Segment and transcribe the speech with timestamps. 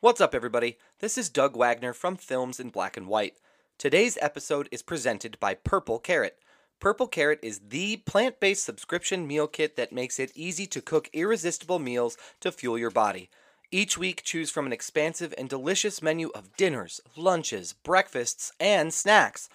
[0.00, 0.76] What's up, everybody?
[0.98, 3.38] This is Doug Wagner from Films in Black and White.
[3.78, 6.36] Today's episode is presented by Purple Carrot.
[6.80, 11.08] Purple Carrot is the plant based subscription meal kit that makes it easy to cook
[11.14, 13.30] irresistible meals to fuel your body.
[13.70, 19.48] Each week, choose from an expansive and delicious menu of dinners, lunches, breakfasts, and snacks.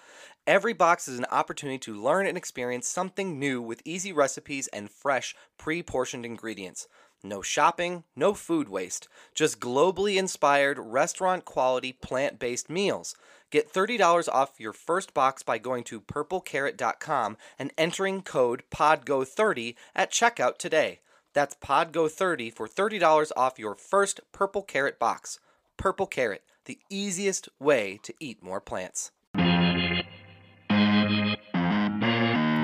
[0.44, 4.90] Every box is an opportunity to learn and experience something new with easy recipes and
[4.90, 6.88] fresh, pre portioned ingredients.
[7.24, 13.14] No shopping, no food waste, just globally inspired, restaurant quality, plant based meals.
[13.50, 20.10] Get $30 off your first box by going to purplecarrot.com and entering code PODGO30 at
[20.10, 21.00] checkout today.
[21.32, 25.38] That's PODGO30 for $30 off your first Purple Carrot box.
[25.76, 29.12] Purple Carrot, the easiest way to eat more plants.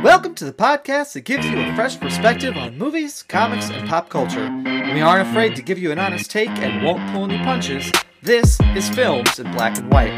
[0.09, 4.09] Welcome to the podcast that gives you a fresh perspective on movies, comics, and pop
[4.09, 4.51] culture.
[4.65, 7.93] We aren't afraid to give you an honest take and won't pull any punches.
[8.23, 10.15] This is Films in Black and White.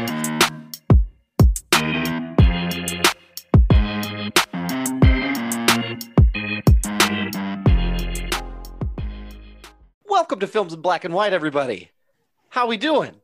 [10.05, 11.91] Welcome to Films in Black and White, everybody.
[12.47, 13.15] How we doing?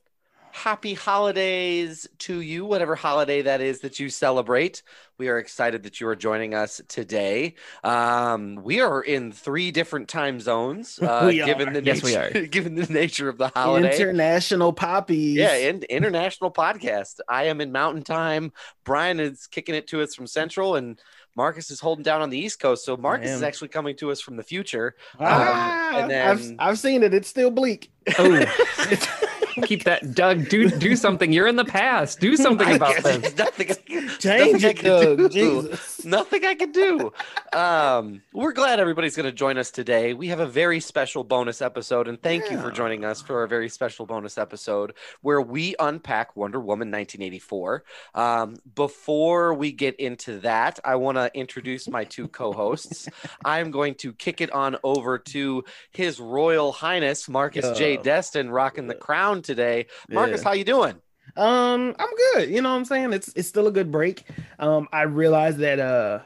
[0.58, 4.82] Happy holidays to you, whatever holiday that is that you celebrate.
[5.20, 7.54] We are excited that you are joining us today.
[7.84, 11.74] Um, we are in three different time zones, uh, given are.
[11.74, 13.96] the Yes, we nature, given the nature of the holiday.
[13.96, 15.36] International poppies.
[15.38, 17.20] Yeah, in, international podcast.
[17.30, 18.52] I am in Mountain Time.
[18.84, 21.00] Brian is kicking it to us from Central, and
[21.36, 22.84] Marcus is holding down on the East Coast.
[22.84, 24.96] So Marcus is actually coming to us from the future.
[25.20, 27.14] Ah, Um, and I've, I've seen it.
[27.14, 27.92] It's still bleak.
[28.18, 28.44] Oh,
[29.64, 30.50] keep that, Doug.
[30.50, 31.32] Do do something.
[31.32, 32.20] You're in the past.
[32.20, 33.36] Do something about this.
[33.38, 34.86] Nothing, I can- Change nothing it, can
[35.18, 35.18] Doug.
[35.32, 35.64] do.
[35.70, 36.06] Jesus.
[36.06, 37.12] Nothing I can do.
[37.54, 40.14] Um, we're glad everybody's going to join us today.
[40.14, 43.48] We have a very special bonus episode, and thank you for joining us for our
[43.48, 47.84] very special bonus episode where we unpack Wonder Woman 1984.
[48.16, 53.08] Um, before we get into that, I want to introduce my two co-hosts.
[53.46, 57.96] I'm going to kick it on over to His Royal Highness Marcus J.
[57.96, 58.02] Yeah.
[58.02, 59.88] Destin, rocking the crown today.
[60.10, 60.94] Marcus, how you doing?
[61.36, 62.50] Um, I'm good.
[62.50, 63.14] You know what I'm saying?
[63.14, 64.24] It's it's still a good break.
[64.60, 66.20] Um, I realize that uh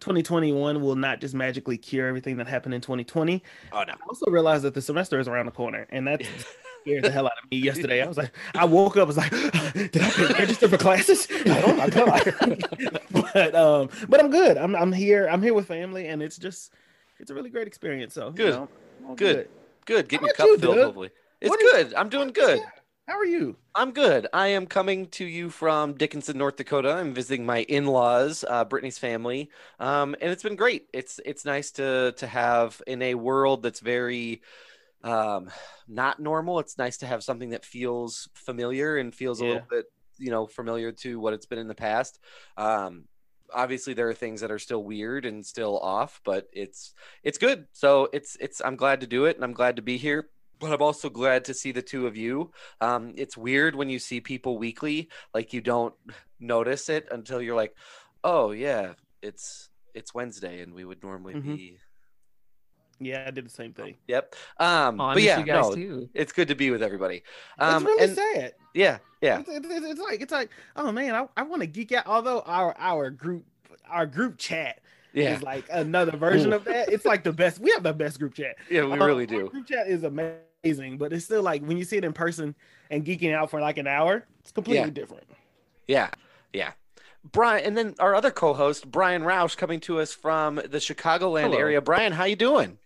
[0.00, 3.42] 2021 will not just magically cure everything that happened in 2020.
[3.72, 3.92] Oh no.
[3.92, 6.22] I also realized that the semester is around the corner, and that
[6.82, 8.02] scared the hell out of me yesterday.
[8.02, 9.30] I was like, I woke up, I was like,
[9.74, 11.26] did I register for classes?
[11.46, 12.64] Oh my god!
[13.10, 14.56] but um, but I'm good.
[14.56, 15.28] I'm I'm here.
[15.28, 16.72] I'm here with family, and it's just
[17.18, 18.14] it's a really great experience.
[18.14, 18.54] So you Good.
[18.54, 18.68] know,
[19.06, 19.48] all Good.
[19.86, 20.08] Good.
[20.08, 20.84] Getting your cup you, filled, Doug?
[20.84, 21.10] hopefully.
[21.40, 21.94] It's What is- good.
[21.94, 22.60] I'm doing good.
[23.06, 23.56] How are you?
[23.74, 24.28] I'm good.
[24.32, 26.92] I am coming to you from Dickinson, North Dakota.
[26.92, 30.86] I'm visiting my in-laws, uh, Brittany's family, um, and it's been great.
[30.92, 34.42] It's it's nice to to have in a world that's very
[35.02, 35.50] um,
[35.88, 36.60] not normal.
[36.60, 39.86] It's nice to have something that feels familiar and feels a little bit,
[40.18, 42.20] you know, familiar to what it's been in the past.
[42.56, 43.06] Um,
[43.52, 47.66] obviously, there are things that are still weird and still off, but it's it's good.
[47.72, 50.28] So it's it's I'm glad to do it, and I'm glad to be here.
[50.60, 52.52] But I'm also glad to see the two of you.
[52.80, 55.94] Um, it's weird when you see people weekly, like you don't
[56.38, 57.74] notice it until you're like,
[58.22, 61.56] oh yeah, it's it's Wednesday, and we would normally Mhm.
[61.56, 61.78] be.
[63.02, 63.96] Yeah, I did the same thing.
[64.08, 64.34] Yep.
[64.58, 66.10] Um, Oh, I but yeah, you guys no, too.
[66.12, 67.22] it's good to be with everybody.
[67.58, 68.54] Um, it's really and sad.
[68.74, 71.66] yeah, yeah, It's, it's, it's- it's like it's like oh man, I, I want to
[71.66, 72.06] geek out.
[72.06, 73.46] Although our our group
[73.88, 74.80] our group chat
[75.14, 76.92] yeah, is like another version of that.
[76.92, 77.58] It's like the best.
[77.58, 78.56] We have the best group chat.
[78.70, 78.84] yeah.
[78.84, 79.48] We Uh, really our do.
[79.48, 82.54] Group chat is amazing, but it's still like when you see it in person
[82.90, 84.90] and geeking out for like an hour, it's completely Yeah.
[84.90, 85.24] different.
[85.88, 86.10] Yeah,
[86.52, 86.72] yeah.
[87.32, 91.58] Brian, and then our other co-host Brian Roush coming to us from the Chicagoland Hello.
[91.58, 91.80] area.
[91.80, 92.78] Brian, how you doing?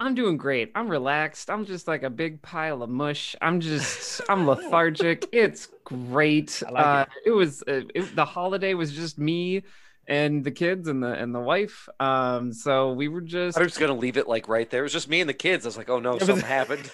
[0.00, 0.70] I'm doing great.
[0.74, 1.50] I'm relaxed.
[1.50, 3.36] I'm just like a big pile of mush.
[3.42, 5.26] I'm just, I'm lethargic.
[5.32, 6.62] It's great.
[6.66, 7.30] I like uh, it.
[7.30, 9.62] was uh, it, the holiday was just me
[10.06, 11.88] and the kids and the and the wife.
[12.00, 14.80] Um, so we were just I was just gonna leave it like right there.
[14.80, 15.64] It was just me and the kids.
[15.64, 16.90] I was like, oh no, something happened.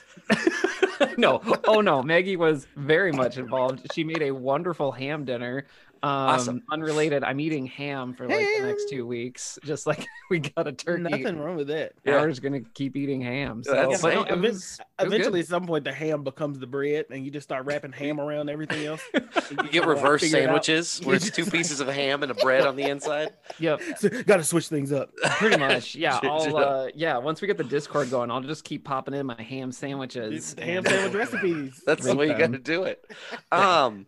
[1.16, 3.86] no, oh no, Maggie was very much involved.
[3.92, 5.66] She made a wonderful ham dinner.
[6.02, 6.62] Um, Awesome.
[6.70, 9.58] Unrelated, I'm eating ham for like the next two weeks.
[9.64, 11.02] Just like we got a turkey.
[11.02, 11.92] Nothing wrong with that.
[12.04, 12.12] Yeah.
[12.12, 13.62] Now we're just gonna keep eating ham.
[13.62, 15.44] So, that's but it was, it was Eventually, good.
[15.44, 18.48] at some point, the ham becomes the bread, and you just start wrapping ham around
[18.48, 19.02] everything else.
[19.50, 22.84] You get reverse sandwiches where it's two pieces of ham and a bread on the
[22.84, 23.30] inside.
[23.58, 23.80] Yep,
[24.24, 25.10] Got to switch things up.
[25.38, 25.96] pretty much.
[25.96, 27.18] Yeah, I'll uh, yeah.
[27.18, 30.54] Once we get the Discord going, I'll just keep popping in my ham sandwiches.
[30.58, 31.82] Ham sandwich recipes.
[31.84, 33.04] That's the Make way you got to do it.
[33.50, 34.06] Um,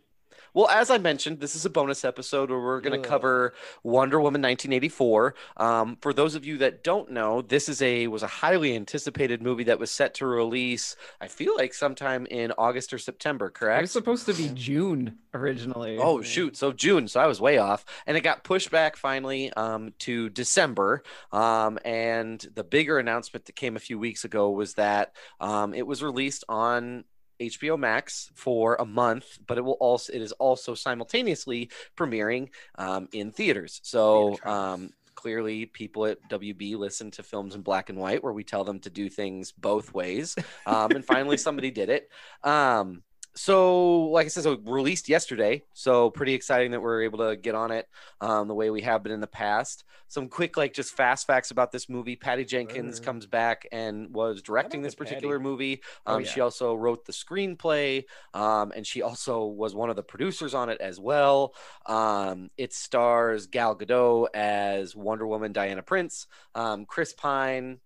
[0.55, 4.19] Well, as I mentioned, this is a bonus episode where we're going to cover Wonder
[4.19, 5.35] Woman 1984.
[5.57, 9.41] Um, for those of you that don't know, this is a was a highly anticipated
[9.43, 10.95] movie that was set to release.
[11.21, 13.49] I feel like sometime in August or September.
[13.49, 13.79] Correct?
[13.79, 15.97] It was supposed to be June originally.
[15.99, 16.57] Oh shoot!
[16.57, 20.29] So June, so I was way off, and it got pushed back finally um, to
[20.29, 21.03] December.
[21.33, 25.87] Um, and the bigger announcement that came a few weeks ago was that um, it
[25.87, 27.05] was released on
[27.43, 33.09] HBO Max for a month, but it will also it is also simultaneously premiering um,
[33.13, 33.81] in theaters.
[33.83, 34.39] So.
[34.45, 38.65] Um, Clearly, people at WB listen to films in black and white where we tell
[38.65, 40.35] them to do things both ways.
[40.67, 42.09] Um, and finally, somebody did it.
[42.43, 43.05] Um,
[43.35, 45.63] so like I said, so released yesterday.
[45.73, 47.89] So pretty exciting that we're able to get on it
[48.21, 49.85] um, the way we have been in the past.
[50.09, 52.17] Some quick, like just fast facts about this movie.
[52.17, 55.09] Patty Jenkins comes back and was directing this to Patty.
[55.15, 55.81] particular movie.
[56.07, 56.29] Oh, Um, yeah.
[56.31, 60.69] She also wrote the screenplay, um, and she also was one of the producers on
[60.69, 61.55] it as well.
[61.87, 67.81] Um, it stars Gal Gadot as Wonder Woman, Diana Prince, um, Chris Pine.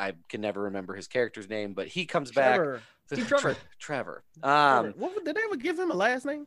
[0.00, 2.56] I can never remember his character's name, but he comes back.
[2.56, 2.82] Trevor.
[3.06, 3.56] Steve Trevor.
[3.78, 4.22] Trevor.
[4.42, 4.86] Trevor.
[4.88, 6.46] Um, What, did they ever give him a last name?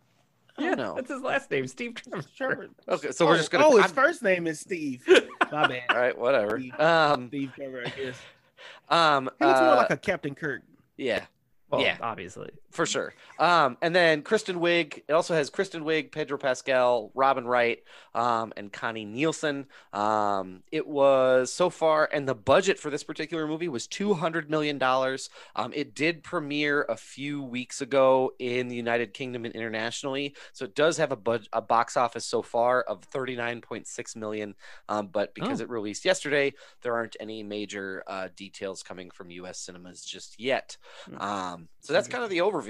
[0.58, 0.94] I don't know.
[0.96, 2.24] That's his last name, Steve Trevor.
[2.38, 2.70] Trevor.
[2.88, 3.66] Okay, so we're Oh, just gonna.
[3.66, 5.04] Oh, his I'm- first name is Steve.
[5.52, 5.82] My bad.
[5.90, 6.60] all right, whatever.
[6.60, 6.80] Steve.
[6.80, 8.18] Um, Steve Trevor, I guess.
[8.90, 10.62] um, He looks more uh, like a Captain Kirk.
[10.98, 11.26] yeah,
[11.70, 11.98] Well, Yeah.
[12.02, 12.52] obviously.
[12.74, 13.14] For sure.
[13.40, 15.04] Um, and then Kristen Wiig.
[15.08, 17.80] It also has Kristen Wiig, Pedro Pascal, Robin Wright,
[18.16, 19.68] um, and Connie Nielsen.
[19.94, 24.50] Um, it was so far, and the budget for this particular movie was two hundred
[24.50, 25.30] million dollars.
[25.56, 30.66] Um, it did premiere a few weeks ago in the United Kingdom and internationally, so
[30.66, 34.16] it does have a bud- a box office so far of thirty nine point six
[34.16, 34.56] million.
[34.90, 35.64] Um, but because Oh.
[35.66, 39.60] it released yesterday, there aren't any major uh, details coming from U.S.
[39.60, 40.78] cinemas just yet.
[41.06, 41.18] Hmm.
[41.22, 42.63] Um, so that's kind of the overview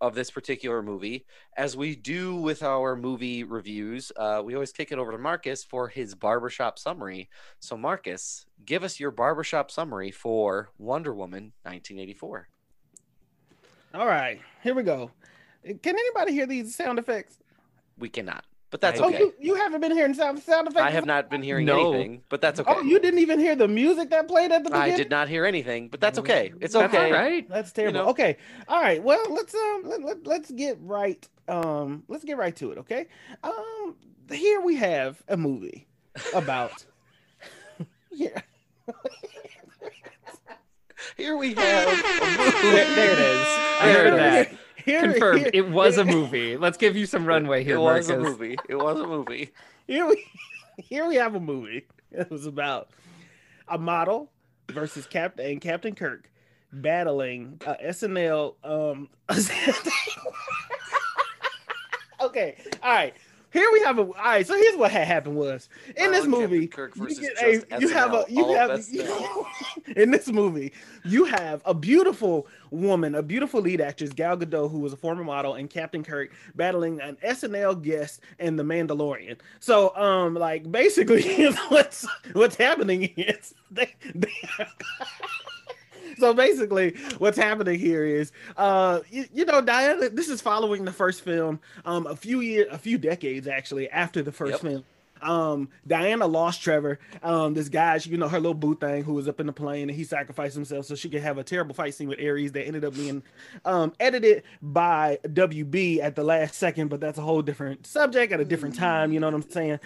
[0.00, 1.24] of this particular movie.
[1.56, 5.64] As we do with our movie reviews, uh, we always kick it over to Marcus
[5.64, 7.28] for his barbershop summary.
[7.58, 12.48] So, Marcus, give us your barbershop summary for Wonder Woman 1984.
[13.94, 15.10] All right, here we go.
[15.64, 17.38] Can anybody hear these sound effects?
[17.98, 19.18] We cannot, but that's I- Oh, okay.
[19.20, 20.82] you, you haven't been hearing sound sound effects?
[20.82, 21.92] I have not been hearing No.
[21.92, 22.72] anything, but that's okay.
[22.74, 24.92] Oh, you didn't even hear the music that played at the beginning.
[24.94, 26.52] I did not hear anything, but that's okay.
[26.60, 27.06] It's That's okay.
[27.06, 27.48] all right.
[27.48, 28.00] That's terrible.
[28.04, 28.08] know.
[28.10, 28.36] Okay.
[28.68, 29.02] All right.
[29.02, 33.06] Well, let's um let, let, let's get right um let's get right to it, okay?
[33.42, 33.96] Um
[34.30, 35.86] here we have a movie
[36.34, 36.84] about
[38.12, 38.40] Yeah.
[41.16, 42.60] Here we have a movie.
[42.62, 43.46] There, there it is.
[43.80, 44.50] I heard that.
[44.88, 45.02] Is.
[45.02, 45.38] Here, Confirmed.
[45.40, 46.56] here- It was a movie.
[46.56, 48.26] Let's give you some runway here, It was Marcus.
[48.26, 48.56] a movie.
[48.68, 49.50] It was a movie.
[49.86, 50.24] Here we
[50.78, 51.86] here we have a movie.
[52.10, 52.88] It was about
[53.68, 54.30] a model
[54.70, 56.30] versus Captain and Captain Kirk
[56.72, 58.54] battling uh, SNL.
[58.64, 59.08] Um,
[62.20, 63.14] okay, all right.
[63.52, 64.02] Here we have a.
[64.02, 66.60] All right, so here's what had happened was in this movie.
[66.60, 69.46] You get a, you have a you have SNL.
[69.96, 70.72] in this movie
[71.08, 75.24] you have a beautiful woman, a beautiful lead actress, Gal Gadot, who was a former
[75.24, 79.38] model, and Captain Kirk battling an SNL guest and the Mandalorian.
[79.60, 84.32] So, um, like basically, what's what's happening is they, they
[86.18, 90.08] So basically, what's happening here is, uh, you, you know, Diana.
[90.08, 94.22] This is following the first film, um, a few years, a few decades actually after
[94.22, 94.60] the first Yep.
[94.60, 94.84] film.
[95.20, 99.26] Um, Diana lost Trevor, um, this guy, you know, her little boo thing, who was
[99.28, 101.94] up in the plane, and he sacrificed himself so she could have a terrible fight
[101.94, 103.22] scene with Ares that ended up being
[103.64, 108.38] um, edited by WB at the last second, but that's a whole different subject at
[108.40, 109.12] a different time.
[109.12, 109.80] You know what I'm saying?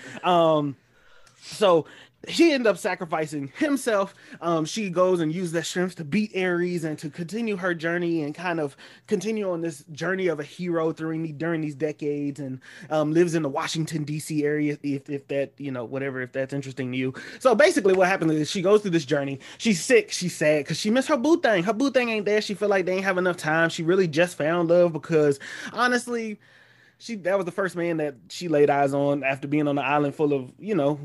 [1.45, 1.87] So
[2.29, 4.15] he ended up sacrificing himself.
[4.41, 8.23] Um, she goes and uses that strength to beat Ares and to continue her journey
[8.23, 8.77] and kind of
[9.09, 13.43] continue on this journey of a hero during during these decades and um, lives in
[13.43, 14.45] the Washington D.C.
[14.45, 14.79] area.
[14.83, 17.15] If, if that you know whatever if that's interesting to you.
[17.41, 19.41] So basically, what happens is she goes through this journey.
[19.59, 20.13] She's sick.
[20.13, 21.65] She's sad because she missed her boo thing.
[21.65, 22.41] Her boo thing ain't there.
[22.41, 23.69] She feel like they ain't have enough time.
[23.69, 25.41] She really just found love because
[25.73, 26.39] honestly
[27.03, 29.83] she that was the first man that she laid eyes on after being on the
[29.83, 31.01] island full of you know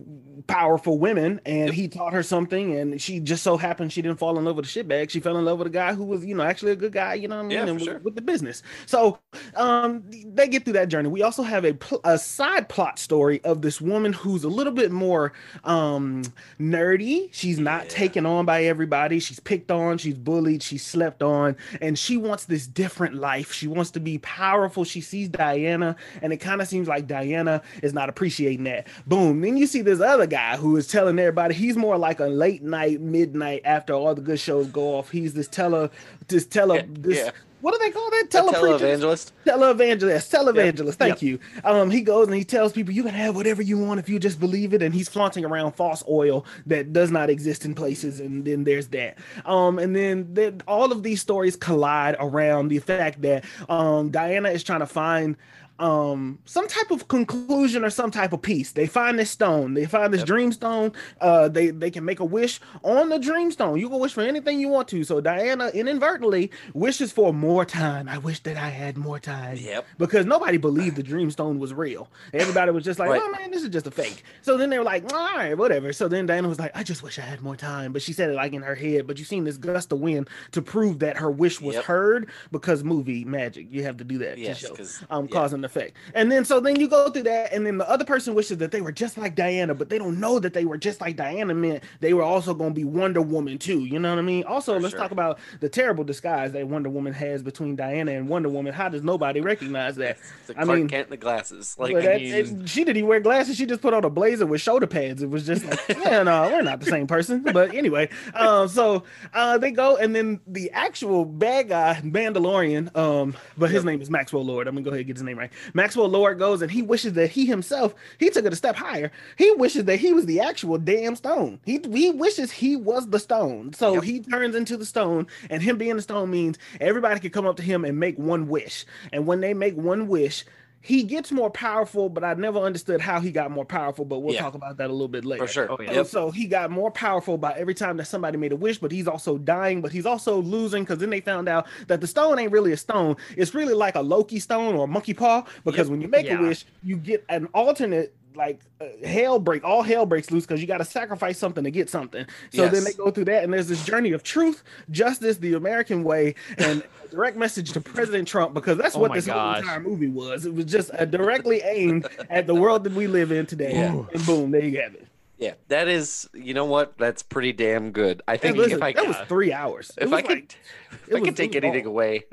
[0.48, 1.42] powerful women.
[1.46, 4.56] And he taught her something and she just so happened she didn't fall in love
[4.56, 5.10] with a shitbag.
[5.10, 7.16] She fell in love with a guy who was you know actually a good guy
[7.16, 8.00] you know what i mean Yeah, and sure.
[8.00, 8.62] with the business.
[8.86, 9.18] So
[9.56, 11.10] um they get through that journey.
[11.10, 14.74] We also have a, pl- a side plot story of this woman who's a little
[14.74, 16.22] bit more um
[16.60, 17.30] nerdy.
[17.32, 17.90] She's not Yeah.
[17.90, 19.20] taken on by everybody.
[19.20, 23.52] She's picked on she's bullied she's slept on and she wants this different life.
[23.52, 24.84] She wants to be powerful.
[24.84, 25.87] She sees diana
[26.22, 29.82] and it kind of seems like diana is not appreciating that boom then you see
[29.82, 33.94] this other guy who is telling everybody he's more like a late night midnight after
[33.94, 35.90] all the good shows go off he's this teller
[36.28, 37.32] this teller Yeah, this yeah.
[37.62, 38.28] what do they call that?
[38.30, 39.02] Telepreachers?
[39.02, 39.32] televangelist.
[39.46, 40.94] televangelist, televangelist.
[40.96, 41.40] Thank you.
[41.64, 44.20] Um, he goes and he tells people you can have whatever you want if you
[44.20, 48.20] just believe it, and he's flaunting around false oil that does not exist in places,
[48.20, 49.18] and then there's that.
[49.46, 54.50] Um, and then then all of these stories collide around the fact that um Diana
[54.50, 55.36] is trying to find
[55.80, 58.72] um some type of conclusion or some type of peace.
[58.72, 59.74] They find this stone.
[59.76, 60.28] They find this Yep.
[60.28, 60.92] dream stone.
[61.22, 63.80] Uh they they can make a wish on the dream stone.
[63.80, 65.04] You can wish for anything you want to.
[65.04, 68.10] So diana inadvertently wishes for more time.
[68.10, 69.58] I wish that i had more time.
[69.58, 69.86] Yep.
[69.98, 72.10] because nobody believed the dream stone was real.
[72.34, 73.22] Everybody was just like Right.
[73.24, 74.24] oh man this is just a fake.
[74.42, 75.94] So then they were like all right whatever.
[75.94, 77.94] So then diana was like i just wish i had more time.
[77.94, 80.28] But she said it like in her head but you seen this gust of wind
[80.54, 81.84] to prove that her wish was Yep.
[81.86, 82.30] heard?
[82.52, 85.67] Because movie magic you have to do that Yes, to show because um cause and
[85.68, 85.96] effect.
[86.16, 88.72] And then so then you go through that, and then the other person wishes that
[88.72, 91.54] they were just like Diana, but they don't know that they were just like Diana
[91.54, 93.82] meant they were also gonna be Wonder Woman too.
[93.86, 94.44] You know what I mean?
[94.46, 95.00] Also, For let's sure.
[95.02, 98.74] talk about the terrible disguise that Wonder Woman has between Diana and Wonder Woman.
[98.74, 100.18] How does nobody recognize that?
[100.48, 101.76] the I Clark mean- Kent the glasses.
[101.78, 103.56] Like that- it- she didn't even wear glasses.
[103.58, 105.22] She just put on a blazer with shoulder pads.
[105.22, 107.44] It was just like, yeah, no, we're not the same person.
[107.44, 113.36] But anyway, um, so uh, they go, and then the actual bad guy, Mandalorian, um,
[113.58, 113.86] but his Yep.
[113.86, 114.68] name is Maxwell Lord.
[114.68, 115.52] I'm gonna go ahead and get his name right.
[115.74, 119.12] Maxwell Lord goes, and he wishes that he himself, he took it a step higher.
[119.38, 121.60] He wishes that he was the actual damn stone.
[121.66, 123.74] He he wishes he was the stone.
[123.74, 124.04] So Yep.
[124.04, 127.58] he turns into the stone, and him being the stone means everybody can come up
[127.58, 128.86] to him and make one wish.
[129.12, 130.44] And when they make one wish,
[130.82, 134.06] he gets more powerful, but I never understood how he got more powerful.
[134.06, 134.42] But we'll Yeah.
[134.42, 135.46] talk about that a little bit later.
[135.46, 135.68] for sure.
[135.72, 135.90] Oh, yeah.
[135.90, 136.06] So- Yep.
[136.08, 139.08] So he got more powerful by every time that somebody made a wish, but he's
[139.08, 142.52] also dying, but he's also losing because then they found out that the stone ain't
[142.52, 143.16] really a stone.
[143.36, 145.92] It's really like a Loki stone or a monkey paw because Yep.
[145.92, 146.40] when you make Yeah.
[146.40, 148.14] a wish, you get an alternate.
[148.38, 151.72] Like uh, hell break, all hell breaks loose because you got to sacrifice something to
[151.72, 152.26] get something.
[152.54, 156.04] So then they go through that, and there's this journey of truth, justice, the American
[156.04, 159.56] way, and a direct message to President Trump because that's Oh what my this whole
[159.56, 160.46] entire movie was.
[160.46, 163.74] It was just uh, directly aimed at the world that we live in today.
[163.74, 164.04] Yeah.
[164.14, 165.08] And boom, there you have it.
[165.40, 166.30] Yeah, that is.
[166.34, 166.98] You know what?
[166.98, 168.22] That's pretty damn good.
[168.28, 169.92] I Hey, think listen, if I that was three hours.
[169.98, 170.56] If was I could like-
[170.92, 171.94] if it I was- could take it anything long.
[171.94, 172.24] away.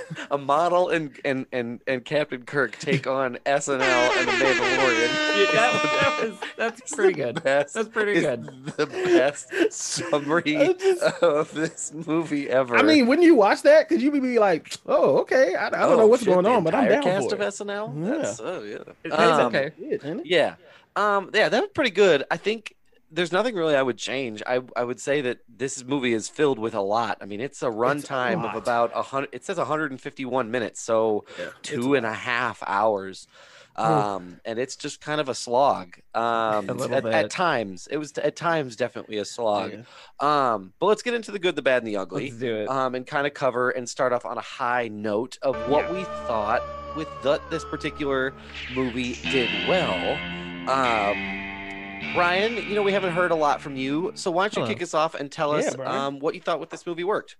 [0.30, 5.12] a model and, and and and Captain Kirk take on SNL and the Mandalorian.
[5.32, 7.42] Yeah, that, that was that's pretty good.
[7.42, 8.44] Best, That's pretty good.
[8.76, 10.42] The best summary
[10.78, 12.76] just- of this movie ever.
[12.76, 13.88] I mean, wouldn't you watch that?
[13.88, 16.64] Because you'd be like, "Oh, okay, I, I don't know Oh, what's shit, going on,
[16.64, 18.06] but I'm entire down cast for of it." SNL.
[18.06, 18.16] Yeah.
[18.16, 18.78] That's, oh yeah.
[19.04, 19.72] It- Um, okay.
[19.78, 20.26] Yeah, it?
[20.26, 20.54] Yeah.
[20.96, 22.24] Um, yeah, that was pretty good.
[22.30, 22.74] I think
[23.12, 24.42] there's nothing really I would change.
[24.46, 27.18] I I would say that this movie is filled with a lot.
[27.20, 29.28] I mean, it's a runtime of about a hundred.
[29.32, 33.26] It says 151 minutes, so Yeah, two and a half hours.
[33.74, 35.96] Um, and it's just kind of a slog.
[36.14, 39.72] Um, A at, at times it was at times definitely a slog.
[39.72, 40.52] Yeah.
[40.52, 42.68] Um, but let's get into the good, the bad, and the ugly Let's do it.
[42.68, 46.04] um, and kind of cover and start off on a high note of what we
[46.04, 46.62] thought
[46.96, 48.34] with the, this particular
[48.74, 50.18] movie did well.
[50.68, 51.41] Um,
[52.14, 54.74] Brian, you know we haven't heard a lot from you, so why don't you Hello.
[54.74, 55.94] kick us off and tell Yeah, us Brian.
[55.96, 57.36] um, what you thought with this movie worked?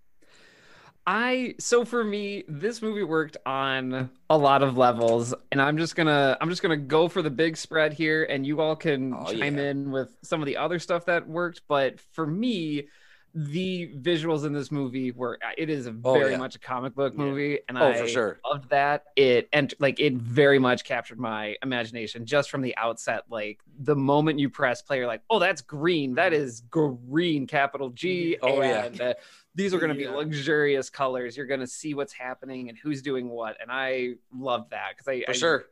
[1.07, 5.97] I so for me, this movie worked on a lot of levels, and I'm just
[5.97, 9.25] gonna I'm just gonna go for the big spread here, and you all can Oh,
[9.26, 9.64] chime yeah.
[9.64, 11.62] in with some of the other stuff that worked.
[11.69, 12.87] But for me,
[13.35, 16.39] the visuals in this movie were uh, it is a Oh, very yeah.
[16.39, 17.25] much a comic book Yeah.
[17.25, 18.41] movie, and Oh, I for sure.
[18.45, 19.05] loved that.
[19.17, 23.25] It and like it very much captured my imagination just from the outset.
[23.31, 26.15] Like the moment you press play, you're like, oh, that's green.
[26.17, 26.43] That mm-hmm.
[26.43, 28.37] is green, capital G.
[28.43, 28.61] Mm-hmm.
[28.61, 29.05] Oh, yeah.
[29.11, 29.15] uh,
[29.55, 30.15] these are going to be Yeah.
[30.15, 31.37] luxurious colors.
[31.37, 35.09] You're going to see what's happening and who's doing what, and I love that because
[35.09, 35.65] I For I, sure.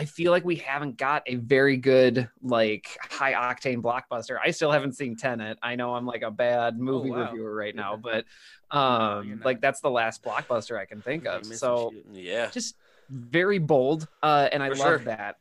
[0.00, 4.38] I feel like we haven't got a very good like high octane blockbuster.
[4.42, 5.58] I still haven't seen Tenet.
[5.62, 7.24] I know I'm like a bad movie wow.
[7.26, 8.24] reviewer right now, but
[8.70, 9.44] um, not.
[9.44, 11.44] like that's the last blockbuster I can think of.
[11.44, 11.92] So.
[12.12, 12.48] Yeah.
[12.50, 12.76] just
[13.12, 14.98] very bold uh and i For love sure.
[15.06, 15.38] that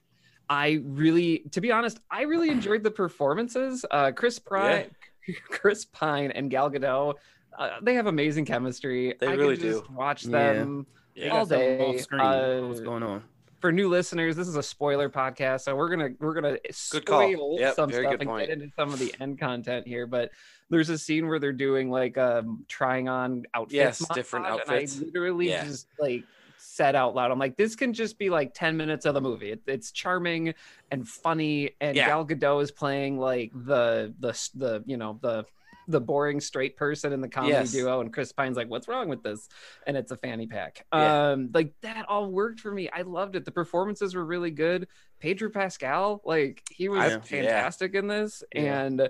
[0.50, 4.90] i really to be honest i really enjoyed the performances uh chris pine
[5.52, 7.14] chris pine and gal gadot
[7.60, 11.38] uh, they have amazing chemistry They I really could just watch them They Yeah.
[11.38, 12.22] all day, off screen.
[12.22, 13.24] uh, What's going on?
[13.60, 17.76] For new listeners this is a spoiler podcast so we're gonna we're gonna spoil Yep,
[17.76, 18.48] some stuff and point.
[18.48, 20.32] get into some of the end content here but
[20.70, 24.96] there's a scene where they're doing like um trying on outfits Yes, different outfits.
[24.96, 25.64] and i literally Yeah.
[25.66, 26.26] just like
[26.58, 29.52] said out loud i'm like this can just be like 10 minutes of the movie
[29.52, 30.54] it, it's charming
[30.92, 32.08] and funny and Yeah.
[32.08, 35.46] gal gadot is playing like the the the you know the
[35.90, 37.72] the boring straight person in the comedy Yes.
[37.72, 39.50] duo and chris pine's like what's wrong with this
[39.88, 41.32] and it's a fanny pack Yeah.
[41.32, 44.88] um like that all worked for me i loved it the performances were really good
[45.20, 47.20] pedro pascal like he was I- yeah.
[47.22, 48.82] fantastic in this Yeah.
[48.84, 49.10] and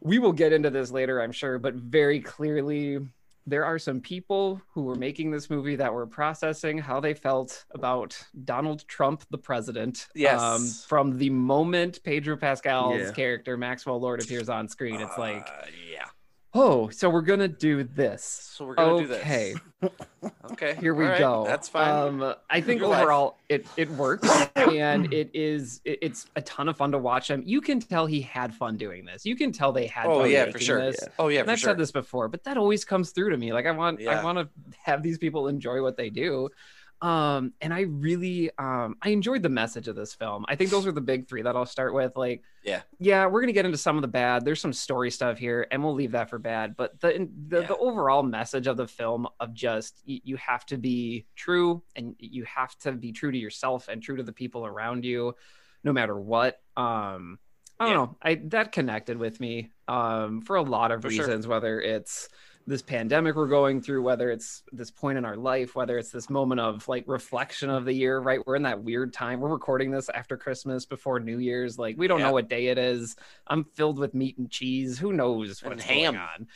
[0.00, 3.00] we will get into this later i'm sure but very clearly
[3.46, 7.64] there are some people who were making this movie that were processing how they felt
[7.72, 10.08] about Donald Trump, the president.
[10.14, 10.84] Yes.
[10.84, 13.12] from the moment Pedro Pascal's Yeah.
[13.12, 16.06] character Maxwell Lord appears on screen, it's like, Uh, yeah.
[16.56, 18.22] Oh, so we're gonna do this.
[18.24, 19.20] So we're gonna do this.
[19.20, 19.54] Okay,
[20.52, 20.74] Okay.
[20.80, 21.44] here we right, go.
[21.46, 22.22] That's fine.
[22.22, 26.76] Um, I think overall it it works, and it is it- it's a ton of
[26.76, 27.42] fun to watch him.
[27.44, 29.26] You can tell he had fun doing this.
[29.26, 30.04] You can tell they had.
[30.06, 30.38] Fun doing this.
[30.38, 30.80] Oh fun yeah, for sure.
[30.80, 31.04] This.
[31.18, 31.70] Oh yeah, and I've sure.
[31.70, 33.52] said this before, but that always comes through to me.
[33.52, 34.18] Like I want, Yeah.
[34.20, 34.48] I want to
[34.82, 36.48] have these people enjoy what they do.
[37.02, 40.44] Um, and I really, um, I enjoyed the message of this film.
[40.48, 42.16] I think those are the big three that I'll start with.
[42.16, 42.82] Like, Yeah.
[42.98, 44.44] yeah, we're gonna get into some of the bad.
[44.44, 46.74] There's some story stuff here, and we'll leave that for bad.
[46.76, 47.66] But the the, Yeah.
[47.66, 52.16] the overall message of the film of just y- you have to be true, and
[52.18, 55.34] you have to be true to yourself and true to the people around you,
[55.84, 56.60] no matter what.
[56.76, 57.38] Um,
[57.78, 57.96] I don't Yeah.
[57.98, 58.16] know.
[58.22, 61.26] I that connected with me um, for a lot of For sure.
[61.26, 62.28] reasons, whether it's
[62.68, 66.28] this pandemic we're going through, whether it's this point in our life, whether it's this
[66.28, 68.44] moment of like reflection of the year, right?
[68.44, 69.38] We're in that weird time.
[69.40, 71.78] We're recording this after Christmas, before New Year's.
[71.78, 72.26] Like we don't Yeah.
[72.26, 73.14] know what day it is.
[73.46, 74.98] I'm filled with meat and cheese.
[74.98, 76.14] Who knows what's ham.
[76.14, 76.46] going on?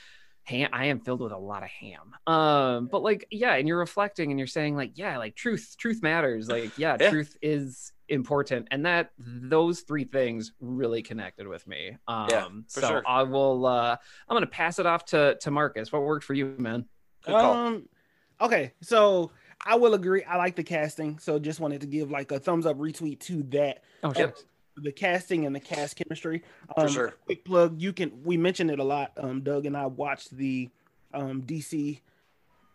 [0.45, 0.71] Ham.
[0.73, 2.15] I am filled with a lot of ham.
[2.27, 6.03] Um, but like, yeah, and you're reflecting and you're saying like, yeah, like truth, truth
[6.03, 6.49] matters.
[6.49, 7.11] Like, yeah, Yeah.
[7.11, 11.97] truth is important, and that those three things really connected with me.
[12.09, 13.03] Um, Yeah, for so sure.
[13.07, 13.67] I will.
[13.67, 13.97] uh
[14.29, 15.91] I'm gonna pass it off to to Marcus.
[15.93, 16.85] What worked for you, man?
[17.27, 17.89] Um,
[18.41, 19.31] okay, so
[19.65, 20.25] I will agree.
[20.25, 23.43] I like the casting, so just wanted to give like a thumbs up retweet to
[23.45, 23.83] that.
[24.03, 24.37] Oh, Yep.
[24.77, 26.43] The casting and the cast chemistry.
[26.77, 27.15] Um, For sure.
[27.27, 27.83] Quick plug.
[27.83, 28.23] You can.
[28.25, 29.13] We mentioned it a lot.
[29.19, 30.71] Um, Doug and I watched the
[31.13, 32.01] um DC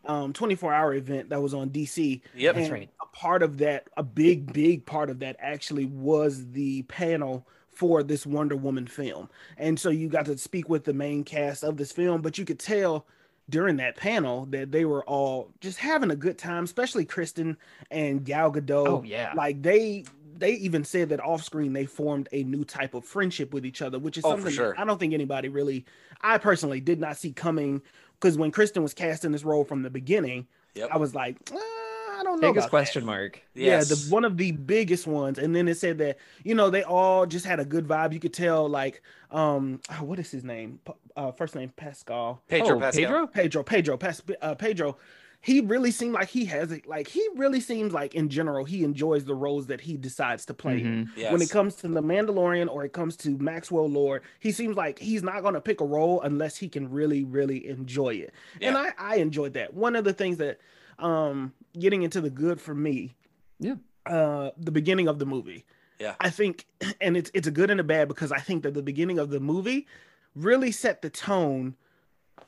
[0.06, 2.22] um 24 hour event that was on DC.
[2.36, 2.56] Yep.
[2.56, 2.90] That's right.
[3.02, 8.04] A part of that, a big, big part of that actually was the panel for
[8.04, 9.30] this Wonder Woman film.
[9.58, 12.46] And so you got to speak with the main cast of this film, but you
[12.46, 13.06] could tell
[13.50, 17.58] during that panel that they were all just having a good time, especially Kristen
[17.92, 18.88] and Gal Gadot.
[18.88, 19.34] Oh yeah.
[19.36, 20.06] Like they
[20.38, 23.82] they even said that off screen they formed a new type of friendship with each
[23.82, 24.76] other, which is Oh, for something that sure.
[24.78, 25.86] I don't think anybody really
[26.22, 27.82] I personally did not see coming
[28.26, 30.90] because when Kristen was cast in this role from the beginning, Yep.
[30.92, 32.52] I was like, "Uh, I don't know.
[32.52, 33.42] Biggest question that." mark.
[33.54, 33.88] Yes.
[33.88, 35.38] Yeah, the one of the biggest ones.
[35.38, 38.14] And then it said that, you know, they all just had a good vibe.
[38.14, 40.80] You could tell, like, um, oh, what is his name?
[41.16, 42.42] Uh, first name Pascal.
[42.48, 43.04] Pedro oh, Pascal.
[43.04, 43.28] Pedro.
[43.28, 44.98] Pedro, Pedro, Pas- uh, Pedro.
[45.46, 46.88] He really seemed like he has it.
[46.88, 50.56] Like he really seems like in general he enjoys the roles that he decides to
[50.56, 50.82] play.
[50.82, 51.10] Mhm.
[51.16, 51.32] Yes.
[51.32, 54.98] When it comes to the Mandalorian or it comes to Maxwell Lord, he seems like
[54.98, 58.34] he's not going to pick a role unless he can really, really enjoy it.
[58.60, 59.74] And I, I enjoyed that.
[59.76, 60.60] One of the things that,
[60.98, 63.14] um, getting into the good for me,
[63.60, 63.76] Yeah.
[64.08, 65.64] uh, the beginning of the movie.
[66.00, 66.16] Yeah.
[66.20, 66.66] I think,
[67.00, 69.30] and it's it's a good and a bad because I think that the beginning of
[69.30, 69.86] the movie
[70.36, 71.76] really set the tone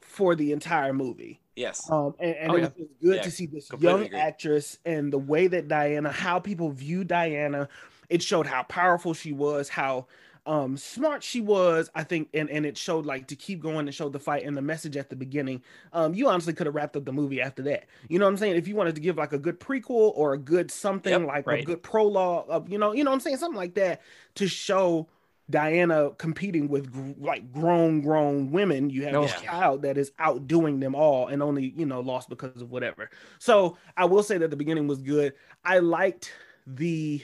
[0.02, 1.40] for the entire movie.
[1.58, 1.92] Yes.
[1.92, 4.10] Um, and, and Oh, it was good Yeah, to see this young agree.
[4.14, 7.70] actress and the way that Diana, how people view Diana.
[8.10, 10.08] It showed how powerful she was, how
[10.46, 11.90] um smart she was.
[11.96, 14.56] I think, and and it showed like to keep going and show the fight and
[14.58, 15.62] the message at the beginning.
[15.94, 17.86] Um, you honestly could have wrapped up the movie after that.
[18.10, 18.56] You know what I'm saying?
[18.56, 21.52] If you wanted to give like a good prequel or a good something Yep, like
[21.52, 24.02] a good prologue, of, you know, you know what I'm saying, something like that
[24.36, 25.08] to show.
[25.50, 28.90] Diana competing with gr- like grown, grown women.
[28.90, 29.50] You have Oh, this yeah.
[29.52, 33.10] child that is outdoing them all and only, you know, lost because of whatever.
[33.40, 35.34] So I will say that the beginning was good.
[35.64, 36.34] I liked
[36.66, 37.24] the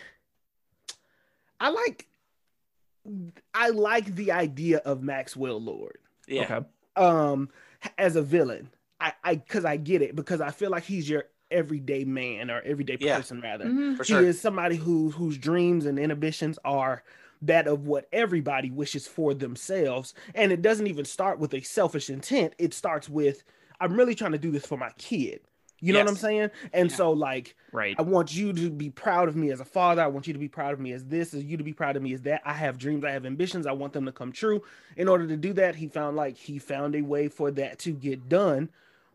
[1.59, 2.07] I like
[3.53, 6.43] I like the idea of Maxwell Lord Yeah.
[6.43, 6.65] Okay.
[6.95, 7.49] um
[7.97, 8.69] as a villain.
[9.01, 12.61] I I cuz I get it because I feel like he's your everyday man or
[12.61, 13.17] everyday Yeah.
[13.17, 13.65] person rather.
[13.65, 13.97] Mhm.
[13.97, 14.21] For He sure.
[14.23, 17.03] is somebody who whose dreams and inhibitions are
[17.45, 20.13] that of what everybody wishes for themselves.
[20.35, 22.53] And it doesn't even start with a selfish intent.
[22.57, 23.43] It starts with
[23.79, 25.41] I'm really trying to do this for my kid.
[25.81, 26.51] You know what I'm saying?
[26.71, 26.95] And Yeah.
[26.95, 27.95] so like Right.
[27.99, 30.01] I want you to be proud of me as a father.
[30.01, 31.95] I want you to be proud of me as this, as you to be proud
[31.97, 32.41] of me as that.
[32.45, 33.67] I have dreams, I have ambitions.
[33.67, 34.61] I want them to come true.
[34.95, 37.91] In order to do that, he found like he found a way for that to
[37.91, 38.69] get done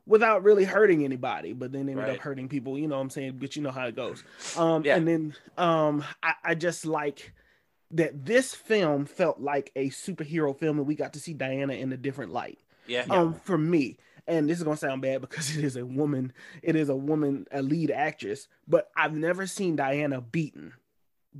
[0.06, 2.10] without really hurting anybody, but then ended Right.
[2.10, 3.36] up hurting people, you know what I'm saying?
[3.38, 4.22] But you know how it goes.
[4.56, 4.96] Um Yeah.
[4.96, 7.32] and then um I, I just like
[7.90, 11.92] that this film felt like a superhero film and we got to see Diana in
[11.92, 13.04] a different light Yeah.
[13.08, 13.96] um for me
[14.26, 17.46] and this is gonna sound bad because it is a woman it is a woman
[17.50, 20.74] a lead actress but i've never seen diana beaten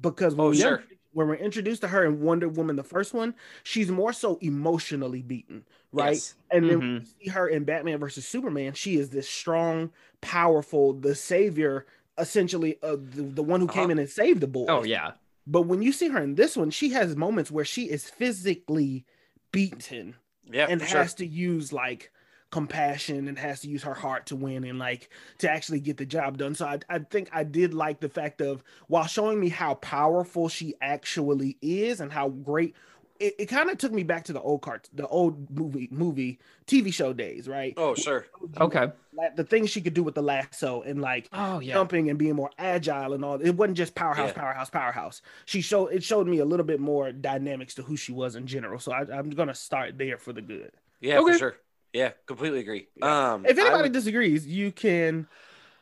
[0.01, 0.83] because when, Oh, we- sure.
[1.13, 5.21] when we're introduced to her in wonder woman the first one she's more so emotionally
[5.23, 6.35] beaten right Yes.
[6.51, 6.81] and then Mhm.
[6.81, 9.91] when we see her in batman versus superman she is this strong
[10.23, 11.85] powerful the savior
[12.17, 13.93] essentially of the, the one who came Uh-huh.
[13.93, 15.13] in and saved the boy Oh yeah.
[15.51, 19.05] But when you see her in this one she has moments where she is physically
[19.53, 20.15] beaten
[20.51, 20.67] Yeah.
[20.69, 21.03] and for sure.
[21.03, 22.13] has to use like
[22.51, 26.07] compassion and has to use her heart to win and like to actually get the
[26.07, 26.55] job done.
[26.55, 30.49] So I, I think I did like the fact of while showing me how powerful
[30.49, 32.75] she actually is and how great
[33.21, 36.39] it, it kind of took me back to the old cart, the old movie, movie,
[36.67, 37.75] TV show days, right?
[37.77, 38.27] Oh, sure.
[38.59, 38.93] Okay.
[39.19, 41.75] Like, the things she could do with the lasso and like Oh yeah.
[41.75, 43.35] jumping and being more agile and all.
[43.35, 44.41] It wasn't just powerhouse, Yeah.
[44.41, 45.23] powerhouse, powerhouse.
[45.45, 48.47] She showed it showed me a little bit more dynamics to who she was in
[48.47, 48.79] general.
[48.79, 50.71] So I, I'm gonna start there for the good.
[51.01, 51.33] Yeah, Okay.
[51.33, 51.57] for sure.
[51.93, 52.87] Yeah, completely agree.
[53.03, 55.27] Um, If anybody would- disagrees, you can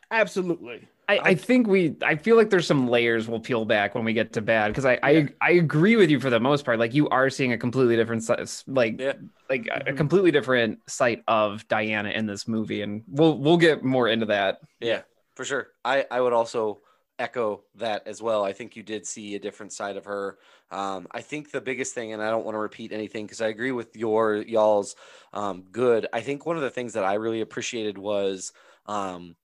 [0.09, 0.87] absolutely.
[1.09, 4.11] I, I think we I feel like there's some layers we'll peel back when we
[4.11, 6.79] get to bad because I, I I agree with you for the most part.
[6.79, 8.29] Like you are seeing a completely different
[8.67, 9.13] like Yeah.
[9.49, 13.83] like a, a completely different sight of Diana in this movie, and we'll we'll get
[13.83, 14.59] more into that.
[14.81, 15.03] Yeah,
[15.35, 15.69] for sure.
[15.83, 16.81] I, I would also
[17.19, 18.43] echo that as well.
[18.43, 20.37] I think you did see a different side of her.
[20.71, 23.47] Um, I think the biggest thing, and I don't want to repeat anything because I
[23.47, 24.95] agree with your y'all's
[25.33, 26.07] um, good.
[26.13, 28.51] I think one of the things that I really appreciated was
[28.85, 29.35] um,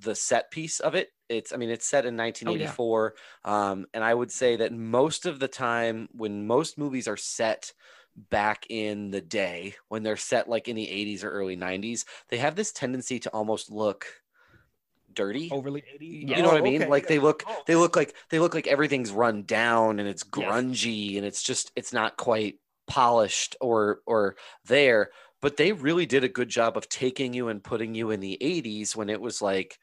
[0.00, 1.10] the set piece of it.
[1.28, 5.40] It's, I mean, it's set in 1984, um, and I would say that most of
[5.40, 7.72] the time when most movies are set
[8.16, 12.38] back in the day, when they're set like in the 80s or early 90s, they
[12.38, 14.06] have this tendency to almost look
[15.12, 15.50] dirty.
[15.50, 16.06] Overly 80.
[16.06, 16.82] You You know what I Oh, mean?
[16.82, 16.88] okay.
[16.88, 20.24] Like they look, Oh, they look like they look like everything's run down and it's
[20.34, 20.64] Yes.
[20.64, 25.10] grungy and it's just it's not quite polished or or there.
[25.40, 28.38] But they really did a good job of taking you and putting you in the
[28.40, 29.78] '80s when it was like,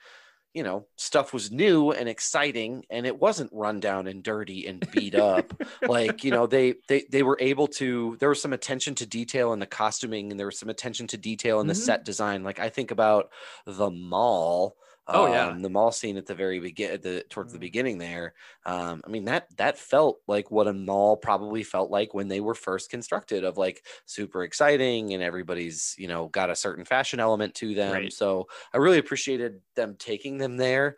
[0.54, 4.90] you know, stuff was new and exciting and it wasn't run down and dirty and
[4.92, 5.54] beat up.
[5.86, 8.18] like you know, they they they were able to.
[8.20, 11.18] There was some attention to detail in the costuming and there was some attention to
[11.18, 11.76] detail in the Mhm.
[11.76, 12.44] set design.
[12.44, 13.32] Like I think about
[13.66, 14.78] the mall
[15.14, 15.56] Oh, yeah.
[15.56, 17.60] um, the mall scene at the very begin at the towards the Mhm.
[17.60, 18.34] beginning there
[18.66, 22.40] um i mean that that felt like what a mall probably felt like when they
[22.42, 27.20] were first constructed of like super exciting and everybody's you know got a certain fashion
[27.20, 28.12] element to them Right.
[28.12, 30.98] so i really appreciated them taking them there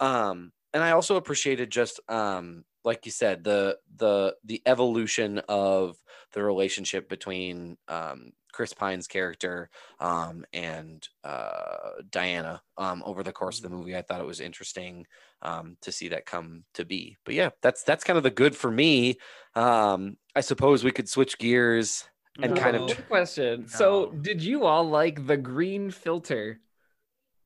[0.00, 5.96] um and i also appreciated just um like you said the the the evolution of
[6.32, 13.58] the relationship between um Chris Pine's character um, and uh, Diana um, over the course
[13.58, 13.96] of the movie.
[13.96, 15.06] I thought it was interesting
[15.42, 17.16] um, to see that come to be.
[17.24, 19.16] But yeah, that's that's kind of the good for me.
[19.54, 22.04] Um, I suppose we could switch gears.
[22.40, 23.68] and kind of- Good question.
[23.68, 26.60] So, did you all like the green filter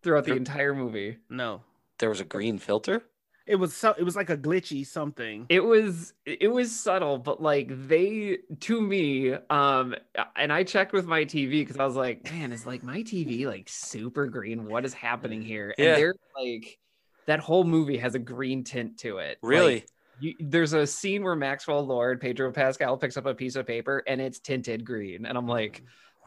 [0.02, 1.18] throughout the entire movie?
[1.30, 1.62] no.
[1.98, 3.02] There was a green filter.
[3.46, 5.46] It was so it was like a glitchy something.
[5.48, 9.94] It was it was subtle, but like they to me, um,
[10.35, 13.46] and I checked with my TV because I was like, man, is like my TV
[13.46, 14.66] like super green?
[14.66, 15.74] What is happening here?
[15.78, 15.85] Yeah.
[15.90, 16.78] And they're like
[17.26, 19.38] that whole movie has a green tint to it.
[19.42, 19.85] Like, Really?
[20.18, 24.02] you, there's a scene where Maxwell Lord, Pedro Pascal picks up a piece of paper
[24.06, 25.82] and it's tinted green, and I'm like,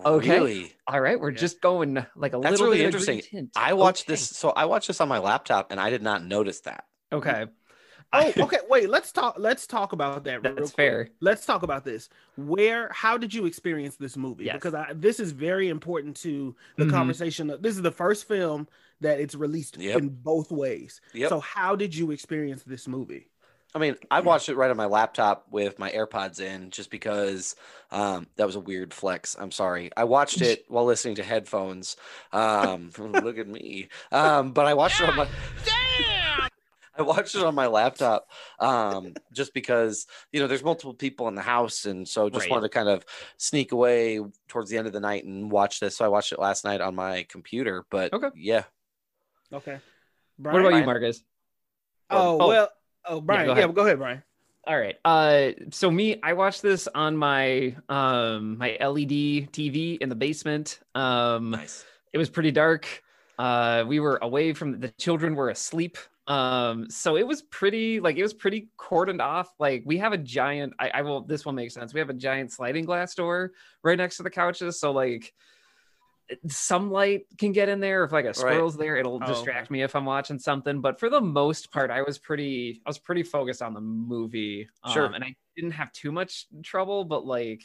[0.06, 0.30] Okay.
[0.30, 0.74] Really?
[0.88, 1.38] all right, we're Yeah.
[1.38, 3.40] just going like a That's little really bit of green interesting.
[3.40, 3.52] tint.
[3.58, 4.14] I watched Okay.
[4.14, 4.30] this.
[4.30, 6.86] So I watched this on my laptop, and I did not notice that.
[7.12, 7.46] Okay,
[8.14, 8.58] Oh, okay.
[8.68, 9.36] Wait, let's talk.
[9.38, 10.44] Let's talk about that.
[10.44, 10.76] real that's quick.
[10.76, 11.10] fair.
[11.20, 12.10] Let's talk about this.
[12.38, 12.90] Where?
[12.92, 14.46] How did you experience this movie?
[14.46, 14.56] Yes.
[14.56, 16.90] Because I, this is very important to the Mhm.
[16.92, 17.54] conversation.
[17.62, 18.68] This is the first film
[19.02, 19.98] that it's released Yep.
[20.00, 21.02] in both ways.
[21.14, 21.30] Yep.
[21.30, 23.30] So how did you experience this movie?
[23.76, 27.56] I mean, I watched it right on my laptop with my AirPods in, just because
[27.92, 29.36] um, that was a weird flex.
[29.40, 29.92] I'm sorry.
[29.96, 31.96] I watched it while listening to headphones.
[32.34, 33.90] Um, look at me.
[34.12, 35.28] Um, but I watched it on my.
[37.00, 38.28] I watched it on my laptop
[38.60, 42.52] um, just because you know there's multiple people in the house, and so just Right.
[42.52, 43.06] wanted to kind of
[43.38, 45.96] sneak away towards the end of the night and watch this.
[45.96, 47.86] So I watched it last night on my computer.
[47.90, 48.30] But Okay.
[48.36, 48.64] yeah,
[49.54, 49.80] Okay.
[50.38, 51.24] What about you, Marcus?
[52.10, 52.48] Oh, Oh.
[52.48, 52.70] well.
[53.06, 53.46] Oh, Brian.
[53.48, 53.76] go Yeah, ahead.
[53.76, 54.24] go ahead, Brian.
[54.68, 54.98] All right.
[55.06, 60.80] Uh, so me, I watched this on my um my LED TV in the basement.
[60.96, 61.86] Um, nice.
[62.14, 63.04] it was pretty dark.
[63.40, 65.98] Uh, we were away from the children were asleep.
[66.30, 69.52] Um, so it was pretty like it was pretty cordoned off.
[69.60, 70.74] Like we have a giant.
[70.80, 71.22] I, I will.
[71.22, 71.94] This will make sense.
[71.94, 73.52] We have a giant sliding glass door
[73.84, 74.80] right next to the couches.
[74.80, 75.34] So like
[76.48, 79.74] some light can get in there if like a squirrel's there it'll Oh, distract okay.
[79.74, 83.00] me if i'm watching something but for the most part i was pretty i was
[83.00, 85.06] pretty focused on the movie um, Sure.
[85.08, 87.64] and i didn't have too much trouble but like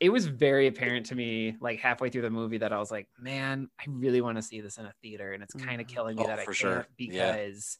[0.00, 3.08] it was very apparent to me like halfway through the movie that i was like
[3.18, 5.90] man i really want to see this in a theater and it's kind of Mhm.
[5.94, 6.86] killing me Oh, that i can't sure.
[6.98, 7.32] Yeah.
[7.32, 7.78] because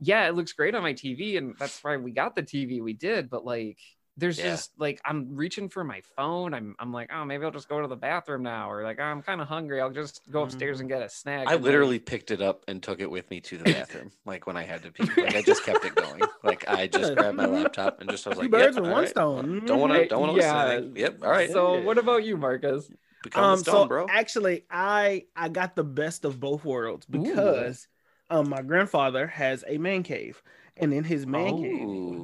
[0.00, 0.26] yeah.
[0.28, 3.28] it looks great on my tv and that's why we got the tv we did
[3.28, 3.78] but like
[4.18, 4.50] there's Yeah.
[4.50, 6.54] just like I'm reaching for my phone.
[6.54, 9.22] I'm I'm like, oh, maybe I'll just go to the bathroom now, or like I'm
[9.22, 9.80] kind of hungry.
[9.80, 11.46] I'll just go upstairs and get a snack.
[11.46, 14.10] I and, like, literally picked it up and took it with me to the bathroom,
[14.26, 15.14] like when I had to pee.
[15.20, 16.28] Like I just kept it going.
[16.42, 19.04] Like I just grabbed my laptop and just I was like, birds yep, with one
[19.04, 19.08] right.
[19.08, 19.60] stone.
[19.66, 20.64] Don't want to, don't want to Yeah.
[20.64, 21.00] listen to.
[21.00, 21.50] Yep, all right.
[21.50, 22.90] So what about you, Marcus?
[23.22, 24.06] Become Um, the stone, so bro.
[24.08, 27.88] actually, I I got the best of both worlds because
[28.30, 30.42] um my grandfather has a man cave,
[30.80, 31.62] and in his man Ooh.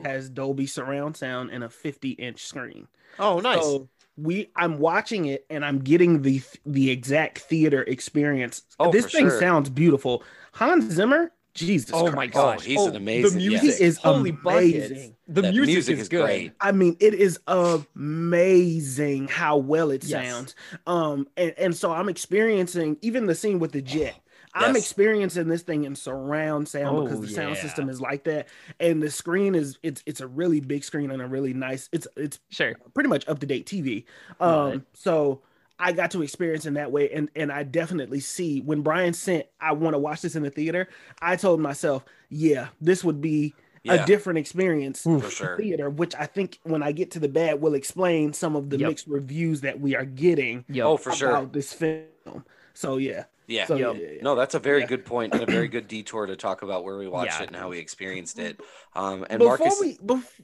[0.03, 2.89] cave has Dolby surround sound and a 50 inch screen.
[3.19, 3.63] oh, nice.
[3.63, 8.63] So we I'm watching it and I'm getting the the exact theater experience.
[8.79, 9.41] Oh, this thing sure.
[9.41, 10.23] sounds beautiful.
[10.53, 12.33] Hans Zimmer, Jesus Oh my Christ.
[12.37, 12.65] oh, gosh.
[12.65, 13.41] he's Oh, an the amazing.
[13.41, 13.63] He yes.
[13.63, 14.91] music is Holy buckets.
[14.91, 15.17] amazing.
[15.27, 16.27] The That music, is, good.
[16.27, 16.53] great.
[16.61, 20.31] I mean, it is amazing how well it Yes.
[20.31, 20.55] sounds.
[20.87, 24.15] Um, and, and so I'm experiencing even the scene with the jet.
[24.55, 27.59] I'm experiencing this thing in surround sound because Oh, the sound yeah.
[27.59, 31.21] system is like that, and the screen is it's it's a really big screen and
[31.21, 31.89] a really nice.
[31.93, 32.79] It's it's Sure.
[32.95, 34.05] pretty much up to date TV.
[34.41, 34.85] Um, Right.
[34.95, 35.43] so
[35.79, 39.47] I got to experience in that way, and and I definitely see when Brian sent
[39.61, 40.89] I want to watch this in the theater.
[41.21, 45.57] I told myself, yeah, this would be Yeah, a different experience for for sure.
[45.57, 48.79] theater, which I think when I get to the bad will explain some of the
[48.79, 48.79] Yep.
[48.79, 50.85] mixed reviews that we are getting Yep.
[50.87, 51.31] Oh, for sure.
[51.37, 52.45] about this film.
[52.75, 53.67] So yeah, Yeah.
[53.67, 53.95] so Yep.
[53.97, 54.23] yeah, yeah, yeah.
[54.23, 54.87] No, that's a very Yeah.
[54.87, 57.45] good point and a very good detour to talk about where we watched Yeah.
[57.45, 58.61] it and how we experienced it.
[58.95, 60.41] Um, and before Marcus, we bef-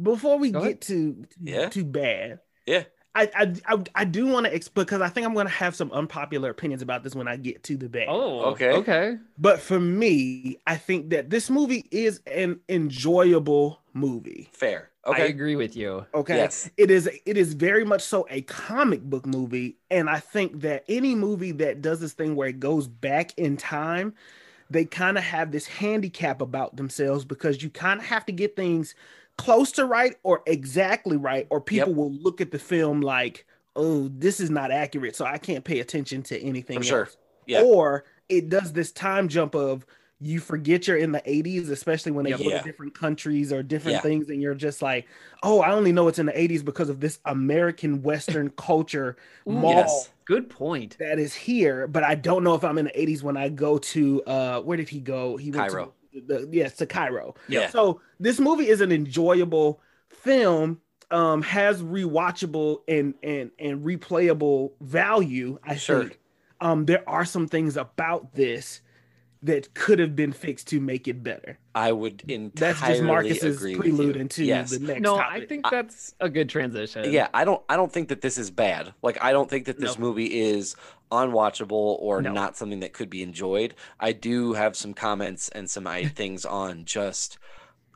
[0.00, 0.80] before we get ahead.
[0.82, 1.68] to to, Yeah.
[1.70, 5.34] to bad, yeah, I I I, I do want to ex- because I think I'm
[5.34, 8.06] going to have some unpopular opinions about this when I get to the bad.
[8.08, 8.72] Oh, Okay.
[8.72, 9.16] Okay.
[9.38, 14.50] But for me, I think that this movie is an enjoyable movie.
[14.52, 14.90] fair.
[15.12, 16.06] I agree with you.
[16.14, 16.36] Okay.
[16.36, 16.70] Yes.
[16.76, 19.76] It is it is very much so a comic book movie.
[19.90, 23.56] And I think that any movie that does this thing where it goes back in
[23.56, 24.14] time,
[24.70, 28.56] they kind of have this handicap about themselves because you kind of have to get
[28.56, 28.94] things
[29.36, 34.08] close to right or exactly right, or people will look at the film like, oh,
[34.12, 35.16] this is not accurate.
[35.16, 37.08] So I can't pay attention to anything For sure.
[37.46, 37.62] Yeah.
[37.62, 39.86] Or it does this time jump of
[40.20, 42.40] you forget you're in the 80s, especially when they Yep.
[42.40, 42.58] go Yeah.
[42.58, 44.02] to different countries or different Yeah.
[44.02, 45.06] things, and you're just like,
[45.42, 49.70] oh, I only know it's in the 80s because of this American Western culture mall
[49.70, 50.10] Yes.
[50.24, 50.96] Good point.
[50.98, 53.78] that is here, but I don't know if I'm in the 80s when I go
[53.78, 55.36] to uh where did he go?
[55.36, 55.92] He went Cairo.
[56.12, 57.34] to the yes, to Cairo.
[57.46, 57.68] Yeah.
[57.68, 65.58] So this movie is an enjoyable film, um, has rewatchable and and and replayable value,
[65.64, 66.02] I Sure.
[66.02, 66.18] think.
[66.60, 68.80] Um, there are some things about this
[69.42, 71.58] that could have been fixed to make it better.
[71.74, 74.70] I would entirely That's just Marcus's prelude into yes.
[74.72, 75.42] the next No, topic.
[75.42, 77.12] I think that's a good transition.
[77.12, 78.92] Yeah, I don't I don't think that this is bad.
[79.02, 80.06] Like I don't think that this No.
[80.06, 80.74] movie is
[81.12, 81.70] unwatchable
[82.00, 82.32] or No.
[82.32, 83.74] not something that could be enjoyed.
[84.00, 87.38] I do have some comments and some things on just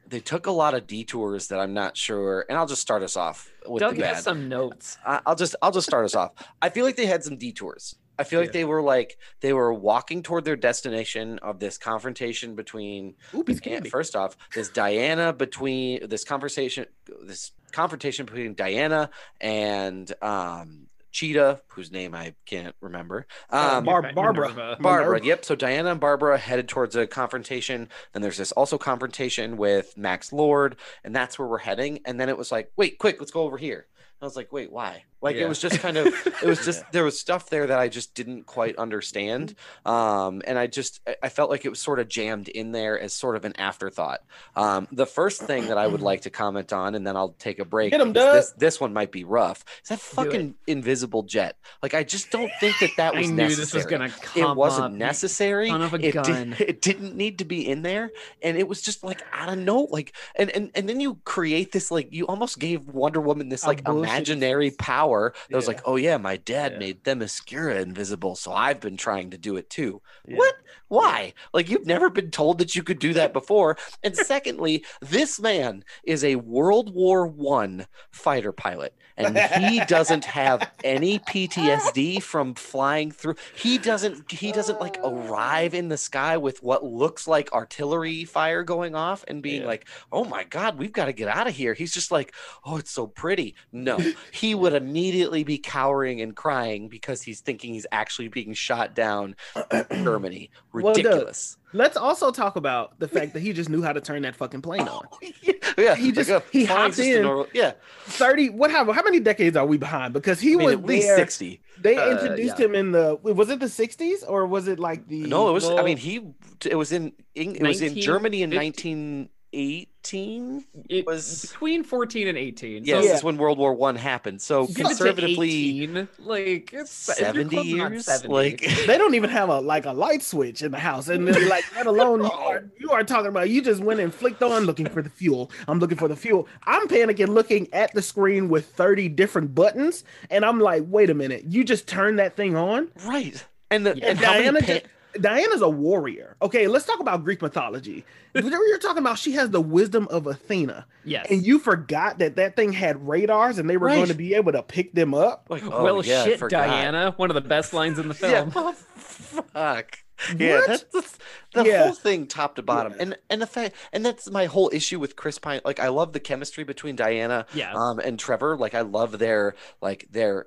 [0.07, 3.16] they took a lot of detours that I'm not sure and I'll just start us
[3.16, 4.14] off with Doug the bad.
[4.16, 4.98] has some notes.
[5.07, 6.33] I- I'll just I'll just start us off.
[6.61, 7.96] I feel like they had some detours.
[8.18, 8.53] I feel like Yeah.
[8.53, 13.61] they were like they were walking toward their destination of this confrontation between Ooh, piece
[13.61, 13.88] candy.
[13.90, 16.87] first off, this Diana between this conversation,
[17.25, 23.27] this confrontation between Diana and um, Cheetah, whose name I can't remember.
[23.51, 24.14] Uh, Um, Bar- Minerva.
[24.14, 24.77] Barbara.
[24.81, 25.25] Barbara.
[25.25, 25.44] Yep.
[25.44, 27.88] So Diana and Barbara headed towards a confrontation.
[28.12, 32.01] Then there's this also confrontation with Max Lord, and that's where we're heading.
[32.07, 33.87] And then it was like, wait, quick, let's go over here.
[34.20, 35.05] I was like, wait, why?
[35.22, 35.44] Like Yeah.
[35.44, 36.87] it was just kind of, it was just Yeah.
[36.92, 39.54] there was stuff there that I just didn't quite understand,
[39.87, 43.12] um, and I just I- felt like it was sort of jammed in there as
[43.12, 44.20] sort of an afterthought.
[44.56, 47.58] Um, the first thing that I would like to comment on, and then I'll take
[47.58, 47.92] a break.
[47.92, 48.58] Get 'em, because Doug.
[48.58, 49.64] This this one might be rough.
[49.82, 51.56] Is that fucking invisible jet?
[51.82, 54.50] Like I just don't think that that was I knew necessary this was gonna come
[54.52, 54.92] it wasn't up.
[54.92, 55.68] necessary.
[55.68, 56.50] son of a it, gun.
[56.50, 58.11] Did, it didn't need to be in there,
[58.42, 61.70] and it was just like I don't know, like and and and then you create
[61.72, 65.12] this like you almost gave Wonder Woman this like imaginary power
[65.51, 66.79] that was like, oh yeah, my dad Yeah.
[66.79, 70.01] made Themyscira invisible, so I've been trying to do it too.
[70.27, 70.37] Yeah.
[70.37, 70.55] What?
[70.88, 71.33] Why?
[71.55, 73.77] Like you've never been told that you could do that before.
[74.03, 80.70] And secondly, this man is a World War One fighter pilot, and he doesn't have
[80.85, 83.37] any PTSD from flying through.
[83.55, 84.31] He doesn't.
[84.31, 89.25] He doesn't like arrive in the sky with what looks like artillery fire going off
[89.29, 89.68] and being Yeah.
[89.68, 92.77] like, "Oh my God, we've got to get out of here." He's just like, "Oh,
[92.77, 93.98] it's so pretty." No,
[94.31, 99.34] he would immediately be cowering and crying because he's thinking he's actually being shot down
[99.70, 100.50] in Germany.
[100.72, 101.56] Well, Doug, Ridiculous.
[101.74, 104.60] Let's also talk about the fact that he just knew how to turn that fucking
[104.60, 105.06] plane on.
[105.78, 107.22] yeah, He just- a he flying's hopped in.
[107.22, 107.72] normal- yeah,
[108.04, 110.84] 30 what how, how many decades are we behind because he I mean, was at
[110.84, 111.60] least there sixty.
[111.80, 112.64] they Uh, introduced yeah.
[112.66, 115.68] him in the was it the 60s or was it like the No, it was.
[115.68, 116.20] I mean, he.
[116.64, 117.12] It was in.
[117.34, 122.84] Eng- It was in Germany in 1950 nineteen 18 It was- between 14 and 18.
[122.84, 126.72] yeah, so this is when world war one happened so give it conservatively 18, like
[126.72, 128.28] it's 70 years 70.
[128.28, 131.48] like They don't even have a like a light switch in the house, and then
[131.48, 134.64] like let alone you are you are talking about you just went and flicked on
[134.64, 135.50] looking for the fuel.
[135.68, 136.48] I'm looking for the fuel.
[136.64, 141.14] I'm panicking looking at the screen with 30 different buttons, and I'm like, wait a
[141.14, 142.88] minute, you just turned that thing on?
[143.04, 144.08] right and the Yeah.
[144.10, 144.80] and how many Diana, pa- ju-
[145.20, 146.37] Diana's a warrior.
[146.42, 148.05] Okay, let's talk about Greek mythology.
[148.33, 151.27] Whatever you're talking about, she has the wisdom of Athena, yes.
[151.31, 153.96] and you forgot that that thing had radars, and they were Right.
[153.96, 155.46] going to be able to pick them up.
[155.51, 156.40] like oh, well, yeah, shit.
[156.48, 157.12] Diana.
[157.16, 158.53] One of the best lines in the yeah film.
[158.57, 159.98] oh, fuck
[160.37, 160.68] yeah What?
[160.68, 161.18] that's, that's
[161.55, 161.83] the Yeah.
[161.85, 163.03] whole thing top to bottom Yeah.
[163.03, 166.12] and and the fact and that's my whole issue with chris pine like i love
[166.12, 167.72] the chemistry between diana Yeah.
[167.75, 170.46] um and trevor like i love their like their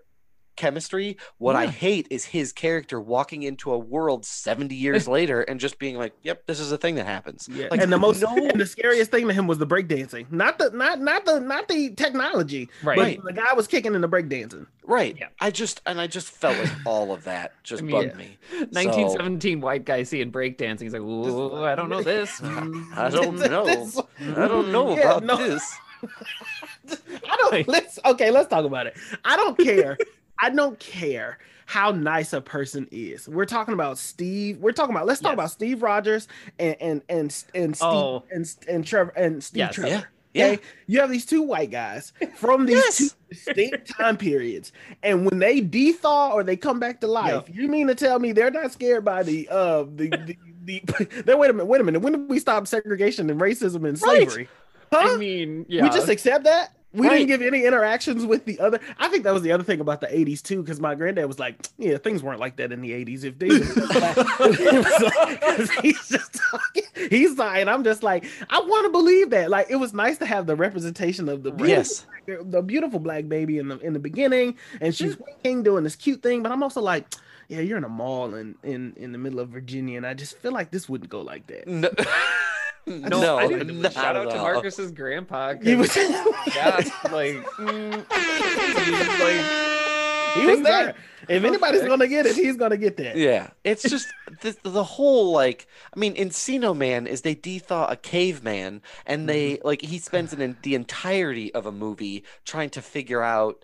[0.55, 5.59] chemistry what i hate is his character walking into a world 70 years later and
[5.59, 8.21] just being like yep this is a thing that happens Yeah, Like, and the most
[8.21, 11.39] no- and the scariest thing to him was the breakdancing, not the not not the
[11.39, 13.21] not the technology, Right.
[13.23, 14.67] the guy was kicking in the breakdancing.
[14.83, 15.27] right Yeah.
[15.39, 18.17] i just and i just felt like all of that just I mean, bugged yeah.
[18.17, 18.37] me
[18.71, 20.81] 1917 white guy seeing breakdancing.
[20.81, 22.41] He's like, Ooh, I don't know this.
[22.43, 25.37] i don't know i don't know Yeah, about no.
[25.37, 25.75] this
[27.27, 27.67] I don't.
[27.67, 28.29] Let's okay.
[28.31, 28.95] Let's talk about it.
[29.23, 29.97] I don't care.
[30.39, 33.27] I don't care how nice a person is.
[33.27, 34.59] We're talking about Steve.
[34.59, 35.07] We're talking about.
[35.07, 35.35] Let's talk Yes.
[35.35, 36.27] about Steve Rogers
[36.59, 38.23] and and and and Steve Oh.
[38.31, 39.75] and and Trevor and Steve Yes.
[39.75, 39.89] Trevor.
[39.89, 40.01] yeah
[40.33, 42.97] yeah Okay, you have these two white guys from these Yes.
[42.97, 47.67] two distinct time periods, and when they dethaw or they come back to life, you
[47.69, 50.37] mean to tell me they're not scared by the uh the the,
[50.85, 52.01] the, then wait a minute, wait a minute.
[52.01, 54.29] When did we stop segregation and racism and Right.
[54.29, 54.49] slavery?
[54.93, 55.13] Huh?
[55.13, 55.81] I mean, yeah.
[55.83, 56.74] We just accept that.
[56.95, 57.17] We Right.
[57.17, 58.79] didn't give any interactions with the other.
[58.97, 61.39] I think that was the other thing about the '80s too, because my granddad was
[61.39, 63.49] like, "Yeah, things weren't like that in the '80s." If they,
[65.59, 69.49] like- he's just talking, he's like, and I'm just like, I want to believe that.
[69.49, 73.27] Like, it was nice to have the representation of the beautiful, yes the beautiful black
[73.27, 75.25] baby in the in the beginning, and she's mm.
[75.25, 76.43] winking, doing this cute thing.
[76.43, 77.13] But I'm also like,
[77.47, 80.37] yeah, you're in a mall in in in the middle of Virginia, and I just
[80.37, 81.67] feel like this wouldn't go like that.
[81.67, 81.89] no
[82.87, 84.43] No, no I didn't not shout at out to all.
[84.53, 85.53] Marcus's grandpa.
[85.55, 86.75] 'cause He was, yeah,
[87.11, 88.05] like, mm,
[88.85, 90.73] he's like he was there.
[90.87, 90.95] aren't
[91.29, 91.87] If anybody's perfect.
[91.89, 93.15] gonna get it, he's gonna get that.
[93.15, 94.07] Yeah, it's just
[94.41, 99.59] the, the whole like I mean, Encino Man is they dethaw a caveman, and they
[99.63, 103.63] like he spends an, the entirety of a movie trying to figure out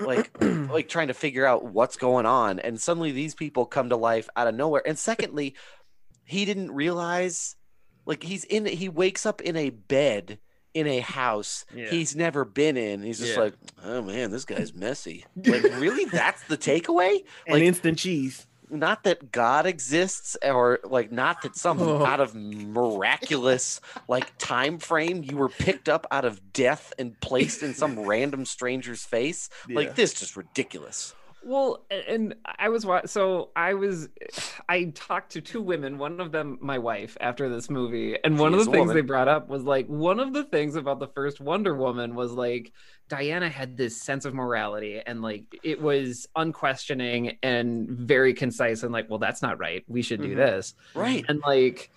[0.00, 3.96] like like trying to figure out what's going on, and suddenly these people come to
[3.96, 4.82] life out of nowhere.
[4.86, 5.54] And secondly,
[6.24, 7.56] he didn't realize
[8.06, 10.38] like he's in he wakes up in a bed
[10.74, 11.86] in a house Yeah.
[11.88, 13.02] he's never been in.
[13.02, 13.40] He's just Yeah.
[13.44, 15.24] like, oh man, this guy's messy.
[15.46, 16.04] Like, really?
[16.06, 17.24] That's the takeaway?
[17.48, 18.46] Like, instant cheese.
[18.70, 22.04] not that God exists or like not that some Oh.
[22.04, 27.62] out of miraculous like time frame you were picked up out of death and placed
[27.62, 29.48] in some random stranger's face.
[29.68, 29.76] Yeah.
[29.76, 31.14] Like this just ridiculous.
[31.44, 34.08] Well, and I was wa- so I was
[34.68, 38.52] I talked to two women, one of them my wife after this movie, and one
[38.52, 38.96] She of the things woman.
[38.96, 42.32] they brought up was like one of the things about the first Wonder Woman was
[42.32, 42.72] like
[43.08, 48.92] Diana had this sense of morality and like it was unquestioning and very concise and
[48.92, 49.84] like, well, that's not right.
[49.86, 50.36] We should do Mhm.
[50.36, 50.74] this.
[50.94, 51.24] Right.
[51.28, 51.90] And like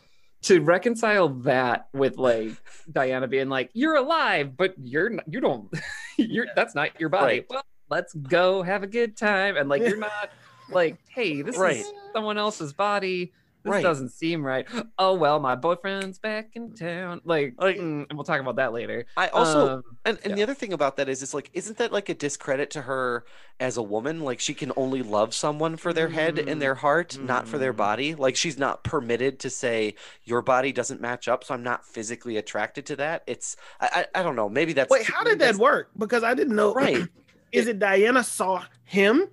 [0.44, 2.52] to reconcile that with like
[2.92, 5.70] Diana being like, "You're alive, but you're not, you don't,
[6.18, 7.46] you're that's not your body." Right.
[7.50, 10.32] Well, let's go have a good time, and like you're not
[10.70, 11.78] like, "Hey, this Right.
[11.78, 13.34] is someone else's body.
[13.64, 13.84] This Right.
[13.84, 14.66] doesn't seem right."
[14.98, 17.20] Oh well, my boyfriend's back in town.
[17.26, 19.06] Like, Like- mm, and we'll talk about that later.
[19.18, 20.36] I also Um, and, and yeah.
[20.36, 23.26] the other thing about that is it's like isn't that like a discredit to her
[23.60, 24.22] as a woman?
[24.22, 27.74] Like she can only love someone for their head and their heart, not for their
[27.74, 27.78] Mm.
[27.78, 28.16] body.
[28.16, 32.38] Like she's not permitted to say your body doesn't match up, so I'm not physically
[32.38, 33.24] attracted to that.
[33.28, 34.48] It's I I, I don't know.
[34.50, 35.90] Maybe that's Wait, how did that work?
[35.98, 36.74] Because I didn't know.
[36.74, 37.06] Right.
[37.52, 39.28] Is it Diana saw him?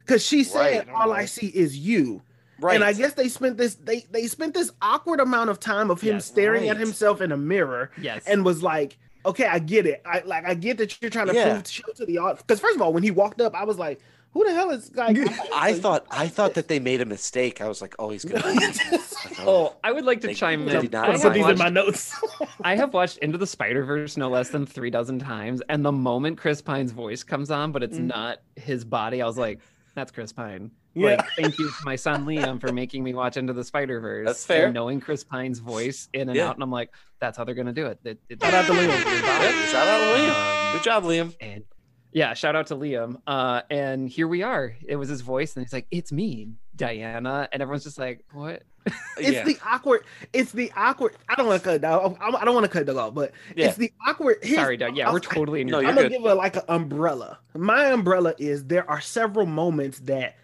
[0.00, 2.22] Because she said, Right, I "All I see is you."
[2.58, 2.74] Right.
[2.74, 6.00] And I guess they spent this they they spent this awkward amount of time of
[6.00, 6.26] him Yes.
[6.26, 10.02] staring at himself in a mirror yes, and was like, "Okay, I get it.
[10.06, 11.54] I like I get that you're trying to Yeah.
[11.54, 13.78] prove show to the audience." Because first of all, when he walked up, I was
[13.78, 14.00] like,
[14.32, 15.16] "Who the hell is like?"
[15.54, 17.60] I thought I thought that they made a mistake.
[17.60, 18.42] I was like, oh, he's gonna.
[19.40, 20.88] oh, I would like to They- chime they in.
[20.90, 22.14] not I have put these in watched- my notes.
[22.62, 25.92] I have watched Into the Spider Verse no less than three dozen times, and the
[25.92, 28.06] moment Chris Pine's voice comes on, but it's Mhm.
[28.06, 29.60] not his body, I was like,
[29.94, 31.16] "That's Chris Pine." Yeah.
[31.16, 34.26] Like, thank you to my son Liam for making me watch Into the Spider Verse.
[34.26, 34.70] That's fair.
[34.70, 36.48] knowing Chris Pine's voice in and Yeah.
[36.48, 38.72] out, and I'm like, "That's how they're gonna do it." It- it- Shout out to
[38.72, 38.88] Liam.
[38.88, 40.66] Yeah, shout out to Liam.
[40.66, 41.34] Um, Good job, Liam.
[41.40, 41.64] and
[42.12, 43.20] Yeah, shout out to Liam.
[43.26, 44.76] Uh, and here we are.
[44.86, 48.62] It was his voice, and he's like, "It's me, Diana," and everyone's just like, "What?"
[49.16, 49.44] It's yeah.
[49.44, 50.02] the awkward.
[50.32, 51.14] It's the awkward.
[51.28, 52.16] I don't want to cut Doug.
[52.20, 53.68] I I don't want to cut Doug off, but Yeah.
[53.68, 54.38] it's the awkward.
[54.42, 54.96] here's- Sorry, Doug.
[54.96, 55.80] Yeah, we're totally in your.
[55.80, 57.38] you're I'm I'm gonna give it like an umbrella.
[57.56, 60.36] My umbrella is there are several moments that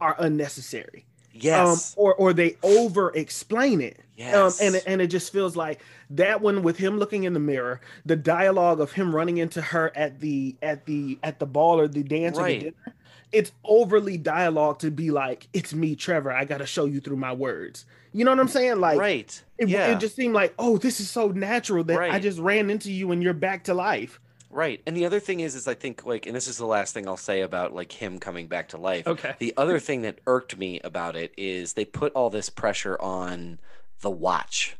[0.00, 1.06] are unnecessary.
[1.32, 1.94] yes.
[1.96, 4.00] Um, or or they over explain it.
[4.16, 4.60] Yes.
[4.60, 7.40] Um, and it- and it just feels like that one with him looking in the
[7.40, 11.80] mirror, the dialogue of him running into her at the at the at the ball
[11.80, 12.94] or the dance or the dinner.
[13.32, 16.30] It's overly dialogue to be like, it's me, Trevor.
[16.30, 17.86] I got to show you through my words.
[18.12, 18.78] You know what I'm saying?
[18.78, 19.42] Like, right.
[19.56, 19.86] it, yeah.
[19.86, 23.10] it just seemed like, oh, this is so natural that I just ran into you
[23.10, 24.20] and you're back to life.
[24.50, 24.82] Right.
[24.86, 27.08] And the other thing is is I think like and this is the last thing
[27.08, 29.06] I'll say about like him coming back to life.
[29.06, 29.34] Okay.
[29.38, 33.58] The other thing that irked me about it is they put all this pressure on
[34.02, 34.76] the watch.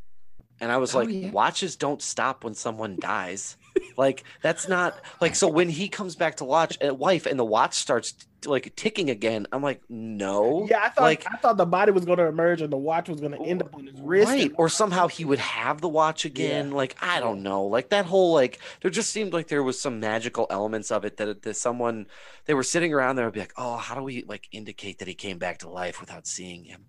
[0.60, 1.30] And I was Oh, like, yeah.
[1.30, 3.56] watches don't stop when someone dies.
[3.96, 7.44] like that's not like so when he comes back to watch uh, wife and the
[7.44, 8.14] watch starts
[8.44, 10.66] like ticking again, I'm like, no.
[10.68, 13.08] Yeah, I thought like I thought the body was going to emerge and the watch
[13.08, 14.28] was going to end up on his wrist.
[14.30, 14.52] Right.
[14.56, 16.70] Or somehow he would have the watch again.
[16.72, 17.64] Like, I don't know.
[17.64, 21.16] Like that whole like there just seemed like there was some magical elements of it
[21.16, 22.06] that, that someone
[22.44, 25.08] they were sitting around there would be like, Oh, how do we like indicate that
[25.08, 26.84] he came back to life without seeing him?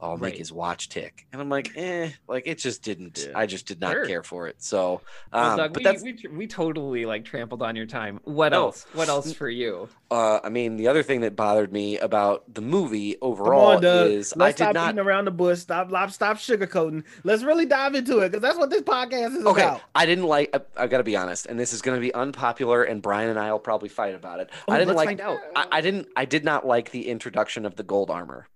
[0.00, 1.26] I'll make his watch tick.
[1.32, 3.38] And I'm like, eh, like it just didn't Yeah.
[3.38, 4.06] I just did not Sure.
[4.06, 4.56] care for it.
[4.62, 5.00] So
[5.32, 8.20] Well, um Doug, but we, that's we, we totally like trampled on your time.
[8.24, 8.66] What No.
[8.66, 8.86] else?
[8.94, 9.88] What else for you?
[10.10, 14.34] uh I mean the other thing that bothered me about the movie overall on, is
[14.36, 15.58] Let's I did stop not beating around the bush.
[15.60, 17.04] Stop, stop, stop sugarcoating.
[17.24, 19.82] Let's really dive into it because that's what this podcast is Okay, about.
[19.94, 20.50] I didn't like.
[20.54, 23.30] I, I got to be honest, and this is going to be unpopular, and Brian
[23.30, 24.50] and I will probably fight about it.
[24.68, 25.08] Oh, I didn't let's like.
[25.08, 25.38] find out.
[25.56, 26.08] I, I didn't.
[26.16, 28.46] I did not like the introduction of the gold armor.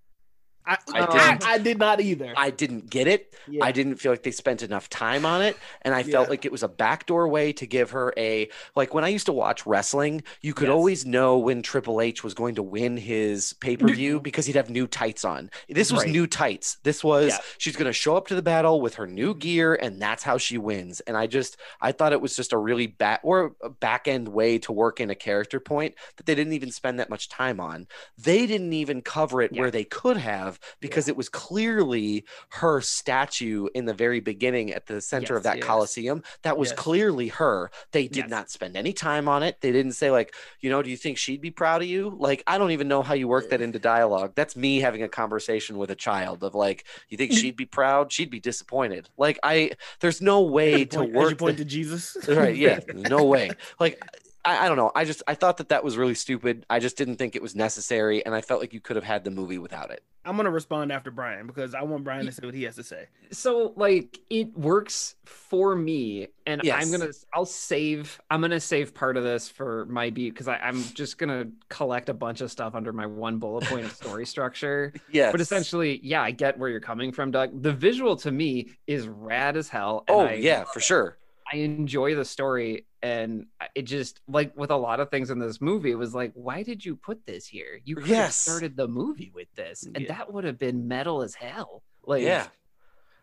[0.67, 2.33] I, I I, didn't- I, did not either.
[2.37, 3.35] I didn't get it.
[3.47, 3.65] Yeah.
[3.65, 6.31] I didn't feel like they spent enough time on it, and I felt Yeah.
[6.31, 8.95] like it was a backdoor way to give her a like.
[8.95, 10.75] When I used to watch wrestling, you could Yes.
[10.75, 14.57] always know when Triple H was going to win his pay per view because he'd
[14.57, 15.51] have new tights on.
[15.69, 16.12] This was Right.
[16.12, 16.79] new tights.
[16.83, 17.39] This was Yeah.
[17.59, 20.39] she's going to show up to the battle with her new gear, and that's how
[20.39, 21.01] she wins.
[21.01, 24.29] And I just I thought it was just a really back or a back end
[24.29, 27.61] way to work in a character point that they didn't even spend that much time
[27.61, 27.87] on.
[28.17, 33.69] They didn't even cover it where they could have because it was clearly her statue
[33.75, 35.67] in the very beginning at the center of that yes.
[35.67, 36.23] coliseum.
[36.43, 36.79] That was Yes.
[36.79, 37.71] clearly her.
[37.93, 38.31] They did Yes.
[38.31, 39.61] not spend any time on it.
[39.61, 42.15] They didn't say like, you know, do you think she'd be proud of you?
[42.19, 44.33] Like, I don't even know how you work that into dialogue.
[44.35, 47.39] That's me having a conversation with a child of like, you think mm.
[47.39, 48.13] she'd be proud?
[48.13, 49.09] She'd be disappointed.
[49.17, 51.31] Like, I there's no way to Point- work.
[51.31, 52.17] you point the- to Jesus.
[52.29, 52.57] right?
[52.57, 53.51] Yeah, no way.
[53.79, 54.01] Like.
[54.45, 54.93] I, I don't know.
[54.95, 56.67] I just I thought that that was really stupid.
[56.69, 59.25] I just didn't think it was necessary, and I felt like you could have had
[59.25, 60.03] the movie without it.
[60.27, 62.83] I'm gonna respond after Brian because I want Brian to say what he has to
[62.83, 63.09] say.
[63.31, 66.83] so like it works for me and Yes.
[66.85, 70.83] i'm gonna i'll save i'm gonna save part of this for my beat because i'm
[70.95, 74.93] just gonna collect a bunch of stuff under my one bullet point of story structure
[75.11, 75.31] Yeah.
[75.33, 79.09] but essentially yeah i get where you're coming from doug the visual to me is
[79.09, 81.17] rad as hell and Oh I, yeah, for sure.
[81.55, 85.61] I enjoy the story and it just like with a lot of things in this
[85.61, 88.37] movie it was like why did you put this here you could have Yes.
[88.37, 90.09] started the movie with this and Yeah.
[90.09, 92.49] that would have been metal as hell like Yeah.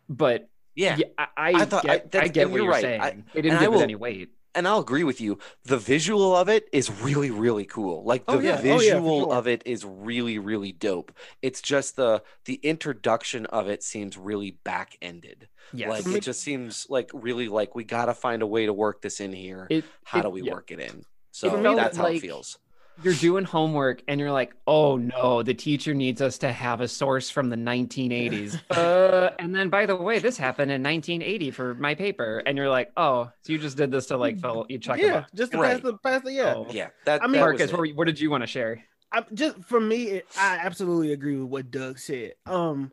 [0.08, 0.96] but Yeah.
[0.98, 2.82] yeah, I, I, I thought- I- get, I, that's- get what you're right.
[2.82, 3.02] saying.
[3.02, 4.30] I- they didn't I give will- it any weight.
[4.54, 5.40] And I'll agree with you.
[5.64, 8.04] The visual of it is really, really cool.
[8.04, 8.60] Like the Oh, yeah.
[8.62, 9.34] Oh, yeah, visual sure.
[9.34, 11.12] of it is really, really dope.
[11.42, 15.48] It's just the the introduction of it seems really back ended.
[15.74, 15.90] Yes.
[15.90, 16.18] Like mm-hmm.
[16.18, 19.34] it just seems like really like we gotta find a way to work this in
[19.34, 19.68] here.
[19.70, 20.54] It, How it- do we yeah.
[20.54, 21.06] work it in?
[21.32, 22.58] So felt that's how it feels.
[23.04, 26.88] You're doing homework and you're like, oh no, the teacher needs us to have a
[26.88, 28.60] source from the 1980s.
[28.72, 32.44] uh, and then by the way, this happened in 1980 for my paper.
[32.46, 35.26] And you're like, oh, so you just did this to like fill you check yeah,
[35.34, 35.74] just to Right.
[35.74, 36.54] pass the pass the yeah.
[36.56, 36.68] Oh.
[36.70, 36.90] Yeah.
[37.06, 38.84] That, I mean- that Marcus, what, what did you want to share?
[39.12, 42.34] I just for me, it, I absolutely agree with what Doug said.
[42.46, 42.92] Um,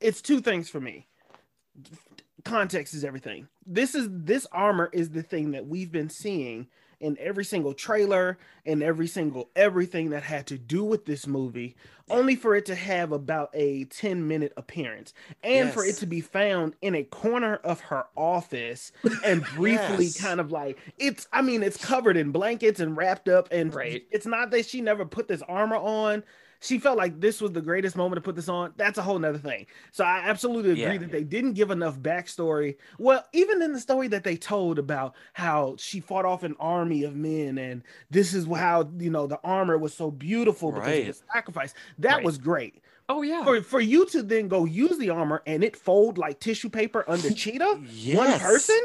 [0.00, 1.06] it's two things for me.
[2.44, 3.48] Context is everything.
[3.66, 6.68] This is this armor is the thing that we've been seeing
[7.00, 11.74] in every single trailer and every single everything that had to do with this movie,
[12.10, 16.20] only for it to have about a 10 minute appearance and for it to be
[16.20, 18.92] found in a corner of her office
[19.24, 20.20] and briefly Yes.
[20.20, 24.04] kind of like it's I mean it's covered in blankets and wrapped up and Right.
[24.10, 26.22] it's not that she never put this armor on.
[26.62, 28.74] She felt like this was the greatest moment to put this on.
[28.76, 29.66] That's a whole nother thing.
[29.92, 30.98] So I absolutely agree Yeah.
[30.98, 32.76] that they didn't give enough backstory.
[32.98, 37.04] Well, even in the story that they told about how she fought off an army
[37.04, 41.08] of men and this is how you know the armor was so beautiful because Right.
[41.08, 41.74] of the sacrifice.
[41.98, 42.24] That Right.
[42.24, 42.82] was great.
[43.08, 43.42] Oh, yeah.
[43.42, 47.04] For for you to then go use the armor and it fold like tissue paper
[47.08, 47.80] under Cheetah,
[48.14, 48.80] one person,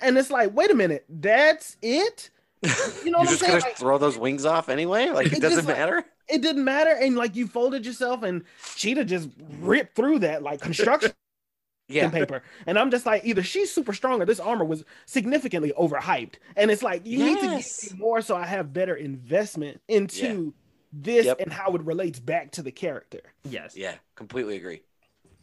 [0.00, 2.30] and it's like, wait a minute, that's it.
[3.04, 3.52] You know what You're I'm just saying?
[3.52, 5.10] gonna Like, throw those wings off anyway?
[5.10, 6.04] Like it It doesn't just, like- matter?
[6.28, 8.44] It didn't matter, and like you folded yourself, and
[8.76, 9.28] Cheetah just
[9.60, 11.12] ripped through that like construction
[11.88, 12.10] Yeah.
[12.10, 12.42] paper.
[12.66, 16.34] And I'm just like, either she's super strong or this armor was significantly overhyped.
[16.56, 17.84] And it's like you need to Yes.
[17.84, 20.52] give me more so I have better investment into
[20.92, 21.40] this Yep.
[21.40, 23.20] and how it relates back to the character.
[23.44, 23.76] Yes.
[23.76, 24.82] Yeah, completely agree.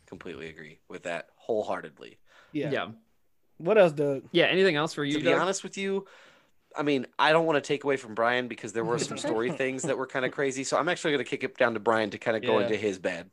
[0.06, 2.18] Completely agree with that wholeheartedly.
[2.52, 2.72] Yeah.
[2.72, 2.88] Yeah.
[3.58, 4.24] What else, Doug?
[4.34, 4.46] Yeah.
[4.48, 5.14] Anything else for you?
[5.14, 5.40] to be Doug?
[5.42, 6.06] honest with you,
[6.76, 9.52] I mean, I don't want to take away from Brian because there were some story
[9.64, 10.64] things that were kind of crazy.
[10.64, 12.66] So I'm actually going to kick it down to Brian to kind of go Yeah.
[12.66, 13.30] into his bad.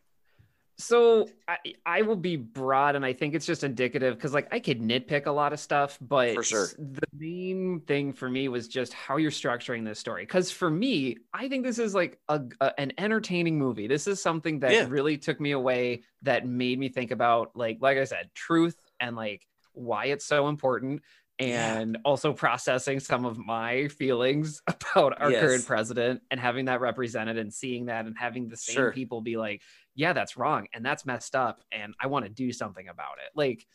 [0.79, 4.61] So I, I will be broad, and I think it's just indicative because like I
[4.61, 6.69] could nitpick a lot of stuff, but For sure.
[6.79, 10.23] the main thing for me was just how you're structuring this story.
[10.23, 13.89] Because for me, I think this is like a, a- an entertaining movie.
[13.89, 14.87] This is something that Yeah.
[14.89, 19.15] really took me away, that made me think about like like I said, truth and
[19.17, 21.03] like why it's so important.
[21.41, 21.79] Yeah.
[21.79, 25.41] And also processing some of my feelings about our Yes.
[25.41, 28.93] current president and having that represented and seeing that and having the same Sure.
[28.93, 29.63] people be like,
[29.95, 33.31] yeah, that's wrong and that's messed up and I want to do something about it.
[33.35, 33.67] Like,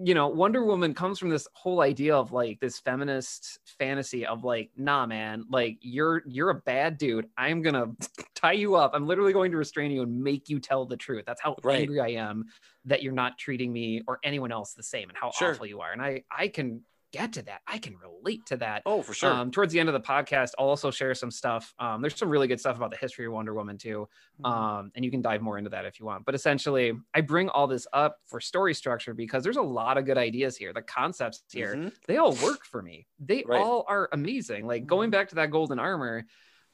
[0.00, 4.44] you know, Wonder Woman comes from this whole idea of like this feminist fantasy of
[4.44, 7.26] like, nah, man, like you're you're a bad dude.
[7.36, 7.86] I'm gonna
[8.36, 8.92] tie you up.
[8.94, 11.24] I'm literally going to restrain you and make you tell the truth.
[11.26, 11.80] That's how Right.
[11.80, 12.44] angry I am
[12.84, 15.50] that you're not treating me or anyone else the same and how Sure.
[15.50, 15.90] awful you are.
[15.90, 17.60] And I I can get to that.
[17.66, 18.82] I can relate to that.
[18.84, 19.32] Oh, for sure.
[19.32, 21.72] Um, towards the end of the podcast, I'll also share some stuff.
[21.78, 24.08] Um, there's some really good stuff about the history of Wonder Woman too,
[24.40, 24.44] Mm-hmm.
[24.44, 26.24] um, and you can dive more into that if you want.
[26.24, 30.04] But essentially, I bring all this up for story structure because there's a lot of
[30.04, 30.72] good ideas here.
[30.72, 31.92] The concepts here, Mhm.
[32.06, 33.06] they all work for me.
[33.18, 33.60] They Right.
[33.60, 34.66] all are amazing.
[34.66, 36.24] Like going back to that golden armor,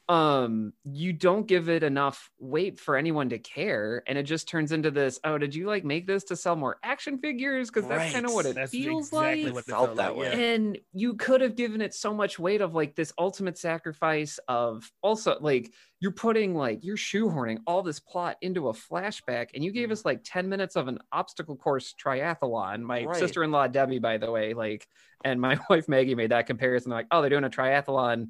[0.07, 4.03] um you don't give it enough weight for anyone to care.
[4.05, 6.77] And it just turns into this oh did you like make this to sell more
[6.83, 7.71] action figures?
[7.71, 9.53] Because that's kind of what it That's feels exactly like.
[9.55, 10.31] what it Felt felt, that way.
[10.55, 14.91] And you could have given it so much weight of like this ultimate sacrifice of
[15.01, 19.71] also like you're putting like you're shoehorning all this plot into a flashback and you
[19.71, 22.81] gave us like 10 minutes of an obstacle course triathlon.
[22.81, 23.17] My Right.
[23.17, 24.87] sister-in-law debbie by the way like
[25.23, 26.91] and my wife maggie made that comparison.
[26.91, 28.27] Like oh they're doing a triathlon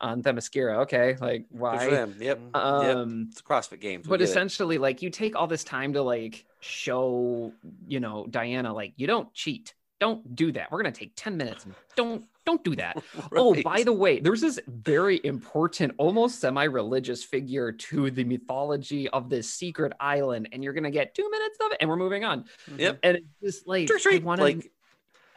[0.00, 2.14] on themyscira okay like Good why them.
[2.20, 2.40] Yep.
[2.54, 4.06] um It's CrossFit Games.
[4.06, 4.30] We but get it.
[4.30, 7.52] essentially like you take all this time to like show
[7.86, 11.66] you know diana like you don't cheat don't do that we're gonna take 10 minutes
[11.96, 12.96] don't don't do that
[13.32, 19.28] oh by the way there's this very important almost semi-religious figure to the mythology of
[19.28, 22.44] this secret island and you're gonna get two minutes of it and we're moving on
[22.76, 23.00] Yep.
[23.02, 24.70] and it's just like Trick, i to Like,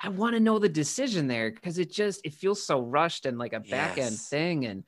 [0.04, 3.38] I want to know the decision there because it just it feels so rushed and
[3.38, 4.28] like a back end Yes.
[4.30, 4.84] thing and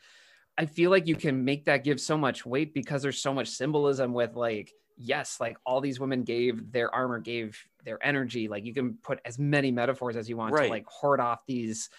[0.58, 3.50] I feel like you can make that give so much weight because there's so much
[3.50, 8.64] symbolism with like yes like all these women gave their armor gave their energy like
[8.66, 10.66] you can put as many metaphors as you want Right.
[10.66, 11.90] to like hoard off these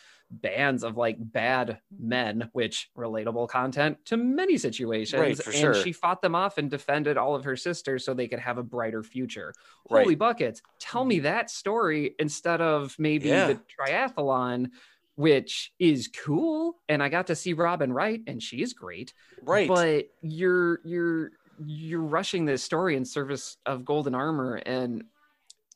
[0.43, 2.09] bands of like bad mm-hmm.
[2.09, 5.75] men which relatable content to many situations Right, for and sure.
[5.75, 8.63] she fought them off and defended all of her sisters so they could have a
[8.63, 9.53] brighter future
[9.91, 10.03] Right.
[10.03, 11.25] holy buckets tell me mm-hmm.
[11.25, 13.47] that story instead of maybe Yeah.
[13.49, 14.71] the triathlon
[15.17, 19.69] which is cool and i got to see robin wright and she is great right.
[19.69, 21.31] but you're you're
[21.65, 25.05] you're rushing this story in service of golden armor and y-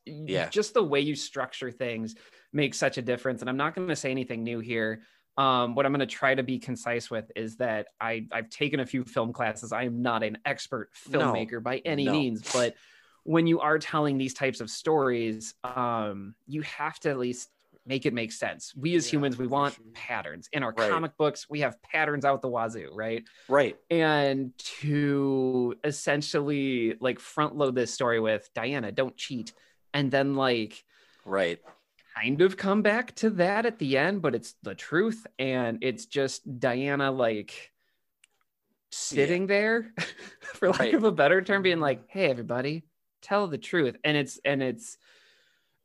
[0.09, 0.49] Yeah.
[0.49, 2.15] just the way you structure things
[2.53, 5.03] makes such a difference and i'm not going to say anything new here
[5.37, 8.81] um, what i'm going to try to be concise with is that I, i've taken
[8.81, 11.21] a few film classes i am not an expert No.
[11.21, 12.13] filmmaker by any No.
[12.13, 12.75] means but
[13.25, 17.51] when you are telling these types of stories um, you have to at least
[17.87, 19.85] make it make sense we as Yeah, humans we want sure.
[19.95, 20.91] patterns in our Right.
[20.91, 23.77] comic books we have patterns out the wazoo right right.
[23.91, 29.53] and to essentially like front load this story with Diana, don't cheat,
[29.95, 30.85] and then like
[31.25, 31.61] Right.
[32.15, 36.07] kind of come back to that at the end, but it's the truth, and it's
[36.07, 37.73] just Diana like
[38.91, 39.93] sitting there,
[40.55, 40.95] for lack Right.
[40.95, 42.85] of a better term, being like, "Hey, everybody,
[43.23, 44.99] tell the truth," and it's and it's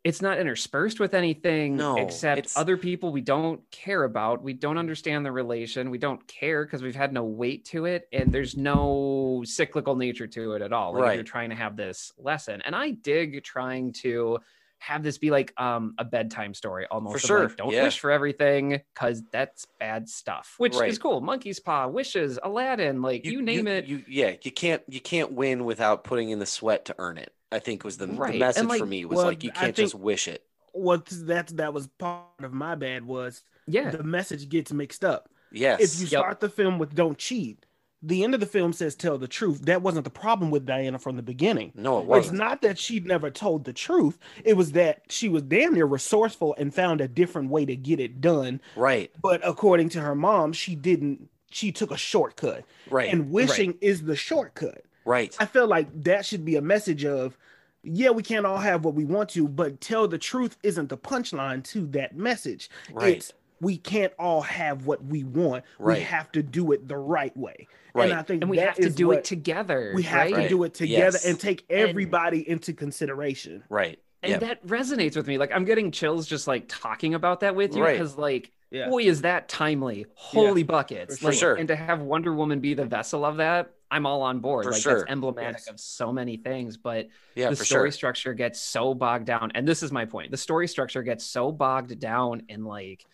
[0.04, 4.43] it's not interspersed with anything No, except it's- other people we don't care about.
[4.43, 5.89] We don't understand the relation.
[5.91, 10.28] We don't care because we've had no weight to it, and there's no cyclical nature
[10.28, 10.93] to it at all.
[10.93, 14.39] Like if you're trying to have this lesson, and I dig trying to
[14.84, 17.16] have this be like um a bedtime story almost.
[17.16, 17.84] of sure, like, don't yeah.
[17.84, 20.56] wish for everything because that's bad stuff.
[20.58, 20.90] Which Right.
[20.90, 21.22] is cool.
[21.22, 23.86] Monkey's paw, wishes, Aladdin, like you, name it.
[23.86, 24.34] You yeah.
[24.42, 27.32] You can't you can't win without putting in the sweat to earn it.
[27.50, 29.52] I think was the, the Right, and, message like, for me was well, like you
[29.52, 30.44] can't think- just wish it.
[30.74, 33.90] What that that was part of my bad was yeah.
[33.92, 35.30] the message gets mixed up.
[35.52, 35.80] Yes.
[35.80, 36.20] If you Yep.
[36.20, 37.66] start the film with "Don't cheat,"
[38.06, 39.62] the end of the film says tell the truth.
[39.62, 41.72] That wasn't the problem with Diana from the beginning.
[41.74, 42.34] No, it wasn't.
[42.36, 44.20] It's not that she never told the truth.
[44.43, 47.99] It was that she was damn near resourceful and found a different way to get
[48.01, 48.60] it done.
[48.76, 49.10] Right.
[49.22, 51.30] But according to her mom, she didn't.
[51.49, 53.14] She took a shortcut, Right.
[53.14, 54.84] and wishing is the shortcut.
[55.06, 55.36] right.
[55.39, 57.38] I feel like that should be a message of,
[57.84, 60.97] yeah, we can't all have what we want to, but tell the truth isn't the
[60.97, 62.70] punchline to that message.
[62.91, 63.18] Right.
[63.18, 63.34] It's
[63.64, 65.64] we can't all have what we want.
[65.80, 65.97] Right.
[65.99, 67.68] We have to do it the right way.
[67.95, 68.09] Right.
[68.09, 69.93] And I think and we have to do it together.
[69.95, 70.43] We have right?
[70.43, 71.26] to do it together Yes.
[71.26, 73.64] and take And- everybody into consideration.
[73.70, 73.99] Right.
[74.22, 74.38] and Yeah.
[74.39, 77.84] that resonates with me like i'm getting chills just like talking about that with you
[77.84, 77.91] Right.
[77.97, 78.88] because like Yeah.
[78.88, 81.55] boy is that timely holy buckets For like, sure.
[81.55, 84.72] and to have wonder woman be the vessel of that i'm all on board For
[84.72, 84.99] like sure.
[84.99, 85.68] that's emblematic Yes.
[85.68, 87.91] of so many things but Yeah, the story sure.
[87.91, 91.51] structure gets so bogged down and this is my point the story structure gets so
[91.51, 93.05] bogged down in like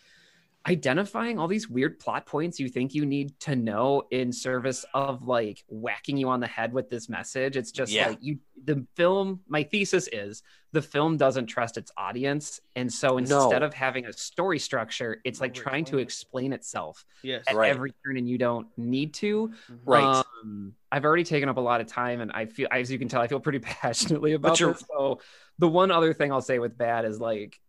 [0.67, 5.23] identifying all these weird plot points you think you need to know in service of
[5.25, 8.09] like whacking you on the head with this message it's just Yeah.
[8.09, 10.43] like you the film my thesis is
[10.73, 13.65] the film doesn't trust its audience and so instead No.
[13.65, 17.45] of having a story structure it's like trying to explain itself Yes.
[17.47, 17.69] at Right.
[17.69, 19.53] every turn and you don't need to
[19.85, 20.23] Right.
[20.43, 23.07] um, I've already taken up a lot of time, and I feel, as you can
[23.07, 23.59] tell, I feel pretty
[24.23, 25.19] passionately about you're- So,
[25.59, 27.59] the one other thing I'll say with bad is like,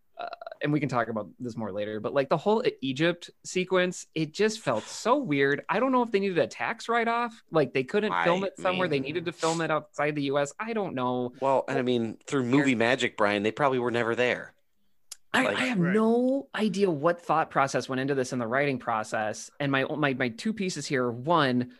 [0.61, 4.33] and we can talk about this more later, but like the whole Egypt sequence, it
[4.33, 5.63] just felt so weird.
[5.69, 8.57] I don't know if they needed a tax write off, like they couldn't film it
[8.59, 8.87] somewhere.
[8.87, 10.53] They needed to film it outside the U.S.
[10.59, 11.33] I don't know.
[11.41, 14.53] Well, and I mean, through movie magic, Brian, they probably were never there.
[15.33, 15.93] I, Like- I have Right.
[15.93, 19.49] no idea what thought process went into this in the writing process.
[19.59, 21.09] And my my my two pieces here.
[21.09, 21.71] One,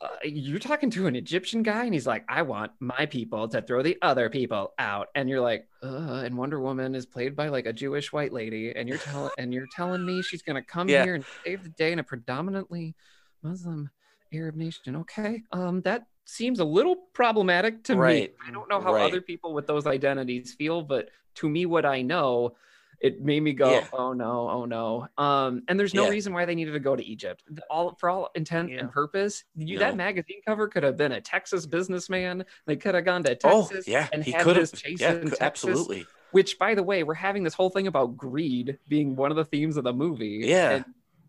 [0.00, 3.62] uh, you're talking to an Egyptian guy, and he's like, "I want my people to
[3.62, 7.48] throw the other people out," and you're like, uh, "And Wonder Woman is played by
[7.48, 10.90] like a Jewish white lady, and you're telling and you're telling me she's gonna come
[10.90, 11.04] Yeah.
[11.04, 12.94] here and save the day in a predominantly
[13.42, 13.90] Muslim
[14.32, 14.96] Arab nation?
[14.96, 17.96] Okay, um, that." Seems a little problematic to Right.
[17.96, 18.34] me.
[18.44, 18.96] I don't know how Right.
[18.96, 22.56] other people with those identities feel, but to me, what I know,
[23.00, 23.86] it made me go, Yeah.
[23.92, 26.10] "Oh no, oh no!" Um, and there's no Yeah.
[26.10, 27.42] reason why they needed to go to Egypt.
[27.70, 28.78] All for all intent Yeah.
[28.80, 29.80] and purpose, you, No.
[29.86, 32.44] that magazine cover could have been a Texas businessman.
[32.66, 34.80] They could have gone to texas Oh, Texas yeah, and he had could this have.
[34.80, 35.40] chase Yeah, in cou- Texas.
[35.42, 36.06] absolutely.
[36.32, 39.44] Which, by the way, we're having this whole thing about greed being one of the
[39.44, 40.40] themes of the movie.
[40.42, 40.70] Yeah.
[40.70, 40.84] And,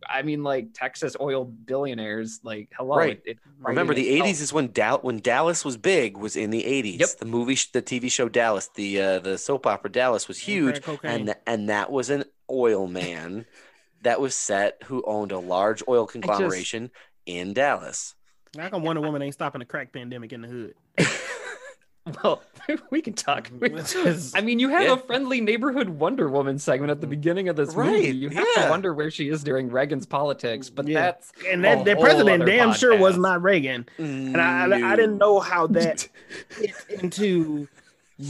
[0.10, 2.98] I mean, like Texas oil billionaires, like hello.
[2.98, 3.22] Right.
[3.26, 4.30] It, it- Remember, the itself.
[4.30, 6.16] '80s is when Dal- when Dallas was big.
[6.18, 7.00] Was in the '80s.
[7.00, 7.10] Yep.
[7.20, 10.80] The movie, sh- the TV show Dallas, the uh, the soap opera Dallas was huge,
[11.04, 13.46] and th- and that was an oil man
[14.04, 16.92] that was set who owned a large oil conglomeration
[17.26, 18.14] in Dallas.
[18.58, 20.74] How come Wonder Woman ain't stopping the crack pandemic in the hood?
[22.24, 22.42] Well,
[22.90, 23.50] we can talk.
[23.60, 24.94] Because- I mean, you have Yeah.
[24.94, 28.16] a friendly neighborhood Wonder Woman segment at the beginning of this Right, movie.
[28.16, 28.64] You have yeah.
[28.66, 31.02] to wonder where she is during Reagan's politics, but Yeah.
[31.02, 33.88] that's and a that, that whole president other damn sure was not Reagan.
[33.98, 35.74] And I, I, I didn't know how mm.
[35.74, 36.08] that
[36.50, 37.68] fits into.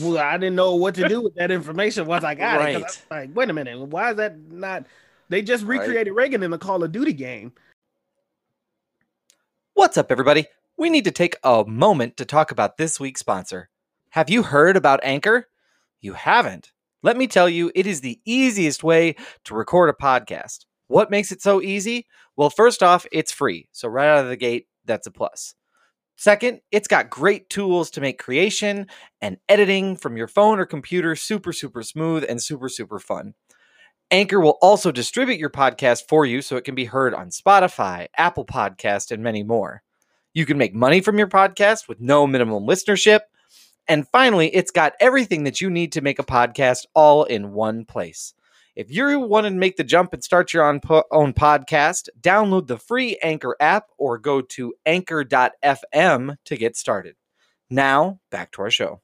[0.01, 2.75] Well, I didn't know what to do with that information once I got it.
[2.75, 4.86] I was like, wait a minute, why is that not?
[5.30, 5.80] They just Right.
[5.80, 7.53] recreated Reagan in the Call of Duty game.
[9.73, 10.47] What's up, everybody?
[10.78, 13.69] We need to take a moment to talk about this week's sponsor.
[14.11, 15.47] Have you heard about Anchor?
[16.01, 16.71] You haven't.
[17.01, 19.15] Let me tell you, it is the easiest way
[19.45, 20.65] to record a podcast.
[20.86, 22.05] What makes it so easy?
[22.36, 23.67] Well, first off, it's free.
[23.71, 25.55] So, right out of the gate, that's a plus.
[26.15, 28.86] Second, it's got great tools to make creation
[29.19, 33.34] and editing from your phone or computer super, super smooth and super, super fun.
[34.11, 38.07] Anchor will also distribute your podcast for you so it can be heard on Spotify,
[38.15, 39.82] Apple Podcast, and many more.
[40.38, 43.21] You can make money from your podcast with no minimum listenership.
[43.88, 47.85] And finally, it's got everything that you need to make a podcast all in one
[47.85, 48.35] place.
[48.75, 52.67] If you want to make the jump and start your own, po- own podcast, download
[52.67, 57.15] the free Anchor app or go to anchor.fm to get started.
[57.71, 59.01] Now, back to our show.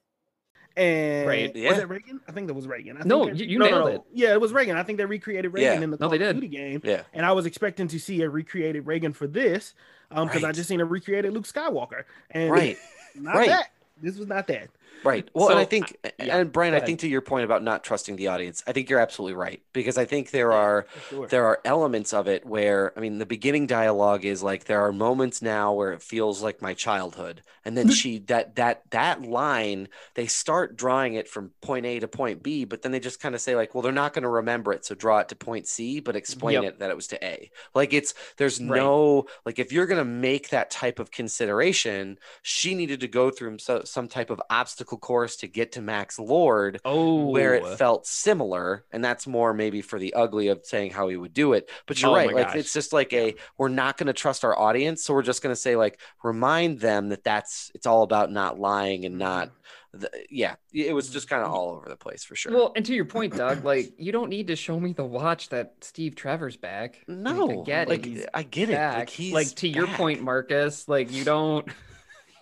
[0.77, 1.79] And Right, was yeah.
[1.79, 2.19] it Reagan?
[2.27, 2.97] I think that was Reagan.
[2.97, 4.01] I think No, they- you- you nailed it.
[4.11, 4.75] Yeah, it was Reagan.
[4.77, 5.83] I think they recreated Reagan Yeah.
[5.83, 6.33] in the No, Call they of did.
[6.35, 6.81] Duty game.
[6.83, 7.03] Yeah.
[7.11, 9.73] And I was expecting to see a recreated Reagan for this,
[10.13, 10.55] um, because I Right.
[10.55, 12.77] just seen a recreated Luke Skywalker, and Right.
[13.15, 13.49] not Right.
[13.49, 13.71] that.
[14.01, 14.69] This was not that.
[15.03, 15.29] Right.
[15.33, 17.83] Well, and I So, think, yeah, and Brian, I think to your point about not
[17.83, 21.29] trusting the audience, I think you're absolutely right because I think there are sure.
[21.29, 24.93] there are elements of it where I mean the beginning dialogue is like there are
[24.93, 29.89] moments now where it feels like my childhood and then she that that that line
[30.15, 33.35] they start drawing it from point A to point B but then they just kind
[33.35, 35.67] of say like well they're not going to remember it so draw it to point
[35.67, 36.63] C but explain Yep.
[36.63, 38.93] it that it was to A like it's there's Right.
[38.93, 43.29] no like if you're going to make that type of consideration she needed to go
[43.29, 47.55] through so, some type of obstacle obstacle course to get to Max Lord Oh, where
[47.55, 47.75] it oh.
[47.75, 51.53] felt similar and that's more maybe for the ugly of saying how he would do
[51.53, 52.55] it but you're Oh right like gosh.
[52.55, 55.53] it's just like a we're not going to trust our audience so we're just going
[55.53, 59.99] to say like remind them that that's it's all about not lying and not mm-hmm.
[59.99, 61.57] the, yeah it was just kind of mm-hmm.
[61.57, 64.29] all over the place for sure Well, and to your point, Doug, like you don't
[64.29, 67.03] need to show me the watch that Steve Trevor's back.
[67.07, 68.09] No I get like it.
[68.09, 68.97] He's i get it back.
[68.97, 70.87] like he's like to your point, Marcus.
[70.87, 71.67] Like you don't,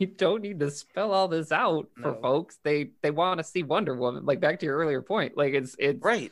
[0.02, 2.20] you don't need to spell all this out for No.
[2.22, 2.58] folks.
[2.64, 4.26] They they want to see Wonder Woman.
[4.26, 5.38] Like back to your earlier point.
[5.38, 6.32] Like it's it's right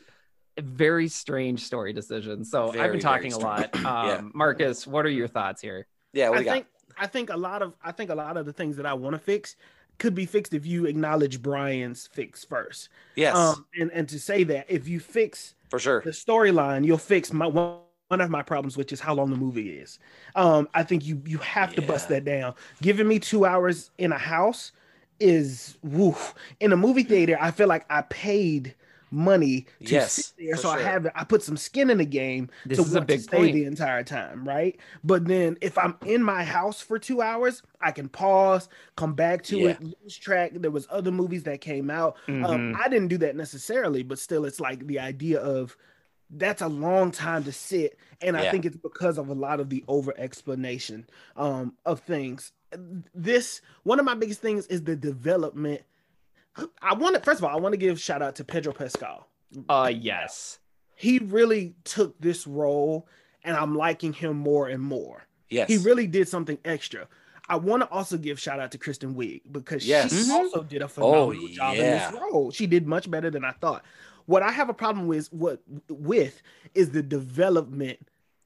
[0.56, 2.44] a very strange story decision.
[2.44, 3.70] So I've been talking a lot.
[3.76, 4.20] Um, Yeah.
[4.34, 5.86] Marcus, what are your thoughts here?
[6.12, 6.66] yeah what I you got think
[6.98, 9.14] I think a lot of I think a lot of the things that I want
[9.14, 9.54] to fix
[9.98, 12.88] could be fixed if you acknowledge Brian's fix first.
[13.14, 16.98] yes Um, and and to say that if you fix for sure the storyline, you'll
[16.98, 17.78] fix my one.
[18.10, 20.00] One of my problems, which is how long the movie is.
[20.34, 22.54] Um, I think you you have to bust that down.
[22.82, 24.72] Giving me two hours in a house
[25.20, 26.34] is woof.
[26.58, 28.74] In a movie theater, I feel like I paid
[29.12, 32.50] money to Yes, sit there, so I have I put some skin in the game
[32.64, 33.52] This to is a big stay point.
[33.52, 34.76] the entire time, right?
[35.04, 39.44] But then if I'm in my house for two hours, I can pause, come back
[39.44, 40.50] to it, lose track.
[40.54, 42.16] There was other movies that came out.
[42.40, 42.74] Um, Mhm.
[42.74, 45.76] I didn't do that necessarily, but still, it's like the idea of
[46.30, 49.68] that's a long time to sit, and I think it's because of a lot of
[49.68, 51.06] the over explanation
[51.36, 52.52] um, of things.
[53.14, 55.82] This one of my biggest things is the development.
[56.82, 59.26] I want to first of all, I want to give shout out to Pedro Pascal
[59.68, 60.58] Uh yes.
[60.96, 63.08] he really took this role
[63.42, 65.26] and I'm liking him more and more.
[65.48, 67.08] yes He really did something extra.
[67.48, 70.12] I want to also give shout out to Kristen Wiig because Yes.
[70.26, 72.50] she also did a phenomenal job in this role.
[72.52, 73.84] She did much better than I thought.
[74.30, 76.40] What I have a problem with what with
[76.72, 77.98] is the development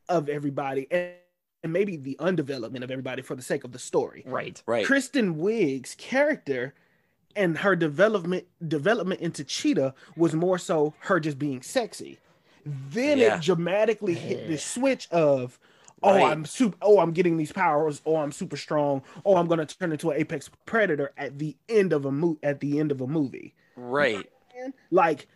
[0.09, 1.11] of everybody and,
[1.63, 4.25] and maybe the undevelopment of everybody for the sake of the story.
[4.27, 4.63] Right.
[4.67, 6.73] right Kristen Wiig's character
[7.37, 12.19] and her development development into Cheetah was more so her just being sexy.
[12.65, 13.37] Then Yeah.
[13.37, 15.59] it dramatically hit the switch of
[16.03, 16.33] oh Right.
[16.33, 19.93] I'm super oh I'm getting these powers oh I'm super strong oh I'm gonna turn
[19.93, 23.07] into an apex predator at the end of a mo- at the end of a
[23.07, 23.53] movie.
[23.77, 24.27] right
[24.91, 25.29] Like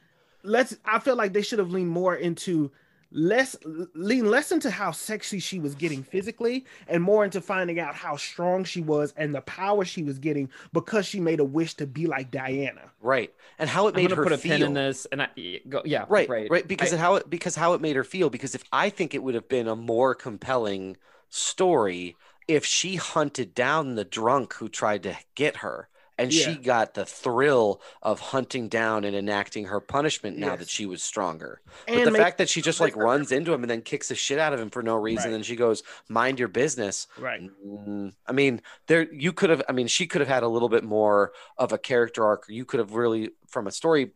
[0.49, 2.70] let's I feel like they should have leaned more into
[3.11, 3.57] less
[3.94, 8.16] lean less into how sexy she was getting physically and more into finding out how
[8.16, 11.86] strong she was and the power she was getting because she made a wish to
[11.86, 12.90] be like Diana.
[13.01, 15.28] right and how it made her put a feel pin in this, and I
[15.66, 15.80] go.
[15.86, 16.05] Yeah.
[16.11, 16.51] right Right.
[16.51, 18.90] right because I- of how it because how it made her feel because if i
[18.90, 20.99] think it would have been a more compelling
[21.30, 22.14] story
[22.46, 25.88] if she hunted down the drunk who tried to get her
[26.19, 30.85] and she got the thrill of hunting down and enacting her punishment now that she
[30.87, 33.81] was stronger but the make- fact that she just like runs into him and then
[33.81, 35.37] kicks the shit out of him for no reason Right.
[35.37, 37.41] and she goes mind your business right.
[37.66, 39.62] Mm, I mean, there you could have.
[39.69, 42.45] I mean, she could have had a little bit more of a character arc.
[42.49, 44.12] You could have really, from a story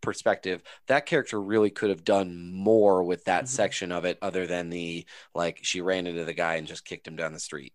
[0.00, 3.48] perspective, that character really could have done more with that Mhm.
[3.48, 7.06] section of it, other than the like she ran into the guy and just kicked
[7.08, 7.72] him down the street.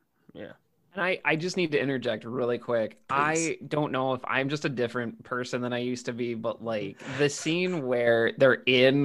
[0.95, 2.97] And I, I just need to interject really quick.
[3.07, 3.17] Please.
[3.17, 6.63] I don't know if I'm just a different person than I used to be, but
[6.63, 9.03] like the scene where they're in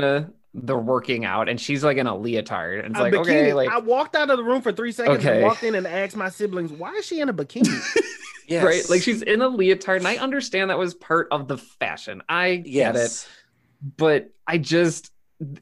[0.56, 3.20] the working out and she's like in a leotard and it's A like, bikini.
[3.20, 5.34] okay, like I walked out of the room for three seconds Okay.
[5.38, 7.80] and walked in and asked my siblings, why is she in a bikini?
[8.46, 8.62] Yes.
[8.62, 12.22] right, like she's in a leotard, and I understand that was part of the fashion.
[12.28, 13.26] I get it,
[13.96, 15.10] but I just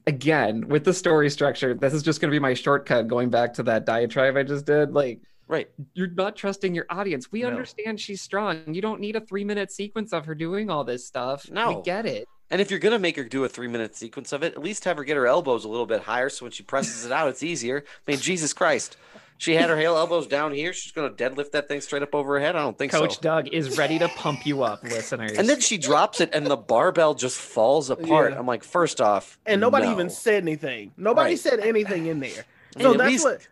[0.08, 3.62] again with the story structure, this is just gonna be my shortcut going back to
[3.62, 4.92] that diatribe I just did.
[4.94, 5.20] Like
[5.52, 5.68] Right.
[5.92, 7.30] you're not trusting your audience.
[7.30, 7.48] We No.
[7.48, 8.62] understand she's strong.
[8.72, 11.50] You don't need a three minute sequence of her doing all this stuff.
[11.50, 11.76] No.
[11.76, 12.26] we get it.
[12.50, 14.84] And if you're gonna make her do a three minute sequence of it, at least
[14.86, 17.28] have her get her elbows a little bit higher, so when she presses it out,
[17.28, 17.84] it's easier.
[17.86, 18.96] I mean, Jesus Christ,
[19.38, 20.72] she had her heel elbows down here.
[20.72, 22.56] She's gonna deadlift that thing straight up over her head.
[22.56, 23.06] I don't think Coach so.
[23.08, 25.32] Coach Doug is ready to pump you up, listeners.
[25.32, 28.32] And then she drops it, and the barbell just falls apart.
[28.32, 28.38] Yeah.
[28.38, 29.92] I'm like, first off, and nobody no.
[29.92, 30.92] even said anything.
[30.96, 31.38] Nobody Right.
[31.38, 32.44] said anything in there.
[32.80, 33.46] So at that's least- what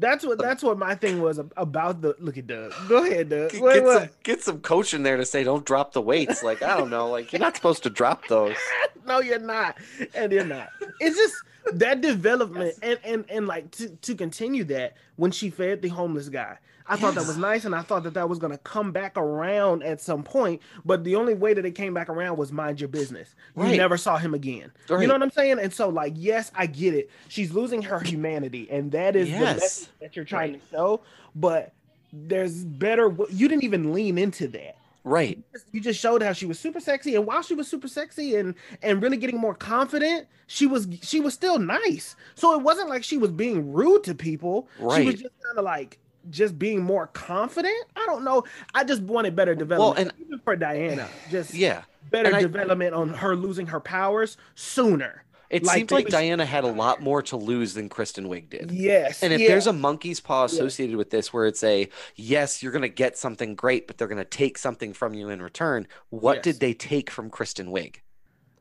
[0.00, 2.72] that's what that's what my thing was about the look at Doug.
[2.88, 3.52] Go ahead, Doug.
[3.52, 4.00] Get, Wait, get what?
[4.00, 6.42] some get some coach in there to say don't drop the weights.
[6.42, 8.56] Like I don't know, like you're not supposed to drop those.
[9.06, 9.76] no, you're not,
[10.14, 10.68] and you're not.
[11.00, 11.34] It's just
[11.74, 16.28] that development, and and and like to to continue that when she fed the homeless
[16.28, 16.58] guy.
[16.90, 19.82] I thought that was nice, and I thought that that was gonna come back around
[19.82, 20.60] at some point.
[20.84, 23.34] But the only way that it came back around was mind your business.
[23.56, 24.72] You never saw him again.
[24.88, 25.00] Right.
[25.02, 25.58] You know what I'm saying?
[25.60, 27.08] And so, like, yes, I get it.
[27.28, 31.00] She's losing her humanity, and that is the message that you're trying to show.
[31.34, 31.72] But
[32.12, 33.14] there's better.
[33.30, 35.38] You didn't even lean into that Right.
[35.72, 38.54] you just showed how she was super sexy and while she was super sexy and
[38.82, 43.02] and really getting more confident she was she was still nice so it wasn't like
[43.02, 45.00] she was being rude to people Right.
[45.00, 47.74] she was just kind of like just being more confident.
[47.96, 48.44] I don't know.
[48.74, 51.08] I just wanted better development and- even for Diana.
[51.30, 51.82] Just Yeah.
[52.10, 55.24] better and I- development on her losing her powers sooner.
[55.48, 58.50] It Like, seemed like was- Diana had a lot more to lose than Kristen Wiig
[58.50, 58.70] did.
[58.70, 59.20] Yes.
[59.22, 59.48] And if yeah.
[59.48, 63.18] there's a monkey's paw associated with this, where it's a yes, you're going to get
[63.18, 66.44] something great, but they're going to take something from you in return, what Yes.
[66.44, 67.96] did they take from Kristen Wiig?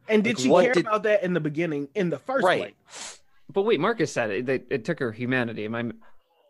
[0.08, 2.74] and did like, she care did- about that in the beginning in the first Right.
[2.88, 3.20] place?
[3.54, 5.66] But wait, Marcus said it, it, it took her humanity.
[5.66, 5.92] Am I?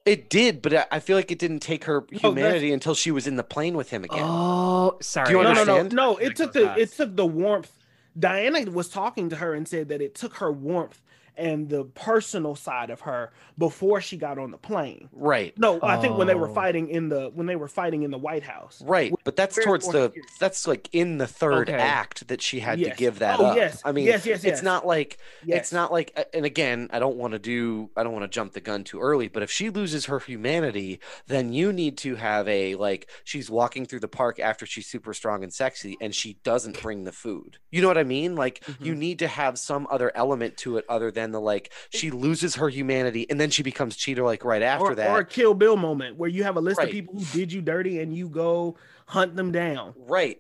[0.06, 2.96] It did, but I- I feel like it didn't take her oh, that's- humanity until
[2.96, 4.24] she was in the plane with him again.
[4.24, 5.32] Oh, sorry.
[5.32, 6.18] you No, no, no, no.
[6.18, 7.74] It took those the it took the warmth.
[8.18, 11.02] Diana was talking to her and said that it took her warmth
[11.40, 15.10] and the personal side of her before she got on the plane.
[15.12, 15.58] Right.
[15.58, 16.54] No, I think when they were Oh.
[16.54, 18.82] fighting in the when they were fighting in the White House.
[18.86, 20.26] Right, but that's towards the important.
[20.40, 21.78] that's like in the third Okay.
[21.80, 23.56] act that she had to give that Oh, up.
[23.58, 23.82] yes.
[23.86, 24.54] I mean, Yes, yes, yes.
[24.54, 25.60] it's not like Yes.
[25.60, 28.54] it's not like and again, I don't want to do I don't want to jump
[28.54, 32.48] the gun too early, but if she loses her humanity, then you need to have
[32.48, 36.34] a like she's walking through the park after she's super strong and sexy and she
[36.44, 37.58] doesn't bring the food.
[37.72, 38.36] You know what I mean?
[38.36, 39.00] Like you Mm-hmm.
[39.00, 42.70] need to have some other element to it other than the like she loses her
[42.70, 45.10] humanity and then she becomes Cheetah like right after or, that.
[45.10, 46.88] or a Kill Bill moment where you have a list Right.
[46.88, 49.94] of people who did you dirty and you go hunt them down.
[49.98, 50.40] Right.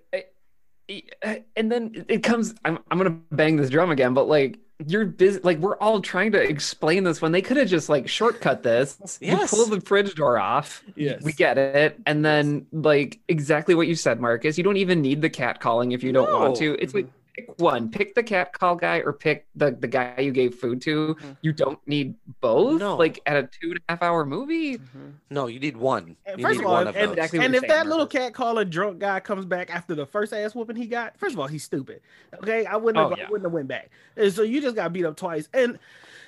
[1.56, 2.56] And then it comes.
[2.66, 5.40] I'm I'm gonna bang this drum again, but like you're busy.
[5.44, 9.20] Like we're all trying to explain this when they could have just like shortcut this.
[9.22, 9.52] Yes.
[9.52, 10.84] You pull the fridge door off.
[10.96, 11.22] Yes.
[11.22, 12.00] We get it.
[12.08, 14.58] And then like exactly what you said, Marcus.
[14.58, 16.76] You don't even need the cat calling if you don't want to.
[16.82, 17.08] It's like
[17.48, 17.90] pick one.
[17.90, 21.16] Pick the cat call guy or pick the the guy you gave food to.
[21.16, 21.32] Mm-hmm.
[21.42, 22.80] You don't need both.
[22.80, 22.96] No.
[22.96, 24.78] Like at a two and a half hour movie.
[24.78, 25.10] Mm-hmm.
[25.30, 26.16] No, you need one.
[26.26, 27.12] You first need of all, one of and.
[27.12, 28.20] Exactly and if that little Marcus.
[28.20, 31.40] cat caller drunk guy comes back after the first ass whooping he got, first of
[31.40, 32.02] all, he's stupid.
[32.36, 33.90] Okay, I wouldn't oh, have, Oh, I wouldn't have went back.
[34.16, 35.50] And so you just got beat up twice.
[35.54, 35.80] And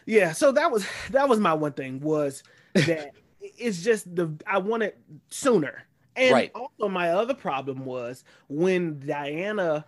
[0.06, 2.44] yeah, so that was that was my one thing was
[2.74, 4.94] that it's just the I wanted
[5.30, 5.84] sooner.
[6.16, 6.52] And Right.
[6.54, 9.86] also my other problem was when Diana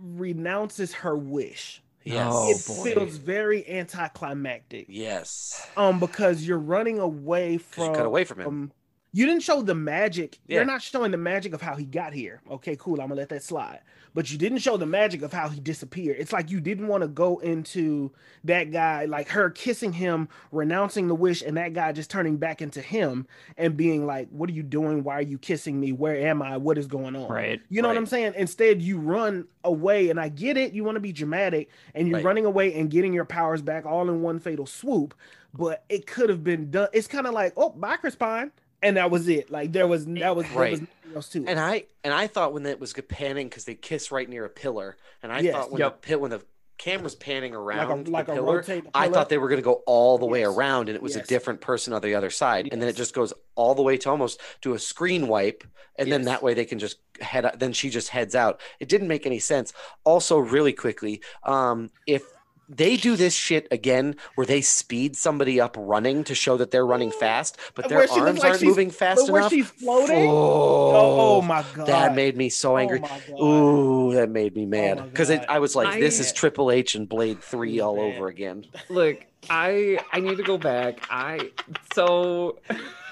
[0.00, 1.82] renounces her wish.
[2.04, 2.32] Yes.
[2.34, 2.94] Oh, it boy.
[2.94, 4.86] feels very anticlimactic.
[4.88, 5.66] Yes.
[5.76, 8.46] Um, because you're running away from you cut away from him.
[8.46, 8.72] um,
[9.14, 10.40] you didn't show the magic.
[10.48, 10.56] Yeah.
[10.56, 12.42] You're not showing the magic of how he got here.
[12.50, 13.00] Okay, cool.
[13.00, 13.78] I'm gonna let that slide.
[14.12, 16.16] But you didn't show the magic of how he disappeared.
[16.18, 18.10] It's like you didn't want to go into
[18.44, 22.60] that guy, like her kissing him, renouncing the wish, and that guy just turning back
[22.60, 25.04] into him and being like, "What are you doing?
[25.04, 25.92] Why are you kissing me?
[25.92, 26.56] Where am I?
[26.56, 27.60] What is going on?" Right.
[27.68, 28.34] You know what I'm saying?
[28.36, 30.72] Instead, you run away, and I get it.
[30.72, 32.24] You want to be dramatic, and you're Right.
[32.24, 35.14] running away and getting your powers back all in one fatal swoop.
[35.56, 36.88] But it could have been done.
[36.92, 38.50] It's kind of like, oh, bye, Chris Pine,
[38.84, 39.50] and that was it.
[39.50, 40.70] Like there was that was there Right.
[40.72, 41.44] was nothing else to.
[41.46, 44.50] And I and I thought when it was panning because they kiss right near a
[44.50, 45.52] pillar, and I Yes.
[45.54, 46.02] thought when Yep.
[46.02, 46.42] the pit when the
[46.76, 48.64] camera's panning around like the a pillar,
[48.94, 51.24] I thought they were going to go all the way around, and it was Yes.
[51.24, 53.96] a different person on the other side, and then it just goes all the way
[53.98, 55.64] to almost to a screen wipe,
[55.96, 57.48] and then that way they can just head.
[57.58, 58.60] Then she just heads out.
[58.80, 59.72] It didn't make any sense.
[60.02, 62.24] Also, really quickly, um, if
[62.68, 66.86] they do this shit again where they speed somebody up running to show that they're
[66.86, 69.52] running fast, but their Where she looks arms like aren't moving fast but where enough.
[69.52, 70.28] she's floating.
[70.28, 73.02] Oh, Oh, oh my god, that made me so oh, angry.
[73.32, 74.10] Oh.
[74.10, 75.46] Ooh, that made me oh, mad because God.
[75.48, 78.14] I was like, this is Triple H and Blade Three all Man.
[78.14, 78.66] over again.
[78.88, 81.06] Look, I I need to go back.
[81.10, 81.50] I
[81.92, 82.58] so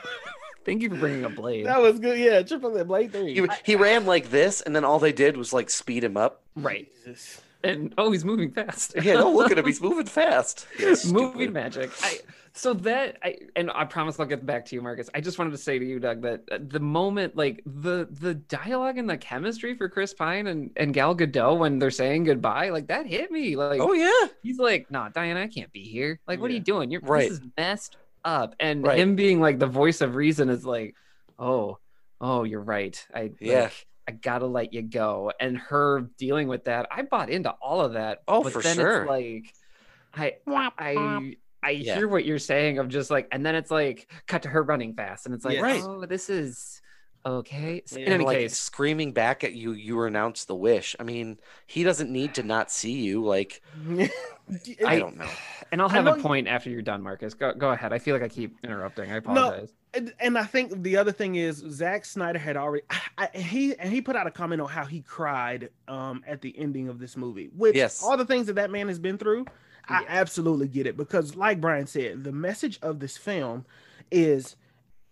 [0.65, 1.67] thank you for bringing up Blade.
[1.67, 2.19] That was good.
[2.19, 3.35] Yeah, triple A Blade three.
[3.35, 6.43] He, he ran like this, and then all they did was like speed him up.
[6.55, 6.89] Right.
[7.05, 7.41] Jesus.
[7.65, 8.95] And oh, he's moving fast.
[9.01, 10.67] Yeah, don't look at him; he's moving fast.
[10.79, 11.53] Yeah, movie stupid.
[11.53, 11.91] magic.
[12.03, 12.19] I
[12.55, 15.09] so that I and I promise I'll get back to you, Marcus.
[15.15, 18.35] I just wanted to say to you, Doug, that uh, the moment like the the
[18.35, 22.71] dialogue and the chemistry for Chris Pine and and Gal Gadot when they're saying goodbye,
[22.71, 23.55] like that hit me.
[23.57, 26.19] Like Oh yeah, he's like, "Nah, Diana, I can't be here.
[26.27, 26.91] Like, what are you doing?
[26.91, 27.29] You're Right.
[27.31, 28.99] this is messed up." And Right.
[28.99, 30.95] him being like the voice of reason is like,
[31.39, 31.79] "Oh,
[32.21, 33.03] oh, you're right.
[33.15, 33.63] I Yeah.
[33.65, 37.81] like, I gotta let you go." And her dealing with that, I bought into all
[37.81, 38.23] of that.
[38.29, 39.03] Oh, but for then sure.
[39.03, 39.55] It's like,
[40.15, 40.37] I,
[40.79, 41.37] I.
[41.65, 41.95] I Yeah.
[41.95, 44.95] hear what you're saying of just like, and then it's like cut to her running
[44.95, 45.63] fast, and it's like, Yes.
[45.63, 45.85] Right.
[45.87, 46.83] oh, this is
[47.25, 47.83] okay.
[47.87, 48.07] So Yeah.
[48.07, 50.95] In any like case, screaming back at you, you renounce the wish.
[50.99, 53.25] I mean, he doesn't need to not see you.
[53.25, 53.63] Like
[54.87, 55.29] I don't know.
[55.71, 57.35] and I'll I have a point after you're done, Marcus.
[57.35, 57.93] Go go ahead.
[57.93, 59.11] I feel like I keep interrupting.
[59.11, 59.73] I apologize.
[59.95, 62.85] and, and I think the other thing is Zack Snyder had already
[63.19, 66.41] I, I- he and he put out a comment on how he cried um at
[66.41, 67.51] the ending of this movie.
[67.57, 68.03] Which Yes.
[68.03, 69.47] all the things that that man has been through,
[69.89, 73.65] I absolutely get it because like Brian said, the message of this film
[74.11, 74.57] is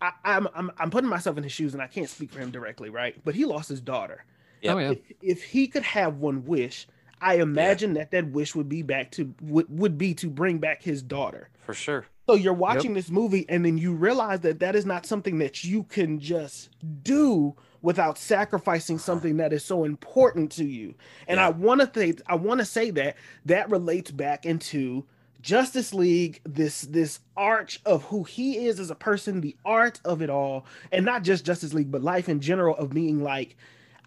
[0.00, 2.50] I, I'm, I'm I'm putting myself in his shoes and I can't speak for him
[2.50, 3.16] directly, right?
[3.24, 4.24] But he lost his daughter.
[4.62, 4.74] Yep.
[4.74, 4.90] Oh yeah.
[4.90, 6.86] If, if he could have one wish,
[7.20, 10.82] I imagine that that wish would be back to would, would be to bring back
[10.82, 11.48] his daughter.
[11.66, 12.06] For sure.
[12.28, 15.64] So you're watching this movie, and then you realize that that is not something that
[15.64, 16.70] you can just
[17.02, 20.94] do without sacrificing something that is so important to you.
[21.26, 21.46] And Yeah.
[21.46, 25.06] I want to think, I want to say that that relates back into
[25.40, 30.22] Justice League, this this arch of who he is as a person, the art of
[30.22, 33.56] it all, and not just Justice League, but life in general of being like.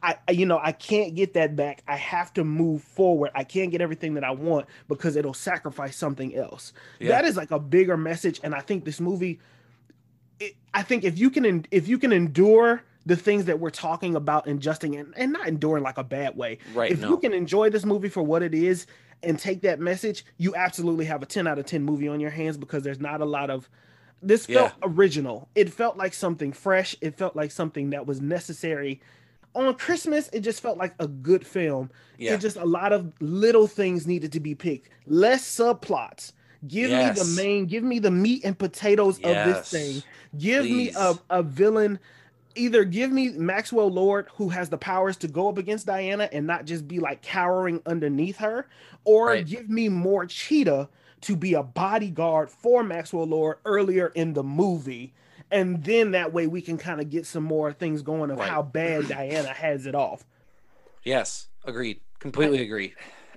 [0.06, 1.82] I, you know, I can't get that back.
[1.88, 3.32] I have to move forward.
[3.36, 6.74] I can't get everything that I want because it'll sacrifice something else.
[7.00, 7.12] Yeah.
[7.12, 9.40] That is like a bigger message, and I think this movie.
[10.42, 14.16] It, I think if you can, if you can endure the things that we're talking
[14.16, 16.58] about ingesting and, and not enduring like a bad way.
[16.74, 17.10] Right, If no.
[17.10, 18.88] you can enjoy this movie for what it is
[19.24, 22.30] and take that message, you absolutely have a 10 out of 10 movie on your
[22.30, 23.70] hands because there's not a lot of
[24.24, 25.50] this felt original.
[25.54, 26.96] It felt like something fresh.
[27.02, 29.02] It felt like something that was necessary.
[29.54, 31.92] On Christmas, it just felt like a good film.
[32.18, 32.34] Yeah.
[32.34, 34.90] It just a lot of little things needed to be picked.
[35.06, 36.32] Less subplots.
[36.66, 40.02] Give me the main, give me the meat and potatoes of this thing.
[40.38, 42.00] Give me a, a villain.
[42.56, 46.46] Either give me Maxwell Lord, who has the powers to go up against Diana and
[46.48, 48.68] not just be like cowering underneath her,
[49.04, 49.46] or Right.
[49.46, 50.90] give me more Cheetah
[51.22, 55.14] to be a bodyguard for Maxwell Lord earlier in the movie.
[55.52, 58.50] And then that way we can kind of get some more things going of Right.
[58.50, 60.26] how bad Diana has it off.
[61.04, 62.02] Yes, agreed.
[62.20, 62.94] Completely agree.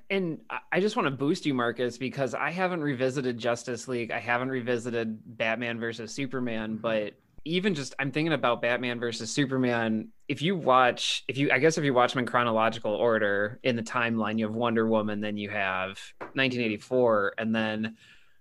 [0.09, 4.11] And I- I just want to boost you, Marcus, because I haven't revisited Justice League.
[4.13, 7.15] I haven't revisited Batman versus Superman, but
[7.47, 10.09] even just I'm thinking about Batman versus Superman.
[10.29, 13.77] If you watch, if you, I guess if you watch them in chronological order in
[13.77, 17.97] the timeline, you have Wonder Woman, then you have 1984, and then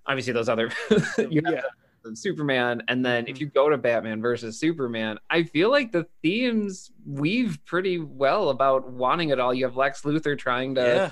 [0.07, 0.71] obviously those other,
[1.17, 1.61] you have Yeah.
[2.13, 3.41] Superman, and then if mm-hmm.
[3.41, 8.87] you go to Batman versus Superman, I feel like the themes weave pretty well about
[8.91, 9.53] wanting it all.
[9.53, 11.11] You have Lex Luthor trying to Yeah.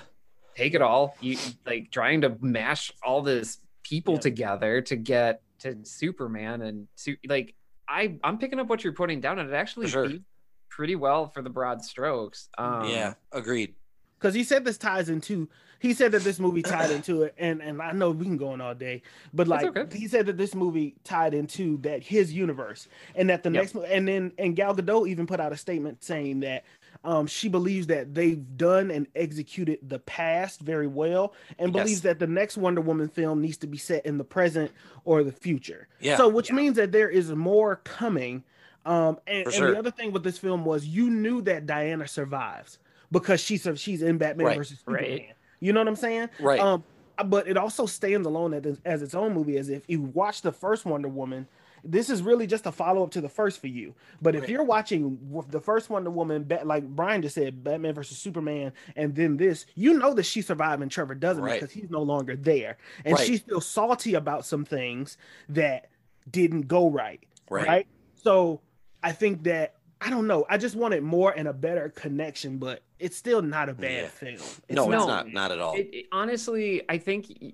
[0.55, 4.21] take it all you like trying to mash all this people Yep.
[4.21, 6.87] together to get to superman and
[7.27, 7.55] like
[7.93, 10.07] i i'm picking up what you're putting down and it actually sure.
[10.09, 10.21] beat
[10.69, 13.13] pretty well for the broad strokes um yeah.
[13.31, 13.75] Agreed.
[14.19, 15.47] because he said this ties into
[15.79, 18.49] he said that this movie tied into it and and i know we can go
[18.49, 19.01] on all day
[19.33, 19.85] but like okay.
[19.97, 23.61] he said that this movie tied into that his universe and that the Yep.
[23.61, 26.63] next mo- and then and gal gadot even put out a statement saying that
[27.03, 31.83] um she believes that they've done and executed the past very well and Yes.
[31.83, 34.71] believes that the next wonder woman film needs to be set in the present
[35.05, 36.17] or the future Yeah.
[36.17, 38.43] so which means that there is more coming
[38.85, 42.07] um and, For and the other thing with this film was you knew that diana
[42.07, 42.79] survives
[43.11, 44.57] because she's she's in batman Right.
[44.57, 45.33] versus Right.
[45.59, 46.29] You know what I'm saying?
[46.41, 46.59] Right.
[46.59, 46.83] Um,
[47.25, 49.55] but it also stands alone as, as its own movie.
[49.57, 51.47] As if you watch the first Wonder Woman,
[51.83, 53.93] this is really just a follow up to the first for you.
[54.21, 58.17] But if you're watching w- the first Wonder Woman, like Brian just said, Batman versus
[58.17, 61.59] Superman, and then this, you know that she survived and Trevor doesn't Right.
[61.59, 63.27] because he's no longer there, and Right.
[63.27, 65.17] she's still salty about some things
[65.49, 65.89] that
[66.31, 67.67] didn't go right right.
[67.67, 67.87] right?
[68.15, 68.61] So
[69.03, 70.45] I think that I don't know.
[70.49, 74.07] I just wanted more and a better connection, but it's still not a bad Yeah.
[74.09, 74.33] film.
[74.35, 75.27] It's no, not- it's not.
[75.33, 75.75] Not at all.
[75.75, 77.51] it, it- honestly i think y-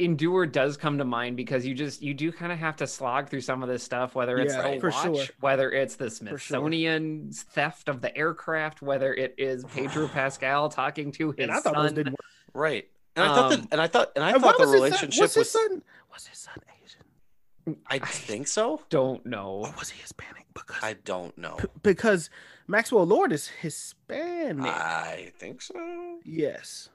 [0.00, 3.28] endure does come to mind because you just you do kind of have to slog
[3.28, 5.26] through some of this stuff whether it's Yeah, the for watch sure.
[5.40, 6.10] whether it's the sure.
[6.10, 11.60] smithsonian theft of the aircraft whether it is pedro pascal talking to his And I
[11.60, 12.20] thought son those didn't work.
[12.54, 12.88] right.
[13.16, 13.68] And I thought Um, that.
[13.72, 14.12] And I thought.
[14.16, 15.50] And I And thought the was his son- relationship was his was.
[15.50, 15.82] son
[16.12, 18.80] was his son Asian I think so.
[18.88, 20.46] don't know or was he Hispanic?
[20.54, 21.56] Because I don't know.
[21.58, 22.30] p- because
[22.68, 24.64] Maxwell Lord is Hispanic.
[24.72, 26.18] I think so.
[26.24, 26.88] yes.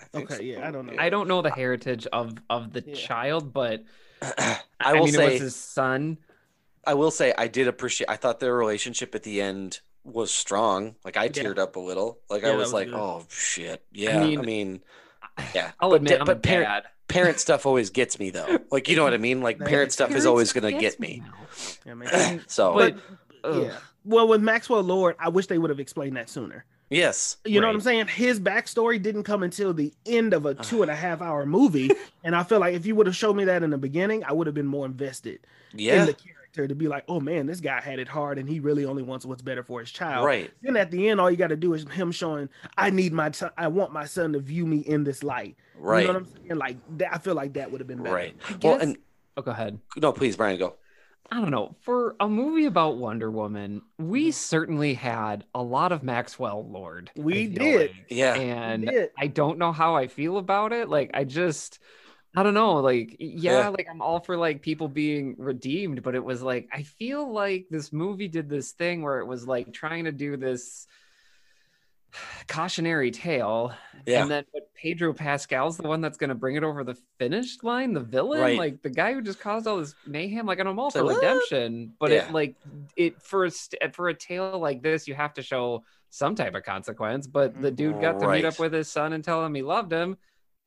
[0.00, 0.42] I think Okay, so.
[0.42, 0.94] yeah, I don't know.
[0.98, 2.94] I don't know the heritage of of the Yeah.
[2.94, 3.84] child, but
[4.22, 5.32] I I, will mean, it say.
[5.32, 6.18] was his son.
[6.86, 8.08] I will say I did appreciate.
[8.08, 10.96] I thought their relationship at the end was strong.
[11.04, 11.30] Like I Yeah.
[11.30, 12.18] teared up a little.
[12.30, 12.94] Like Yeah, I was, was like, good.
[12.96, 14.18] oh shit, yeah.
[14.20, 14.80] I mean, mean,
[15.54, 15.72] yeah.
[15.80, 16.84] I'll But admit, da- I'm but a parent- dad.
[17.08, 18.58] parent stuff always gets me though.
[18.70, 19.42] Like you know what I mean.
[19.42, 21.22] Like parent stuff is always gonna get me.
[21.86, 22.00] now.
[22.02, 22.38] Yeah.
[22.46, 22.96] So But,
[23.44, 23.72] yeah.
[24.04, 26.64] Well, with Maxwell Lord, I wish they would have explained that sooner.
[26.90, 28.08] Yes, You know what I'm saying?
[28.08, 30.62] His backstory didn't come until the end of a ah.
[30.62, 31.90] two and a half hour movie.
[32.24, 34.32] and I feel like if you would have showed me that in the beginning, I
[34.32, 35.40] would have been more invested
[35.72, 38.48] yeah, in the character to be like, oh man, this guy had it hard and
[38.48, 40.26] he really only wants what's better for his child.
[40.26, 43.12] right, Then at the end, all you got to do is him showing, I need
[43.12, 45.56] my, son, I want my son to view me in this light.
[45.78, 46.58] right, You know what I'm saying?
[46.58, 48.14] Like that, I feel like that would have been better.
[48.14, 48.36] right.
[48.62, 48.96] Well, guess- and
[49.36, 49.78] oh, go ahead.
[49.96, 50.76] no, please, Brian, go.
[51.32, 51.76] I don't know.
[51.82, 54.10] For a movie about Wonder Woman, Mm-hmm.
[54.10, 57.10] we certainly had a lot of Maxwell Lord.
[57.16, 57.80] We did.
[57.92, 57.96] like.
[58.08, 59.10] Yeah, and did.
[59.16, 60.88] I don't know how I feel about it.
[60.88, 61.78] Like I just
[62.34, 62.74] I don't know.
[62.80, 63.68] Like yeah, Yeah.
[63.68, 67.66] like I'm all for like people being redeemed, but it was like I feel like
[67.70, 70.86] this movie did this thing where it was like trying to do this
[72.48, 73.72] cautionary tale.
[74.06, 74.22] Yeah.
[74.22, 77.62] And then but Pedro Pascal's the one that's going to bring it over the finish
[77.62, 78.58] line, the villain, Right.
[78.58, 80.46] like the guy who just caused all this mayhem.
[80.46, 82.26] Like, and I'm all for redemption, but Yeah.
[82.28, 82.56] it like
[82.96, 86.54] it for a st- for a tale like this, you have to show some type
[86.54, 87.26] of consequence.
[87.26, 88.36] But the dude got to Right.
[88.42, 90.16] meet up with his son and tell him he loved him,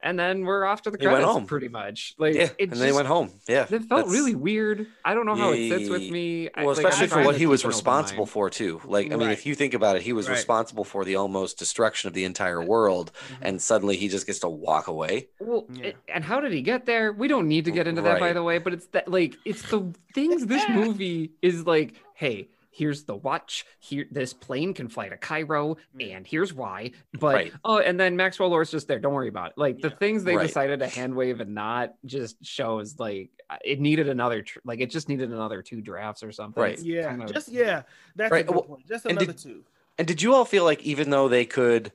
[0.04, 1.46] and then we're off to the He went credits, home.
[1.48, 2.14] pretty much.
[2.20, 3.32] Like, yeah, it and then he just- went home.
[3.48, 4.86] Yeah, It felt That's- really weird.
[5.04, 6.50] I don't know how it sits with me.
[6.54, 8.82] I- Well, like, I'm especially for what he was keep an open responsible for too.
[8.86, 9.32] Like, I mean, Right.
[9.32, 10.36] if you think about it, he was Right.
[10.36, 13.44] responsible for the almost destruction of the entire world, Mm-hmm.
[13.46, 15.30] and suddenly he just gets to walk away.
[15.40, 15.86] Well, Yeah.
[15.86, 17.12] it- and how did he get there?
[17.14, 18.58] We don't need to get into that, by the way.
[18.58, 21.94] But it's that like it's the things this movie is like.
[22.16, 23.66] Hey, here's the watch.
[23.80, 26.16] Here, this plane can fly to Cairo, mm.
[26.16, 26.92] and here's why.
[27.14, 27.54] But Right.
[27.64, 29.00] oh, and then Maxwell Lord's just there.
[29.00, 29.58] Don't worry about it.
[29.58, 30.48] Like the things they Right.
[30.48, 33.30] decided to hand wave and not just shows like
[33.64, 34.42] it needed another.
[34.42, 36.62] Tr- like it just needed another two drafts or something.
[36.62, 36.74] Right.
[36.74, 37.84] It's Yeah, kind of- just yeah.
[38.16, 38.88] That's Right, a good well, point.
[38.88, 39.64] Just and another did- two.
[40.00, 41.92] And did you all feel like even though they could,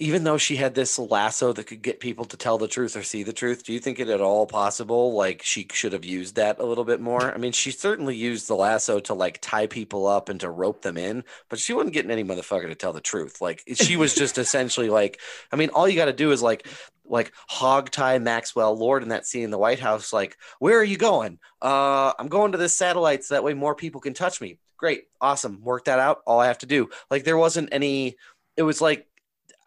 [0.00, 3.02] even though she had this lasso that could get people to tell the truth or
[3.02, 6.36] see the truth, do you think it at all possible like she should have used
[6.36, 7.32] that a little bit more?
[7.32, 10.82] I mean, she certainly used the lasso to like tie people up and to rope
[10.82, 13.40] them in, but she wasn't getting any motherfucker to tell the truth.
[13.40, 15.20] Like she was just essentially like,
[15.52, 16.66] I mean, all you got to do is like
[17.10, 20.12] like hog tie Maxwell Lord in that scene in the White House.
[20.12, 21.38] Like, where are you going?
[21.60, 24.58] Uh, I'm going to this satellite so that way more people can touch me.
[24.76, 26.20] Great, awesome, work that out.
[26.26, 26.90] All I have to do.
[27.10, 28.16] Like, there wasn't any.
[28.56, 29.07] It was like,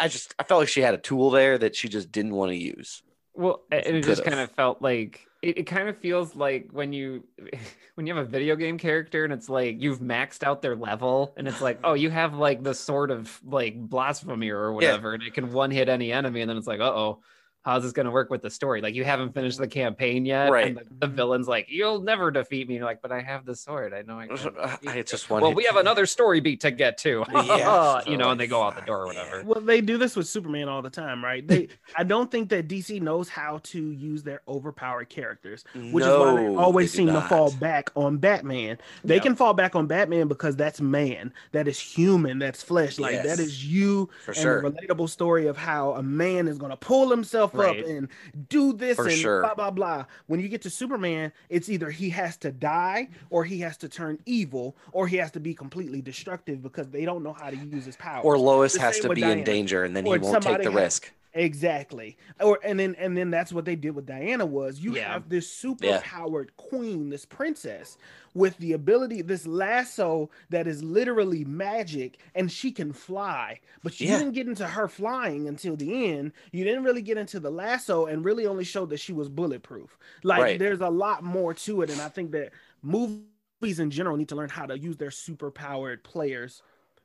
[0.02, 2.50] I just I felt like she had a tool there that she just didn't want
[2.52, 3.04] to use.
[3.36, 6.92] Well, and it just kind of felt like it, it kind of feels like when
[6.92, 7.24] you
[7.96, 11.34] when you have a video game character and it's like you've maxed out their level
[11.38, 15.22] and it's like, oh, you have like the sort of like blasphemy or whatever, and
[15.22, 17.22] it can one hit any enemy, and then it's like, uh oh.
[17.64, 18.82] How's this going to work with the story?
[18.82, 19.72] Like you haven't finished the mm-hmm.
[19.72, 20.68] campaign yet, Right.
[20.68, 21.16] And the, the mm-hmm.
[21.16, 23.94] villain's like, "You'll never defeat me." You're like, "But I have the sword.
[23.94, 25.44] I know I can." Uh, defeat I just want.
[25.44, 27.24] Well, we have another story beat to get to.
[27.42, 28.02] Yeah.
[28.08, 29.44] you know, and they go out the door or whatever.
[29.44, 31.46] Well, they do this with Superman all the time, right?
[31.46, 36.10] They, I don't think that DC knows how to use their overpowered characters, which is
[36.10, 38.78] why they always they do seem to fall back on Batman.
[39.04, 39.22] They Yeah.
[39.22, 43.00] can fall back on Batman because that's man, that is human, that's flesh.
[43.00, 43.26] Like Yes.
[43.26, 44.62] that is you, for and sure.
[44.62, 47.80] the relatable story of how a man is going to pull himself Right.
[47.82, 48.08] up and
[48.50, 49.42] do this For and sure.
[49.42, 50.06] blah blah blah.
[50.28, 53.90] When you get to Superman, it's either he has to die or he has to
[53.90, 57.56] turn evil or he has to be completely destructive because they don't know how to
[57.58, 58.22] use his power.
[58.24, 61.12] Or Lois has to be in danger, and then he won't take the has- risk.
[61.34, 62.18] Exactly.
[62.42, 65.14] Or and then and then that's what they did with Diana was you Yeah.
[65.14, 66.02] have this super Yeah.
[66.04, 67.98] powered queen, this princess
[68.34, 73.60] with the ability this lasso that is literally magic and she can fly.
[73.84, 74.20] But you Yeah.
[74.20, 76.34] didn't get into her flying until the end.
[76.52, 79.98] You didn't really get into the lasso and really only showed that she was bulletproof.
[80.24, 80.60] Like Right.
[80.60, 82.52] there's a lot more to it and I think that
[82.82, 86.62] movies in general need to learn how to use their super powered players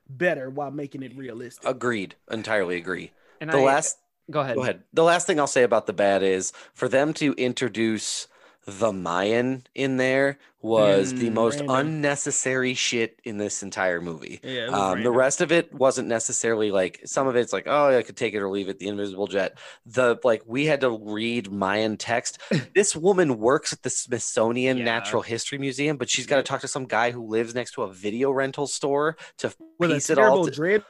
[0.09, 1.65] better while making it realistic.
[1.69, 2.15] Agreed.
[2.31, 3.11] Entirely agree.
[3.39, 3.97] And The I, last
[4.29, 4.55] go ahead.
[4.55, 4.83] Go ahead.
[4.93, 8.27] The last thing I'll say about the bad is for them to introduce
[8.65, 11.75] the Mayan in there was the Mm, most random.
[11.75, 14.39] unnecessary shit in this entire movie.
[14.43, 18.01] Yeah, Um, the rest of it wasn't necessarily like some of it's like, oh, I
[18.01, 18.79] could take it or leave it.
[18.79, 19.57] The invisible jet.
[19.85, 22.39] The like we had to read Mayan text.
[22.75, 24.83] this woman works at the Smithsonian Yeah.
[24.85, 27.83] Natural History Museum, but she's got to talk to some guy who lives next to
[27.83, 30.81] a video rental store to with piece it all to-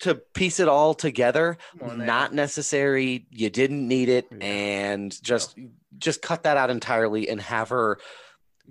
[0.00, 4.38] to piece it all together not necessary you didn't need it Yeah.
[4.46, 5.56] and just
[5.98, 7.98] just cut that out entirely and have her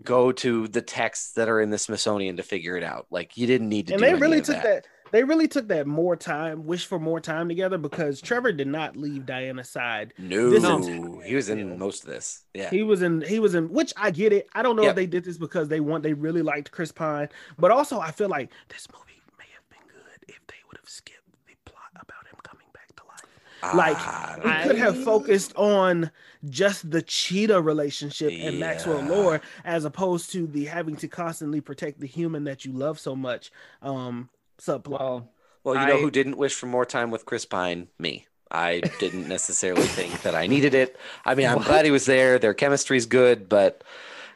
[0.03, 3.45] go to the texts that are in the smithsonian to figure it out like you
[3.45, 4.63] didn't need to and do they really took that.
[4.63, 4.87] that.
[5.11, 8.95] They really took that more time, wish for more time together because Trevor did not
[8.95, 10.13] leave Diana's side.
[10.17, 10.87] no is-
[11.27, 11.75] he was in Yeah.
[11.75, 13.19] most of this yeah He was in.
[13.21, 13.67] He was in.
[13.73, 14.47] Which I get it.
[14.55, 14.91] I don't know Yeah.
[14.91, 16.03] if they did this because they want.
[16.03, 17.27] They really liked Chris Pine,
[17.59, 20.87] but also I feel like this movie may have been good if they would have
[20.89, 23.03] skipped the plot about him coming back to
[23.63, 23.75] life.
[23.75, 26.11] like, Ah, We could have focused on
[26.49, 29.09] just the cheetah relationship and Maxwell Yeah.
[29.09, 33.15] Lord as opposed to the having to constantly protect the human that you love so
[33.15, 33.51] much.
[33.81, 34.99] Um, subplot.
[34.99, 35.29] Well,
[35.63, 39.27] well you know who didn't wish for more time with chris pine me i didn't
[39.27, 41.67] necessarily think that i needed it i mean i'm What?
[41.67, 43.83] glad he was there their chemistry's good but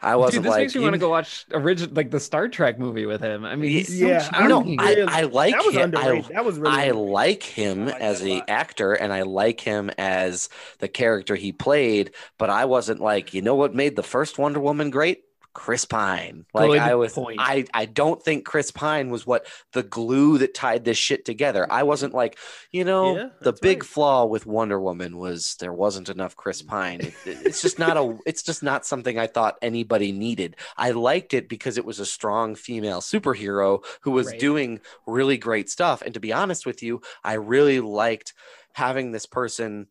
[0.01, 2.47] i wasn't dude, this like makes me want to go watch original like the Star
[2.47, 3.45] Trek movie with him.
[3.45, 4.63] I mean, he's so Yeah, I I know.
[4.63, 4.79] charming.
[4.79, 5.93] I, I like that was him.
[5.95, 6.29] I, underrated.
[6.29, 6.77] that was really.
[6.77, 8.45] I like him I like as a a lot.
[8.47, 12.13] actor, and I like him as the character he played.
[12.37, 15.24] But I wasn't like, you know, what made the first Wonder Woman great?
[15.55, 16.45] Chris Pine.
[16.53, 17.37] Like Good I was point.
[17.39, 21.65] I I don't think Chris Pine was what the glue that tied this shit together.
[21.71, 22.37] I wasn't like,
[22.71, 23.89] you know, Yeah, the big right.
[23.89, 26.99] flaw with Wonder Woman was there wasn't enough Chris Pine.
[27.01, 30.57] It- it- it's just not a it's just not something I thought anybody needed.
[30.77, 34.39] I liked it because it was a strong female superhero who was Right.
[34.39, 36.01] doing really great stuff.
[36.01, 38.33] And to be honest with you, I really liked
[38.73, 39.87] having this person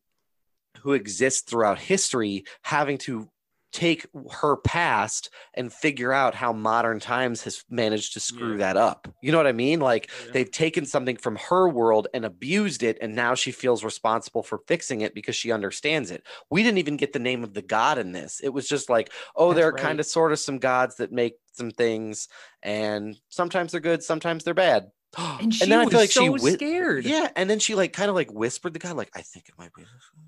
[0.83, 3.31] who exists throughout history having to
[3.75, 8.59] take her past and figure out how modern times has managed to screw Yeah.
[8.59, 9.09] that up.
[9.21, 9.81] You know what I mean?
[9.81, 10.33] Like oh, Yeah.
[10.33, 14.61] they've taken something from her world and abused it and now she feels responsible for
[14.69, 16.23] fixing it because she understands it.
[16.51, 18.41] We didn't even get the name of the god in this.
[18.41, 19.83] It was just like, oh, That's there are right.
[19.83, 22.29] kind of sort of some gods that make some things
[22.63, 24.93] and sometimes they're good, sometimes they're bad.
[25.41, 27.05] And she then I feel like she so whi- scared.
[27.05, 29.55] yeah, and then she like kind of like whispered the god, like I think it
[29.59, 29.83] might be.
[29.83, 30.27] this one."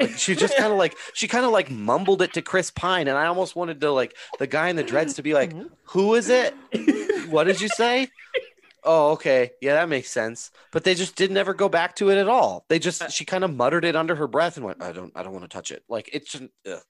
[0.00, 3.08] Like she just kind of like she kind of like mumbled it to Chris Pine,
[3.08, 5.68] and I almost wanted to like the guy in the dreads to be like, mm-hmm.
[5.84, 6.54] "Who is it?
[7.28, 8.08] What did you say?"
[8.86, 10.50] Oh, okay, yeah, that makes sense.
[10.70, 12.66] But they just didn't ever go back to it at all.
[12.68, 15.12] They just uh, she kind of muttered it under her breath and went, "I don't,
[15.14, 16.34] I don't want to touch it." Like it's.
[16.34, 16.80] ugh.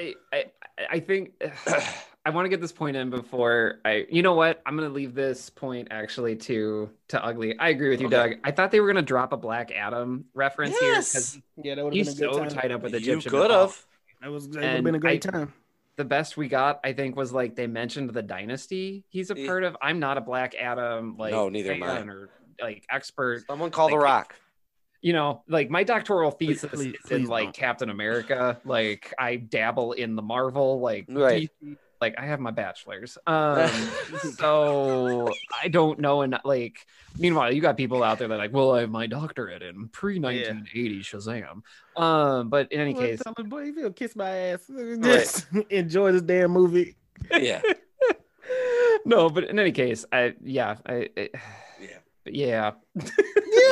[0.00, 0.44] I, I,
[0.90, 1.32] I think
[2.26, 4.06] I want to get this point in before I.
[4.10, 4.62] You know what?
[4.64, 7.58] I'm gonna leave this point actually to to ugly.
[7.58, 8.16] I agree with you, Okay.
[8.16, 8.32] Doug.
[8.44, 11.84] I thought they were gonna drop a Black Adam reference here Yes, because Yeah, that
[11.84, 12.48] would have he's been a good so time.
[12.62, 13.12] tied up with Egyptian.
[13.12, 13.40] you Egyptian.
[13.42, 13.86] could have.
[14.22, 15.52] That was that would have And been a great I- time.
[15.96, 19.62] The best we got, I think, was like they mentioned the dynasty he's a part
[19.62, 19.76] of.
[19.80, 21.86] I'm not a Black Adam like No, neither am I.
[21.98, 22.30] fan or
[22.60, 23.44] like expert.
[23.46, 24.34] Someone call the Rock.
[25.02, 27.54] you know, like my doctoral thesis please- is in like don't.
[27.54, 28.58] Captain America.
[28.64, 31.50] Like I dabble in the Marvel, like Right.
[31.62, 33.18] DC, like I have my bachelor's.
[33.26, 33.70] Um,
[34.36, 35.30] so
[35.62, 36.22] I don't know.
[36.22, 36.86] And like,
[37.18, 39.88] meanwhile, you got people out there that are like, well, I have my doctorate in
[39.88, 41.62] pre 1980 Shazam.
[42.00, 44.70] Um, but in any Well, case, tell him, boy, if you'll kiss my ass,
[45.02, 46.96] just enjoy this damn movie.
[47.32, 47.62] Yeah,
[49.04, 51.30] no, but in any case, I yeah, I, I
[51.80, 51.88] yeah,
[52.26, 53.02] yeah, Yeah,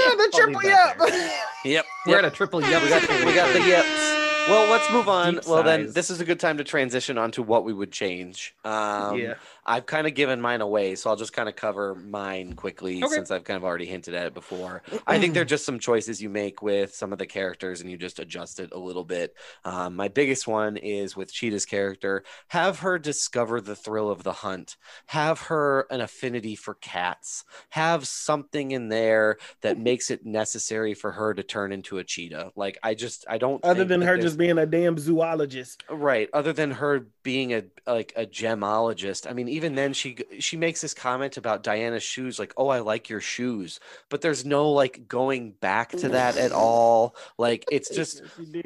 [0.09, 1.45] I'll the triple that yep.
[1.65, 1.85] yep.
[2.07, 2.25] we're yep.
[2.25, 2.83] at a triple yep.
[2.83, 4.22] we got we got the yips.
[4.49, 5.35] Well, let's move on.
[5.35, 8.55] Deep well, then this is a good time to transition onto what we would change.
[8.65, 12.55] Um, yeah, I've kind of given mine away, so I'll just kind of cover mine
[12.55, 13.15] quickly Okay.
[13.15, 14.83] since I've kind of already hinted at it before.
[15.07, 17.97] I think they're just some choices you make with some of the characters and you
[17.97, 19.35] just adjust it a little bit.
[19.65, 24.33] Um, my biggest one is with Cheetah's character have her discover the thrill of the
[24.33, 24.77] hunt,
[25.07, 31.13] have her an affinity for cats, have something in there that makes it necessary for
[31.13, 32.53] her to turn into a cheetah.
[32.57, 35.85] Like, I just, I don't other than her just being a damn zoologist.
[35.89, 36.29] Right.
[36.33, 40.81] Other than her being a like a gemologist, I mean, even then she she makes
[40.81, 45.07] this comment about Diana's shoes, like, "Oh, I like your shoes," but there's no like
[45.07, 46.57] going back to that at mm.
[46.57, 47.15] all.
[47.37, 48.23] Like, it's just.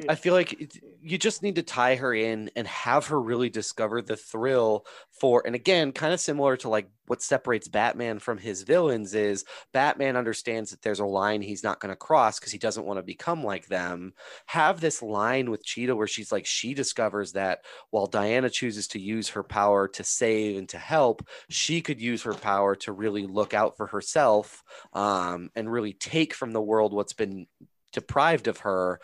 [0.07, 3.49] I feel like it, you just need to tie her in and have her really
[3.49, 8.37] discover the thrill for, and again, kind of similar to like what separates Batman from
[8.37, 12.51] his villains is Batman understands that there's a line he's not going to cross because
[12.51, 14.13] he doesn't want to become like them.
[14.45, 17.59] Have this line with Cheetah where she's like, she discovers that
[17.89, 22.23] while Diana chooses to use her power to save and to help, she could use
[22.23, 24.63] her power to really look out for herself
[24.93, 27.47] um, and really take from the world what's been
[27.93, 28.99] deprived of her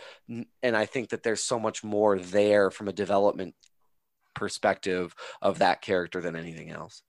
[0.62, 3.56] and i think that there's so much more there from a development
[4.36, 7.02] perspective of that character than anything else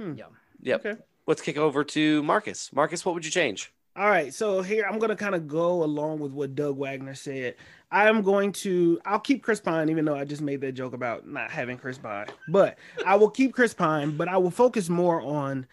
[0.00, 0.14] Hmm.
[0.16, 0.24] Yeah.
[0.62, 1.00] yep Okay.
[1.26, 4.98] let's kick over to marcus marcus what would you change All right, so here I'm
[4.98, 7.56] gonna kind of go along with what Doug Wagner said.
[7.90, 11.26] I'm going to I'll keep Chris Pine, even though I just made that joke about
[11.28, 12.26] not having Chris Pine.
[12.48, 15.66] But I will keep Chris Pine, but I will focus more on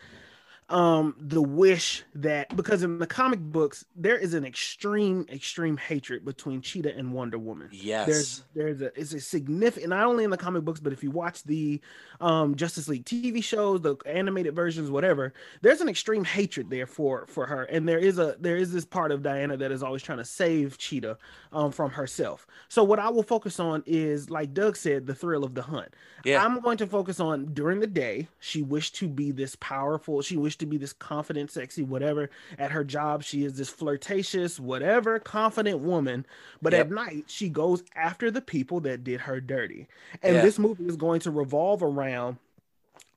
[0.70, 6.26] um the wish that because in the comic books there is an extreme extreme hatred
[6.26, 10.30] between cheetah and wonder woman yes there's there's a it's a significant not only in
[10.30, 11.80] the comic books but if you watch the
[12.20, 17.26] um justice league tv shows the animated versions whatever there's an extreme hatred there for
[17.28, 20.04] for her and there is a there is this part of diana that is always
[20.04, 21.18] trying to save cheetah
[21.54, 25.46] um from herself so what i will focus on is like doug said the thrill
[25.46, 25.94] of the hunt
[26.26, 28.28] yeah I'm going to focus on during the day.
[28.40, 30.22] She wished to be this powerful.
[30.22, 32.30] She wished to be this confident, sexy, whatever.
[32.58, 36.26] At her job, she is this flirtatious, whatever, confident woman.
[36.62, 36.86] But Yep.
[36.88, 39.88] at night, she goes after the people that did her dirty.
[40.24, 40.42] And Yeah.
[40.42, 42.38] this movie is going to revolve around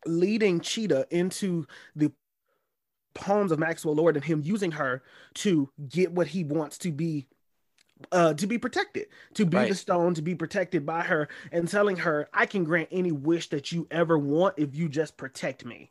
[0.07, 2.13] leading Cheetah into the
[3.15, 5.03] palms of Maxwell Lord and him using her
[5.35, 7.27] to get what he wants to be
[8.13, 9.69] uh to be protected to be Right.
[9.69, 13.51] the stone to be protected by her and telling her i can grant any wish
[13.51, 15.91] that you ever want if you just protect me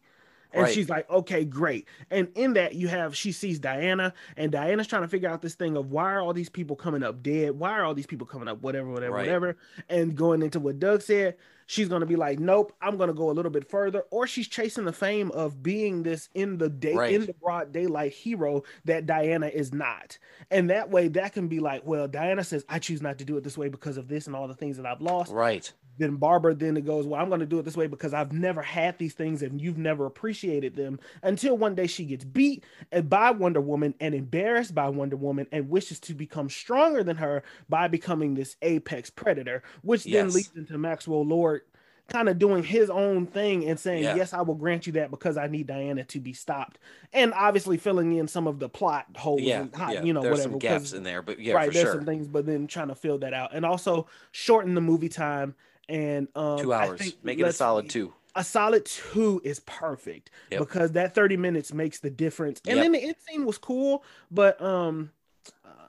[0.51, 0.73] And Right.
[0.73, 1.87] she's like, okay, great.
[2.09, 5.55] And in that, you have she sees Diana, and Diana's trying to figure out this
[5.55, 7.51] thing of why are all these people coming up dead?
[7.51, 9.25] Why are all these people coming up, whatever, whatever, Right.
[9.27, 9.57] whatever.
[9.89, 11.35] And going into what Doug said,
[11.67, 14.03] she's gonna be like, nope, I'm gonna go a little bit further.
[14.09, 17.13] Or she's chasing the fame of being this in the day Right.
[17.13, 20.17] in the broad daylight hero that Diana is not.
[20.49, 23.37] And that way, that can be like, well, Diana says, I choose not to do
[23.37, 25.71] it this way because of this and all the things that I've lost Right.
[25.99, 28.31] Then Barbara then it goes, well, I'm going to do it this way because I've
[28.31, 32.63] never had these things and you've never appreciated them until one day she gets beat
[32.91, 37.17] uh, by Wonder Woman and embarrassed by Wonder Woman and wishes to become stronger than
[37.17, 41.61] her by becoming this apex predator, which then leads into Maxwell Lord
[42.09, 44.15] kind of doing his own thing and saying, Yeah.
[44.15, 46.79] yes, I will grant you that because I need Diana to be stopped.
[47.13, 49.61] And obviously filling in some of the plot holes Yeah.
[49.61, 50.03] and how, yeah.
[50.03, 50.57] you know, There's whatever.
[50.57, 51.93] gaps in there, but yeah, right, there's sure.
[51.93, 55.55] some things, but then trying to fill that out and also shorten the movie time
[55.89, 56.99] and um Two I hours.
[57.01, 58.13] think Make it a solid two.
[58.35, 60.59] A solid two is perfect Yep.
[60.59, 62.61] because that 30 minutes makes the difference.
[62.65, 62.83] And Yep.
[62.85, 65.11] then the end scene was cool, but um,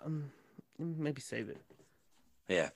[0.04, 0.32] um
[0.78, 1.58] maybe save it.
[2.48, 2.70] Yeah.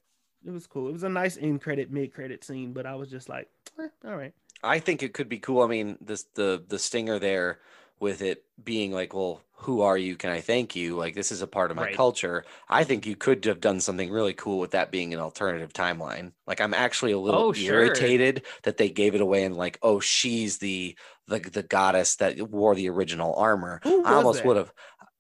[0.47, 0.89] It was cool.
[0.89, 3.49] It was a nice end credit, mid credit scene, but I was just like,
[3.81, 4.35] eh, all right.
[4.63, 5.63] I think it could be cool.
[5.63, 7.61] I mean, this the the stinger there
[8.01, 10.17] with it being like, well, who are you?
[10.17, 10.97] Can I thank you?
[10.97, 11.97] Like this is a part of my Right.
[11.97, 12.45] culture.
[12.69, 16.33] I think you could have done something really cool with that being an alternative timeline.
[16.47, 17.83] Like I'm actually a little Oh, sure.
[17.83, 20.97] irritated that they gave it away and like, oh, she's the
[21.29, 23.81] the the goddess that wore the original armor.
[23.85, 24.73] Who I almost would have.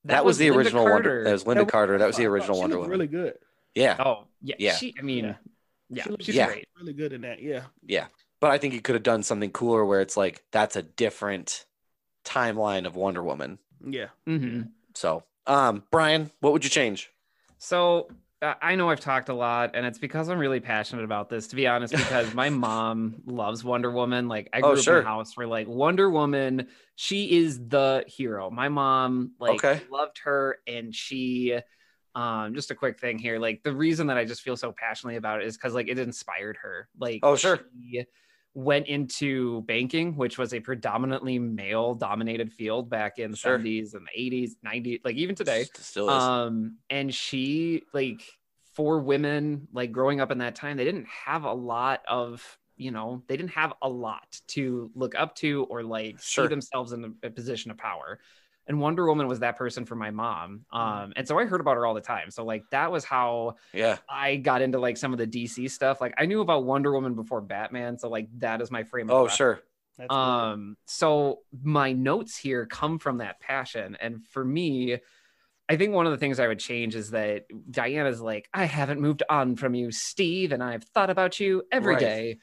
[0.07, 1.09] That, was, the Linda original Wonder.
[1.09, 1.25] Carter.
[1.25, 1.97] That was Linda That Carter.
[1.99, 2.91] That was the I thought original she Wonder Woman.
[2.91, 3.39] Really good.
[3.75, 4.75] Yeah, Oh yeah, Yeah.
[4.77, 5.35] She, I mean, Yeah.
[5.89, 6.47] yeah, She she's Yeah.
[6.49, 6.69] great.
[6.79, 7.41] really good in that.
[7.41, 7.63] Yeah.
[7.87, 8.07] yeah.
[8.41, 11.65] But I think you could have done something cooler where it's like that's a different
[12.25, 13.59] timeline of Wonder Woman.
[13.85, 14.09] Yeah.
[14.27, 14.63] hmm
[14.95, 17.11] So, um, Brian, what would you change?
[17.59, 18.09] So
[18.43, 21.49] uh, I know I've talked a lot, and it's because I'm really passionate about this.
[21.49, 24.29] To be honest, because my mom loves Wonder Woman.
[24.29, 25.01] Like I grew Oh, up in sure.
[25.01, 28.51] a house where like Wonder Woman, she is the hero.
[28.51, 29.81] My mom like Okay.
[29.91, 31.59] loved her, and she.
[32.17, 33.41] Um, just a quick thing here.
[33.41, 35.99] Like the reason that I just feel so passionately about it is because like it
[35.99, 36.89] inspired her.
[36.97, 37.59] Like Oh, sure.
[37.81, 38.05] she
[38.55, 43.59] went into banking, which was a predominantly male dominated field back in the Sure.
[43.59, 46.23] 70s and the 80s, 90s, like even today Still is.
[46.25, 48.23] um and she like
[48.75, 52.91] for women like growing up in that time they didn't have a lot of you
[52.91, 56.45] know they didn't have a lot to look up to or like Sure.
[56.45, 58.19] see themselves in a, a position of power
[58.67, 61.77] and wonder woman was that person for my mom um and so i heard about
[61.77, 63.99] her all the time so like that was how yeah.
[64.09, 67.15] i got into like some of the dc stuff like i knew about wonder woman
[67.15, 69.37] before batman so like that is my frame of Oh, reference.
[69.37, 69.61] sure.
[69.97, 70.19] That's cool.
[70.19, 73.97] Um, so my notes here come from that passion.
[74.01, 74.99] And for me,
[75.69, 79.01] I think one of the things I would change is that Diana's like, I haven't
[79.01, 82.01] moved on from you, Steve, and I've thought about you every Right.
[82.01, 82.39] day.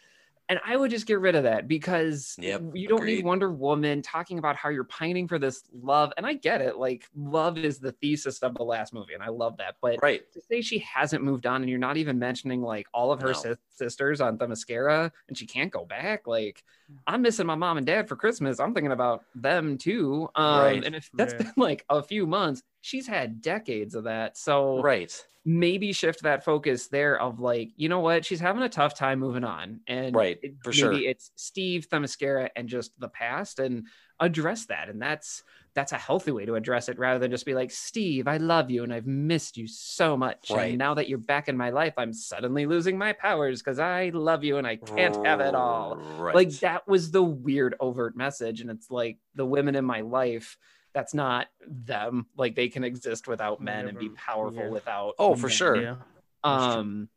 [0.51, 3.15] And I would just get rid of that because Yep, you don't agreed.
[3.15, 6.11] need Wonder Woman talking about how you're pining for this love.
[6.17, 6.75] And I get it.
[6.75, 9.13] Like, love is the thesis of the last movie.
[9.13, 9.75] And I love that.
[9.81, 10.29] But Right.
[10.33, 13.27] to say she hasn't moved on and you're not even mentioning like all of her
[13.27, 13.33] No.
[13.33, 16.65] sis- sisters on Themyscira and she can't go back like
[17.07, 20.83] i'm missing my mom and dad for christmas i'm thinking about them too um Right.
[20.83, 21.43] and if that's Yeah.
[21.43, 25.13] been like a few months she's had decades of that so Right.
[25.45, 29.19] maybe shift that focus there of like you know what she's having a tough time
[29.19, 31.11] moving on and Right, for maybe sure.
[31.11, 33.87] it's steve Themyscira and just the past and
[34.19, 35.43] address that and that's
[35.73, 38.69] that's a healthy way to address it rather than just be like steve i love
[38.69, 40.69] you and i've missed you so much Right.
[40.69, 44.09] and now that you're back in my life i'm suddenly losing my powers because i
[44.13, 46.35] love you and i can't have it all Right.
[46.35, 50.57] like that was the weird overt message and it's like the women in my life
[50.93, 54.69] that's not them like they can exist without men and be powerful Yeah.
[54.69, 55.55] without Oh, for men.
[55.55, 55.81] sure.
[55.81, 55.95] Yeah.
[56.43, 57.07] Um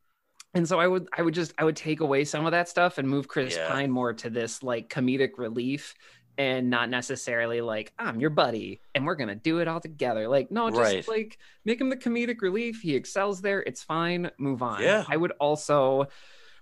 [0.55, 2.99] and so i would i would just i would take away some of that stuff
[2.99, 3.69] and move chris Yeah.
[3.69, 5.95] pine more to this like comedic relief
[6.37, 10.29] and not necessarily like i'm your buddy and we're gonna do it all together.
[10.29, 11.09] Like no just Right.
[11.09, 12.81] like make him the comedic relief.
[12.81, 13.63] He excels there.
[13.63, 14.31] It's fine.
[14.39, 14.83] Move on.
[14.83, 15.05] Yeah.
[15.09, 16.07] i would also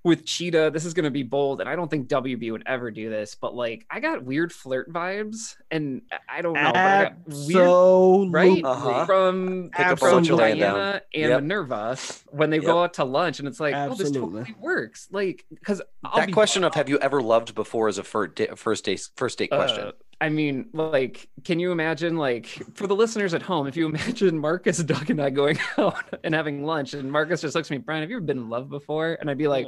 [0.05, 2.91] with cheetah this is going to be bold and i don't think wb would ever
[2.91, 6.77] do this but like i got weird flirt vibes and I- i don't know but
[6.77, 8.31] I got weird Absolutely.
[8.31, 9.07] right Uh-huh.
[9.07, 10.75] from Pick from or let you lay it down.
[10.77, 11.43] Diana and Yep.
[11.43, 11.97] Minerva
[12.31, 12.65] when they Yep.
[12.67, 15.09] go out to lunch, and it's like, oh, this totally works.
[15.11, 15.81] Like, because
[16.17, 19.39] that question of have you ever loved before is a first date, first date first
[19.39, 19.85] date question.
[19.89, 23.87] Uh, I mean, like, can you imagine, like, for the listeners at home, if you
[23.93, 27.73] imagine Marcus, Doug, and I going out and having lunch, and Marcus just looks at
[27.73, 29.17] me, Brian, have you ever been in love before?
[29.21, 29.67] And I'd be like,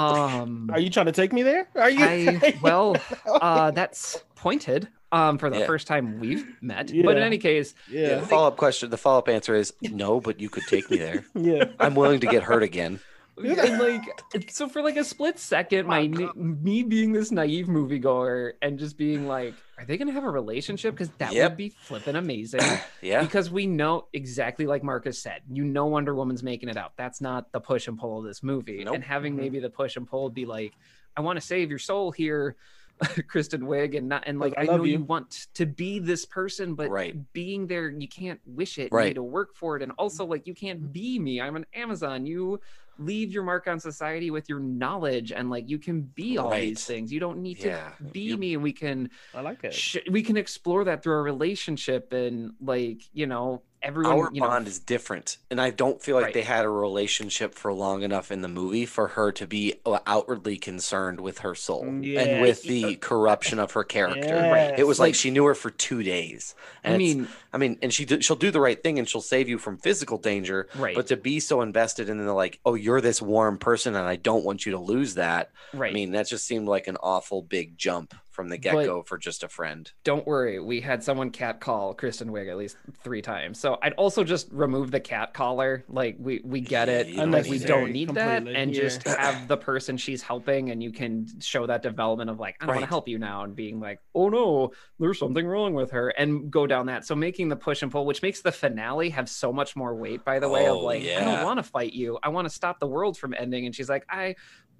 [0.00, 1.68] um, Are you trying to take me there?
[1.74, 2.04] Are you?
[2.04, 2.96] I, well,
[3.26, 5.66] uh, that's pointed um, for the Yeah.
[5.66, 6.92] first time we've met.
[7.04, 8.00] But in any case, yeah.
[8.00, 8.14] yeah.
[8.20, 8.90] The follow up question.
[8.90, 11.24] The follow up answer is no, but you could take me there.
[11.34, 11.64] Yeah.
[11.78, 13.00] I'm willing to get hurt again.
[13.44, 16.06] And like so for like a split second my
[16.36, 20.94] me being this naive moviegoer and just being like are they gonna have a relationship
[20.94, 21.50] because that Yep.
[21.52, 22.60] would be flipping amazing
[23.02, 23.22] Yeah.
[23.22, 27.20] because we know exactly like marcus said you know wonder woman's making it out that's
[27.20, 28.94] not the push and pull of this movie Nope.
[28.96, 29.38] and having Mhm.
[29.38, 30.74] maybe the push and pull be like
[31.16, 32.56] i want to save your soul here
[33.28, 34.98] kristen wiig and not and like I i, know you.
[34.98, 35.04] you.
[35.04, 37.16] want to be this person but Right.
[37.32, 39.06] being there you can't wish it you Right.
[39.08, 42.26] need to work for it and also like you can't be me i'm an amazon
[42.26, 42.60] you
[43.00, 46.68] leave your mark on society with your knowledge and like you can be all Right.
[46.68, 47.10] these things.
[47.12, 47.80] You don't need to
[48.12, 48.54] be You- me.
[48.54, 49.72] And we can I like it.
[49.72, 54.40] sh- we can explore that through our relationship and like you know everyone Our you
[54.40, 56.34] know bond is different, and I don't feel like Right.
[56.34, 59.98] they had a relationship for long enough in the movie for her to be uh,
[60.06, 62.86] outwardly concerned with her soul Mm, and yeah, with yeah.
[62.88, 64.20] the corruption of her character.
[64.26, 64.74] Yes.
[64.78, 66.54] It was like, Like- she knew her for two days.
[66.84, 69.48] And i mean I mean, and she she'll do the right thing and she'll save
[69.48, 70.68] you from physical danger.
[70.76, 74.06] right But to be so invested in the like, oh, you're this warm person, and
[74.06, 75.50] I don't want you to lose that.
[75.74, 79.02] right I mean, that just seemed like an awful big jump from the get go
[79.02, 79.92] for just a friend.
[80.02, 83.60] don't worry we had someone cat call kristen wiig at least three times.
[83.60, 87.44] So i'd also just remove the cat caller like we we get it Yeah, like
[87.46, 88.80] we don't Unnecessary, need that and yeah.
[88.80, 92.66] just have the person she's helping and you can show that development of like i
[92.66, 95.90] don't want to help you now and being like oh no there's something wrong with
[95.90, 97.04] her and go down that.
[97.06, 100.24] So making the push and pull which makes the finale have so much more weight
[100.24, 102.18] by the way of Oh, like i don't want to fight you.
[102.22, 104.34] I want to stop the world from ending and she's like i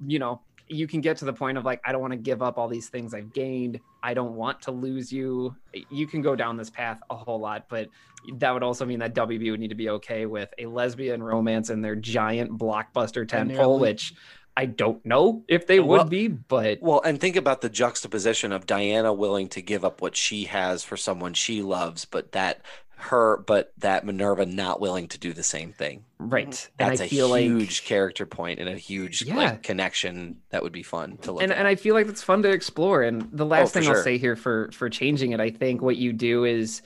[0.07, 0.41] you know
[0.71, 2.69] you can get to the point of like i don't want to give up all
[2.69, 3.81] these things i've gained.
[4.03, 5.55] I don't want to lose you.
[5.91, 7.89] You can go down this path a whole lot but
[8.37, 11.69] that would also mean that wb would need to be okay with a lesbian romance
[11.71, 14.15] in their giant blockbuster And they're tentpole li- which
[14.57, 18.53] i don't know if they Well- would be but Well, and think about the juxtaposition
[18.53, 22.61] of Diana willing to give up what she has for someone she loves, but that
[23.03, 26.05] her, but that Minerva not willing to do the same thing.
[26.19, 29.37] right and That's i a feel huge like character point and a huge Yeah.
[29.37, 31.59] like connection that would be fun to look and, at.
[31.59, 33.03] and I feel like it's fun to explore.
[33.03, 33.97] And the last Oh, thing sure.
[33.97, 36.83] I'll say here for for changing it, I think what you do is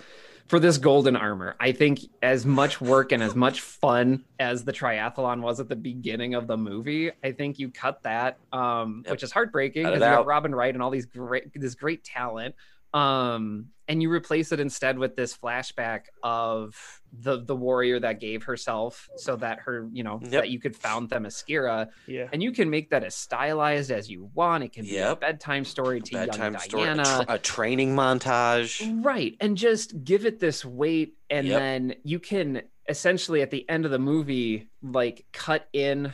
[0.47, 1.57] for this golden armor.
[1.59, 5.77] I think as much work and as much fun as the triathlon was at the
[5.77, 9.11] beginning of the movie, I think you cut that, um, Yep.
[9.13, 10.27] which is heartbreaking because you got.
[10.27, 12.55] Robin Wright and all these great this great talent.
[12.95, 16.75] Um, and you replace it instead with this flashback of
[17.13, 20.31] the the warrior that gave herself so that her, you know, Yep.
[20.31, 22.29] that you could found Themyscira Yeah.
[22.33, 24.65] and you can make that as stylized as you want.
[24.65, 27.95] It can be a bedtime story to bedtime young story, a, Diana, tra- a training
[27.95, 29.05] montage.
[29.05, 29.37] right?
[29.41, 31.61] And just give it this weight, and Yep.
[31.61, 36.13] then you can essentially at the end of the movie, like cut in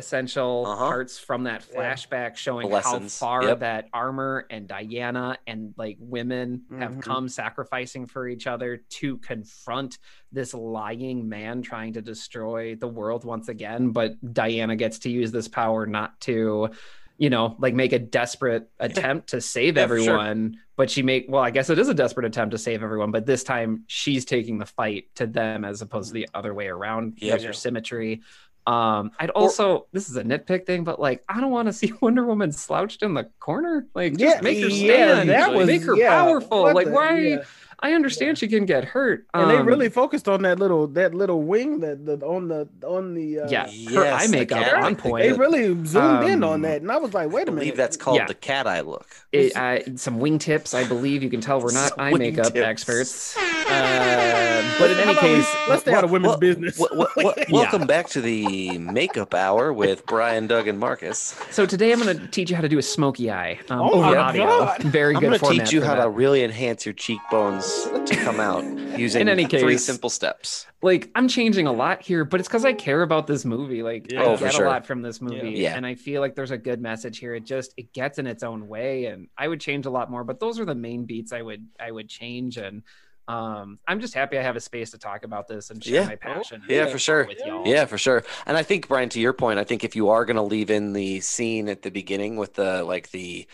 [0.00, 0.88] essential Uh-huh.
[0.88, 1.78] parts from that Yeah.
[1.78, 3.60] flashback showing The how far Yep.
[3.60, 7.02] that armor and Diana and like women have Mhm.
[7.02, 9.98] come sacrificing for each other to confront
[10.32, 15.30] this lying man trying to destroy the world once again but Diana gets to use
[15.32, 16.70] this power not to
[17.18, 20.14] you know like make a desperate attempt to save Yeah, for sure.
[20.14, 23.10] everyone but she make well I guess it is a desperate attempt to save everyone
[23.10, 26.68] but this time she's taking the fight to them as opposed to the other way
[26.68, 27.32] around Yeah.
[27.32, 28.22] there's your symmetry
[28.70, 31.92] um, I'd also this is a nitpick thing, but like I don't want to see
[32.00, 33.86] Wonder Woman slouched in the corner.
[33.94, 36.72] Like just Yeah, make her yeah, stand, that was make her yeah, powerful.
[36.72, 37.18] Like the- why?
[37.18, 37.42] yeah.
[37.82, 39.26] I understand she can get hurt.
[39.32, 42.68] And they um, really focused on that little that little wing that the on the
[42.86, 45.22] on the uh, yeah, her Yes, eye makeup cat- on point.
[45.24, 47.60] They really zoomed in Um, on that, and I was like, wait I a minute.
[47.60, 48.26] believe that's called Yeah.
[48.26, 49.06] the cat eye look.
[49.32, 51.22] It, uh, some wingtips, I believe.
[51.22, 52.62] You can tell we're not Some eye makeup wingtips.
[52.66, 53.36] experts.
[53.38, 56.78] Uh, but in any about we- case, let's stay out of women's Well, business.
[56.78, 57.44] What, what, what, Yeah.
[57.50, 61.34] Welcome back to the makeup hour with Brian, Doug, and Marcus.
[61.50, 63.90] so today I'm going to teach you how to do a smoky eye um, Oh
[63.92, 64.44] over my audio.
[64.46, 64.82] God.
[64.82, 66.04] Very I'm good going to teach you how that.
[66.04, 67.69] to really enhance your cheekbones
[68.06, 68.64] to come out
[68.98, 70.66] using In any case, three simple steps.
[70.82, 73.82] like I'm changing a lot here, but it's because I care about this movie.
[73.82, 74.22] Like Yeah.
[74.22, 74.66] I Oh, get sure.
[74.66, 75.76] a lot from this movie, Yeah.
[75.76, 77.34] and I feel like there's a good message here.
[77.34, 80.24] It just it gets in its own way, and I would change a lot more.
[80.24, 82.82] But those are the main beats I would I would change, and
[83.28, 86.06] um, I'm just happy I have a space to talk about this and share Yeah.
[86.06, 86.62] my passion.
[86.68, 87.28] Yeah, for sure.
[87.64, 88.24] Yeah, for sure.
[88.44, 90.68] And I think Brian, to your point, I think if you are going to leave
[90.68, 93.46] in the scene at the beginning with the like the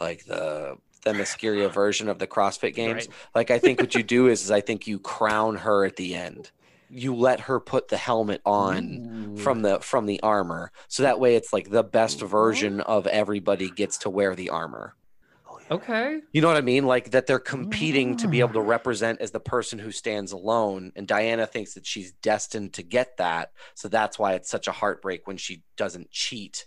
[0.00, 3.16] like the Themyscira version of the CrossFit games, Right.
[3.34, 6.14] like I think what you do is, is I think you crown her at the
[6.14, 6.50] end.
[6.88, 9.36] You let her put the helmet on Ooh.
[9.38, 13.70] from the from the armor, so that way it's like the best version of everybody
[13.70, 14.94] gets to wear the armor.
[15.70, 16.20] okay.
[16.32, 16.84] You know what I mean?
[16.84, 18.66] Like that they're competing to be able to Mm.
[18.68, 20.92] represent as the person who stands alone.
[20.96, 23.52] And Diana thinks that she's destined to get that.
[23.74, 26.66] So that's why it's such a heartbreak when she doesn't cheat,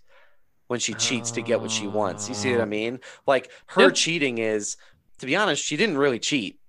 [0.68, 2.28] when she cheats to get what she wants.
[2.28, 2.68] You see what I Oh.
[2.68, 3.00] mean?
[3.28, 3.94] Like her Yep.
[3.96, 4.78] cheating is,
[5.20, 6.60] to be honest, she didn't really cheat.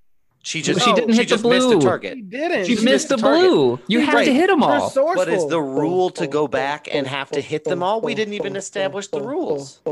[0.43, 1.81] She just She didn't she hit the just missed the blue.
[1.81, 2.14] He target.
[2.14, 2.68] She didn't.
[2.68, 3.81] You She missed the blue.
[3.89, 4.24] You have Right.
[4.27, 4.86] to hit them all.
[4.86, 5.14] Resourceful.
[5.16, 8.01] But is the rule to go back and have to hit them all?
[8.01, 9.81] We didn't even establish the rules.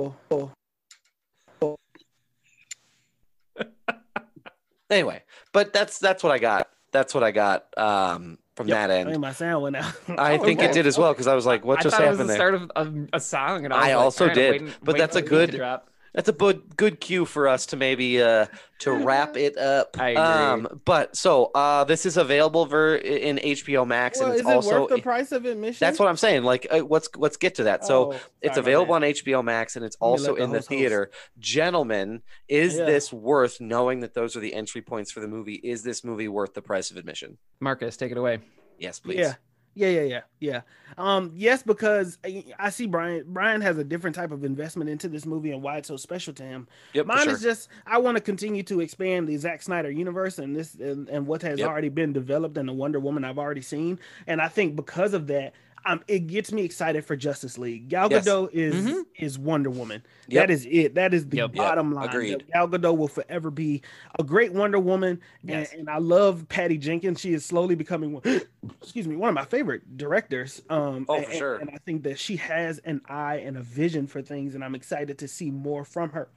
[4.90, 5.22] Anyway,
[5.52, 6.68] but that's that's what I got.
[6.92, 9.20] That's what I got um, from that I think end.
[9.20, 9.92] my sound went out.
[10.18, 12.10] I think it did as well because I was like, "What I just thought it
[12.10, 12.70] was happened the there?" start of
[13.12, 15.30] a, a song, and I, I like, also did, waiting- but that's a for the
[15.30, 15.90] beat to good- drop.
[16.14, 18.46] That's a good good cue for us to maybe uh,
[18.80, 19.96] to wrap it up.
[19.98, 20.22] I agree.
[20.22, 24.48] Um, but so uh, this is available for in HBO Max, Well, and is it's
[24.48, 25.78] it also worth the price of admission?
[25.84, 26.44] that's what I'm saying.
[26.44, 27.84] Like, uh, let's let's get to that.
[27.84, 30.50] So Oh, it's sorry about available on HBO Max and it's also let the in
[30.50, 30.78] the host host.
[30.78, 31.10] theater.
[31.40, 32.84] Gentlemen, is Yeah.
[32.84, 35.54] this worth knowing that those are the entry points for the movie?
[35.56, 37.38] Is this movie worth the price of admission?
[37.60, 38.38] Marcus, take it away.
[38.78, 39.18] Yes, please.
[39.18, 39.34] Yeah.
[39.74, 40.60] Yeah, yeah, yeah, yeah.
[40.96, 43.24] Um, yes, because I, I see Brian.
[43.26, 46.32] Brian has a different type of investment into this movie and why it's so special
[46.34, 46.68] to him.
[46.92, 47.32] Yep, Mine sure.
[47.32, 51.08] is just I want to continue to expand the Zack Snyder universe and this and,
[51.08, 51.68] and what has Yep.
[51.68, 53.98] already been developed in the Wonder Woman I've already seen,
[54.28, 55.54] and I think because of that,
[55.86, 57.88] um, it gets me excited for Justice League.
[57.88, 58.26] Gal Yes.
[58.26, 59.04] Gadot is Mhm.
[59.18, 60.02] is Wonder Woman.
[60.28, 60.42] Yep.
[60.48, 60.94] That is it.
[60.94, 61.50] That is the Yep.
[61.54, 61.56] Yep.
[61.56, 62.08] bottom line.
[62.08, 62.44] Agreed.
[62.52, 63.82] Gal Gadot will forever be
[64.18, 65.70] a great Wonder Woman, Yes.
[65.72, 67.20] and, and I love Patty Jenkins.
[67.20, 68.22] She is slowly becoming, one-
[68.82, 70.62] excuse me, one of my favorite directors.
[70.70, 71.54] Um, Oh, and- for sure.
[71.56, 74.74] And I think that she has an eye and a vision for things, and I'm
[74.74, 76.28] excited to see more from her.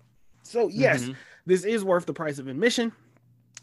[0.44, 1.16] So yes, Mhm.
[1.46, 2.92] this is worth the price of admission.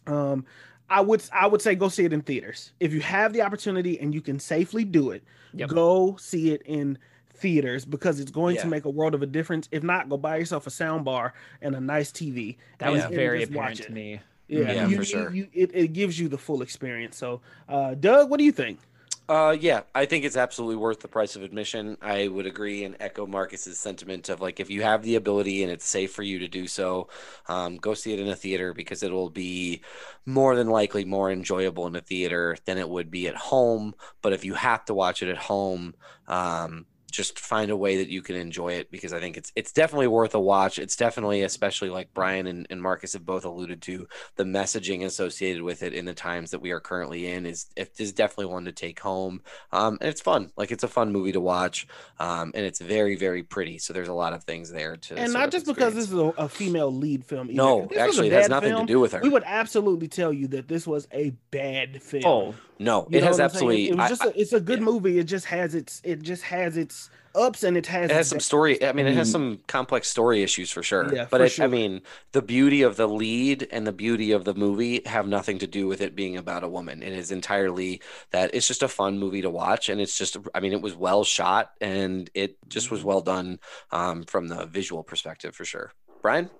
[0.06, 0.44] Um,
[0.90, 3.98] I would I would say go see it in theaters if you have the opportunity
[4.00, 5.22] and you can safely do it.
[5.54, 5.70] Yep.
[5.70, 6.98] Go see it in
[7.36, 8.62] theaters because it's going Yeah.
[8.62, 9.68] to make a world of a difference.
[9.72, 12.56] If not, go buy yourself a sound bar and a nice TV.
[12.78, 14.20] That was very just apparent to me.
[14.46, 15.34] Yeah, Yeah, you, for you- sure.
[15.34, 17.16] you- it, it gives you the full experience.
[17.16, 18.78] So, uh, Doug, what do you think?
[19.26, 21.96] Uh, yeah, I think it's absolutely worth the price of admission.
[22.02, 25.72] I would agree and echo Marcus's sentiment of like if you have the ability and
[25.72, 27.08] it's safe for you to do so,
[27.48, 29.80] um, go see it in a theater because it'll be
[30.26, 33.94] more than likely more enjoyable in a theater than it would be at home.
[34.20, 35.94] But if you have to watch it at home,
[36.28, 36.84] um,
[37.14, 40.08] just find a way that you can enjoy it because I think it's it's definitely
[40.08, 40.78] worth a watch.
[40.78, 45.62] It's definitely, especially like Brian and, and Marcus have both alluded to, the messaging associated
[45.62, 47.66] with it in the times that we are currently in is
[47.98, 49.42] is definitely one to take home.
[49.72, 50.50] Um, and it's fun.
[50.56, 51.86] Like it's a fun movie to watch.
[52.18, 53.78] Um, and it's very, very pretty.
[53.78, 56.32] So there's a lot of things there to and not just because this is a,
[56.36, 57.48] a female lead film.
[57.48, 57.56] either.
[57.56, 59.20] No, actually, it has nothing film, to do with her.
[59.22, 62.24] We would absolutely tell you that this was a bad film.
[62.26, 63.54] Oh, no, You it has what I'm saying?
[63.54, 63.88] absolutely.
[63.88, 64.84] It was just a, it's a good yeah.
[64.84, 65.18] movie.
[65.18, 67.03] It just has its it just has its
[67.34, 68.82] ups and it has it has some story.
[68.84, 69.32] I mean, it has Mm.
[69.32, 71.14] some complex story issues for sure.
[71.14, 72.02] Yeah, but for it, I mean,
[72.32, 75.86] the beauty of the lead and the beauty of the movie have nothing to do
[75.86, 77.02] with it being about a woman.
[77.02, 78.00] It is entirely
[78.30, 80.36] that it's just a fun movie to watch, and it's just.
[80.54, 83.58] I mean, it was well shot, and it just was well done
[83.90, 85.92] um, from the visual perspective for sure.
[86.22, 86.50] Brian,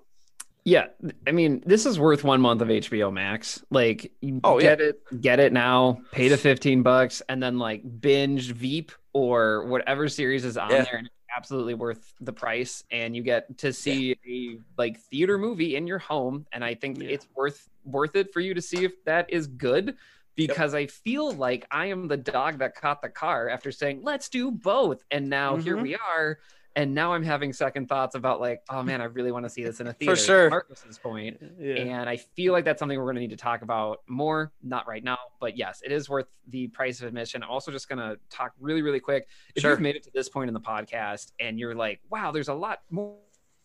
[0.65, 0.87] yeah.
[1.27, 3.63] I mean, this is worth one month of HBO Max.
[3.69, 4.75] Like, you Oh, yeah.
[4.75, 9.65] get it, get it now, pay the 15 bucks, and then like binge Veep or
[9.67, 10.83] whatever series is on Yeah.
[10.83, 10.95] there.
[10.97, 12.83] And it's absolutely worth the price.
[12.91, 16.47] And you get to see a like theater movie in your home.
[16.51, 17.09] And I think Yeah.
[17.09, 19.95] it's worth worth it for you to see if that is good.
[20.35, 24.27] Because I feel like I am the dog that caught the car after saying, let's
[24.27, 25.01] do both.
[25.09, 25.81] And now here Mhm.
[25.83, 26.39] we are.
[26.77, 29.63] And now I'm having second thoughts about like, oh man, I really want to see
[29.63, 30.15] this in a theater.
[30.15, 30.49] For sure.
[30.49, 31.37] Marcus's point.
[31.57, 31.75] Yeah.
[31.75, 34.51] And I feel like that's something we're going to need to talk about more.
[34.61, 37.43] Not right now, but yes, it is worth the price of admission.
[37.43, 39.27] I'm also just going to talk really, really quick.
[39.55, 39.71] If Sure.
[39.71, 42.53] you've made it to this point in the podcast and you're like, wow, there's a
[42.53, 43.15] lot more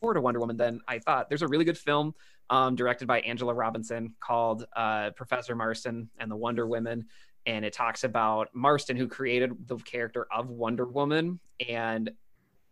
[0.03, 1.29] more to Wonder Woman than I thought.
[1.29, 2.15] There's a really good film
[2.49, 7.05] um, directed by Angela Robinson called uh, Professor Marston and the Wonder Women.
[7.45, 11.39] And it talks about Marston, who created the character of Wonder Woman.
[11.69, 12.11] And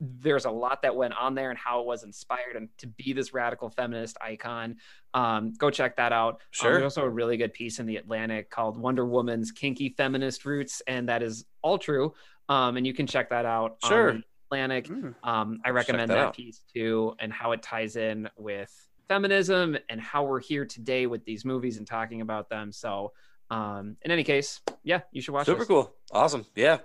[0.00, 3.12] there's a lot that went on there and how it was inspired and to be
[3.12, 4.76] this radical feminist icon.
[5.12, 6.34] Um, go check that out.
[6.34, 6.72] Um, Sure.
[6.72, 10.82] there's also a really good piece in the Atlantic called Wonder Woman's Kinky Feminist Roots,
[10.86, 12.14] and that is all true.
[12.48, 13.78] Um, and you can check that out.
[13.82, 14.12] on Sure.
[14.12, 14.86] the Atlantic.
[14.86, 15.14] Mm.
[15.24, 18.72] Um, I recommend that that, piece too, and how it ties in with
[19.08, 22.70] feminism and how we're here today with these movies and talking about them.
[22.72, 23.12] So,
[23.50, 25.46] um, in any case, yeah, you should watch.
[25.46, 25.68] Super this.
[25.68, 25.92] cool.
[26.12, 26.46] Awesome.
[26.54, 26.78] Yeah.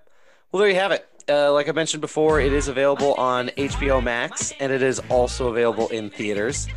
[0.52, 1.08] Well, there you have it.
[1.30, 5.48] Uh, like I mentioned before, it is available on HBO Max and it is also
[5.48, 6.68] available in theaters.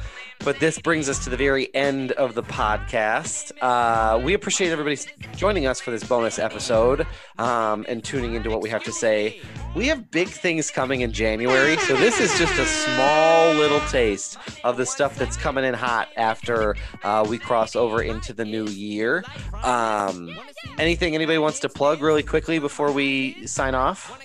[0.47, 3.51] But this brings us to the very end of the podcast.
[3.61, 4.97] Uh, we appreciate everybody
[5.35, 7.05] joining us for this bonus episode
[7.37, 9.41] um, and tuning into what we have to say.
[9.75, 14.39] We have big things coming in January, so this is just a small little taste
[14.63, 18.69] of the stuff that's coming in hot after uh, we cross over into the new
[18.69, 19.25] year.
[19.65, 20.39] Um,
[20.79, 24.17] anything anybody wants to plug really quickly before we sign off?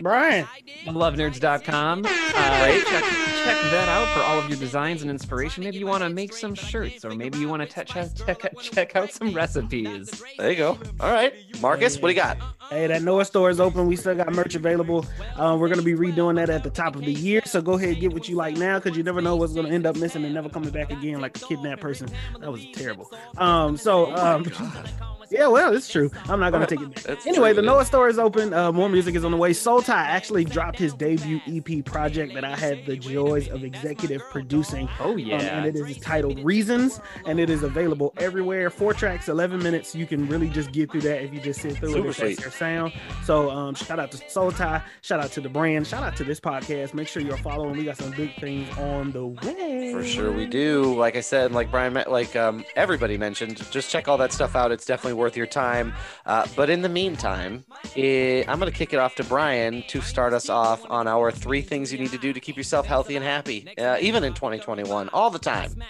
[0.00, 0.46] Brian.
[0.86, 2.04] lovenerds.com.
[2.06, 2.84] Uh, Great.
[2.86, 5.64] check, check that out for all of your designs and inspiration.
[5.64, 8.96] Maybe you want to make some shirts, or maybe you want to check, check, check
[8.96, 10.22] out some recipes.
[10.38, 10.78] There you go.
[11.00, 12.38] All right, Marcus, what do you got?
[12.70, 13.86] Hey, that Noah store is open.
[13.86, 15.06] We still got merch available.
[15.36, 17.40] Uh, we're gonna be redoing that at the top of the year.
[17.46, 19.70] So go ahead and get what you like now, because you never know what's gonna
[19.70, 22.08] end up missing and never coming back again, like a kidnapped person.
[22.40, 23.10] That was terrible.
[23.38, 24.44] Um, so um,
[25.30, 26.10] yeah, well, it's true.
[26.28, 27.26] I'm not gonna take it back.
[27.26, 28.52] Anyway, true, the Noah store is open.
[28.52, 29.54] Uh, more music is on the way.
[29.54, 34.20] Soul Tie actually dropped his debut EP project that I had the joys of executive
[34.30, 34.88] producing.
[35.00, 35.36] Oh Um, yeah.
[35.38, 38.68] and it is titled Reasons, and it is available everywhere.
[38.68, 39.94] Four tracks, 11 minutes.
[39.94, 42.14] You can really just get through that if you just sit through Super it.
[42.60, 42.90] If that's sweet.
[42.90, 42.92] your sound.
[43.24, 44.82] So, um, shout out to Soul Tie.
[45.02, 45.86] Shout out to the brand.
[45.86, 46.94] Shout out to this podcast.
[46.94, 47.76] Make sure you're following.
[47.76, 49.92] We got some big things on the way.
[49.92, 50.94] For sure we do.
[50.94, 54.72] Like I said, like Brian, like um, everybody mentioned, just check all that stuff out.
[54.72, 55.92] It's definitely worth your time.
[56.26, 57.64] Uh, but in the meantime,
[57.96, 61.30] eh, I'm going to kick it off to Brian to start us off on our
[61.30, 64.34] three things you need to do to keep yourself healthy and happy, uh, even in
[64.34, 65.82] 2021, all the time.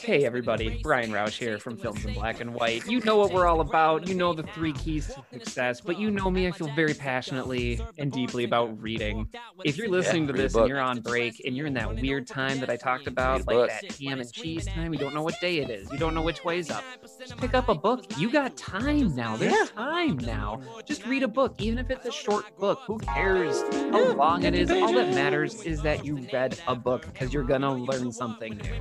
[0.00, 2.86] Hey everybody, Brian Roush here from Films in Black and White.
[2.86, 4.06] You know what we're all about.
[4.06, 7.80] You know the three keys to success, but you know me, I feel very passionately
[7.98, 9.28] and deeply about reading.
[9.64, 12.60] If you're listening to this and you're on break and you're in that weird time
[12.60, 13.70] that I talked about, Read like book.
[13.70, 16.22] that ham and cheese time, you don't know what day it is, you don't know
[16.22, 16.84] which way's up.
[17.18, 18.04] Just pick up a book.
[18.18, 19.36] You got time now.
[19.36, 19.66] There's Yeah.
[19.74, 20.60] time now.
[20.84, 22.80] Just read a book, even if it's a short book.
[22.86, 24.70] Who cares how long it is?
[24.70, 28.72] All that matters is that you read a book because you're gonna learn something new.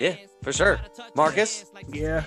[0.00, 0.80] Yeah, for sure.
[1.14, 2.24] Marcus, Yeah.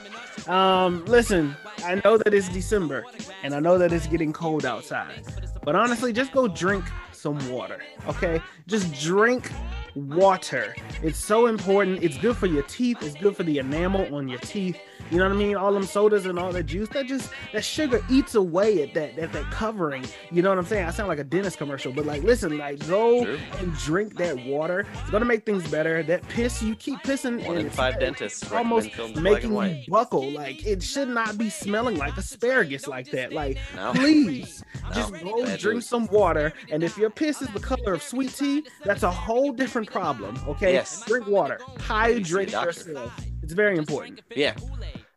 [0.47, 3.05] Um, listen, I know that it's December
[3.43, 5.23] and I know that it's getting cold outside,
[5.63, 6.85] but honestly, just go drink
[7.23, 7.79] some water.
[8.05, 8.41] Okay?
[8.67, 9.49] Just drink
[9.95, 10.75] water.
[11.01, 12.03] It's so important.
[12.03, 14.77] It's good for your teeth, it's good for the enamel on your teeth.
[15.11, 15.55] You know what I mean?
[15.55, 19.17] All them sodas and all that juice, that just that sugar eats away at that
[19.19, 20.05] at that covering.
[20.31, 20.85] You know what I'm saying?
[20.85, 23.37] I sound like a dentist commercial, but like listen, like go True.
[23.59, 24.87] and drink that water.
[25.01, 26.01] It's gonna make things better.
[26.03, 29.55] That piss, you keep pissing one and in five dentists almost films in black making
[29.55, 30.31] you buckle.
[30.31, 33.33] Like it should not be smelling like asparagus like that.
[33.33, 33.91] Like No.
[33.93, 36.53] please, No, just go drink some water.
[36.71, 40.37] And if your piss is the color of sweet tea, that's a whole different problem.
[40.47, 41.03] Okay, Yes.
[41.05, 41.59] drink water.
[41.79, 43.13] Hydrate yourself.
[43.41, 44.21] It's very important.
[44.35, 44.55] Yeah.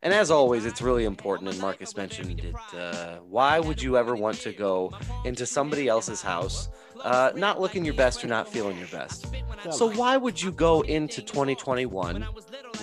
[0.02, 2.54] And as always, it's really important, and Marcus mentioned it.
[2.74, 4.92] Uh, why would you ever want to go
[5.24, 6.68] into somebody else's house,
[7.02, 9.26] uh, not looking your best or not feeling your best?
[9.70, 12.24] So, why would you go into 2021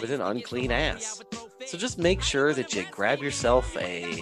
[0.01, 1.21] with an unclean ass?
[1.65, 4.21] So, just make sure that you grab yourself a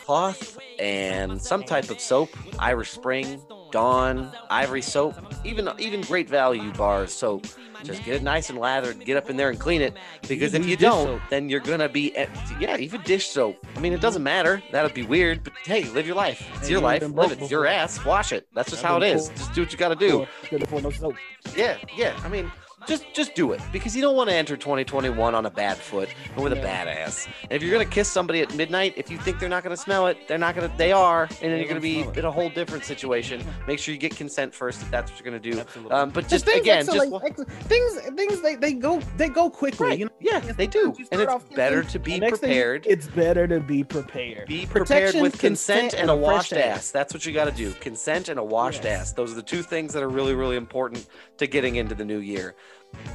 [0.00, 3.40] cloth and some type of soap Irish Spring,
[3.72, 7.46] Dawn, Ivory soap, even even Great Value bars soap.
[7.82, 9.96] Just get it nice and lathered, get up in there and clean it.
[10.28, 11.20] Because if you don't, soap.
[11.30, 12.28] then you're gonna be, at,
[12.60, 13.56] yeah, even dish soap.
[13.74, 14.62] I mean, it doesn't matter.
[14.70, 16.48] That'd be weird, but hey, live your life.
[16.58, 17.02] It's your life.
[17.02, 17.40] Live it.
[17.40, 18.04] It's your ass.
[18.04, 18.46] Wash it.
[18.54, 19.30] That's just how it is.
[19.30, 20.26] Just do what you gotta do.
[20.48, 21.16] Good for no soap.
[21.56, 22.16] Yeah, yeah.
[22.22, 22.52] I mean,
[22.86, 26.08] just just do it because you don't want to enter 2021 on a bad foot
[26.34, 27.26] and with a bad ass.
[27.42, 30.06] And if you're gonna kiss somebody at midnight, if you think they're not gonna smell
[30.06, 30.72] it, they're not gonna.
[30.76, 33.44] They are, and then you're gonna gonna be in a whole different situation.
[33.66, 35.60] Make sure you get consent first if that's what you're gonna do.
[35.60, 35.92] Absolutely.
[35.92, 39.28] Um, but just things again, that- just like, ex- things things they, they go they
[39.28, 39.86] go quickly.
[39.88, 39.98] right.
[39.98, 40.10] You know?
[40.20, 42.86] Yeah, they do, and it's better to be the next thing- prepared.
[42.86, 44.46] it's better to be prepared.
[44.46, 46.90] Be prepared Protection, with consent, and a fresh washed ass.
[46.90, 47.72] That's what you got to do.
[47.80, 49.00] Consent and a washed Yes.
[49.00, 49.12] ass.
[49.12, 51.06] Those are the two things that are really, really important
[51.42, 52.54] to getting into the new year.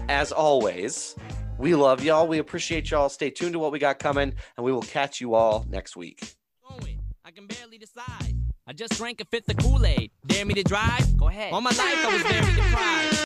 [0.08, 1.16] As always,
[1.58, 2.28] we love y'all.
[2.28, 3.10] We appreciate y'all.
[3.10, 6.36] Stay tuned to what we got coming, and we will catch you all next week.
[7.26, 8.36] I can barely decide.
[8.66, 10.12] I just drank a fifth of Kool-Aid.
[10.26, 11.18] Dare me to drive?
[11.18, 11.52] Go ahead.
[11.52, 13.08] All my life I was very deprived.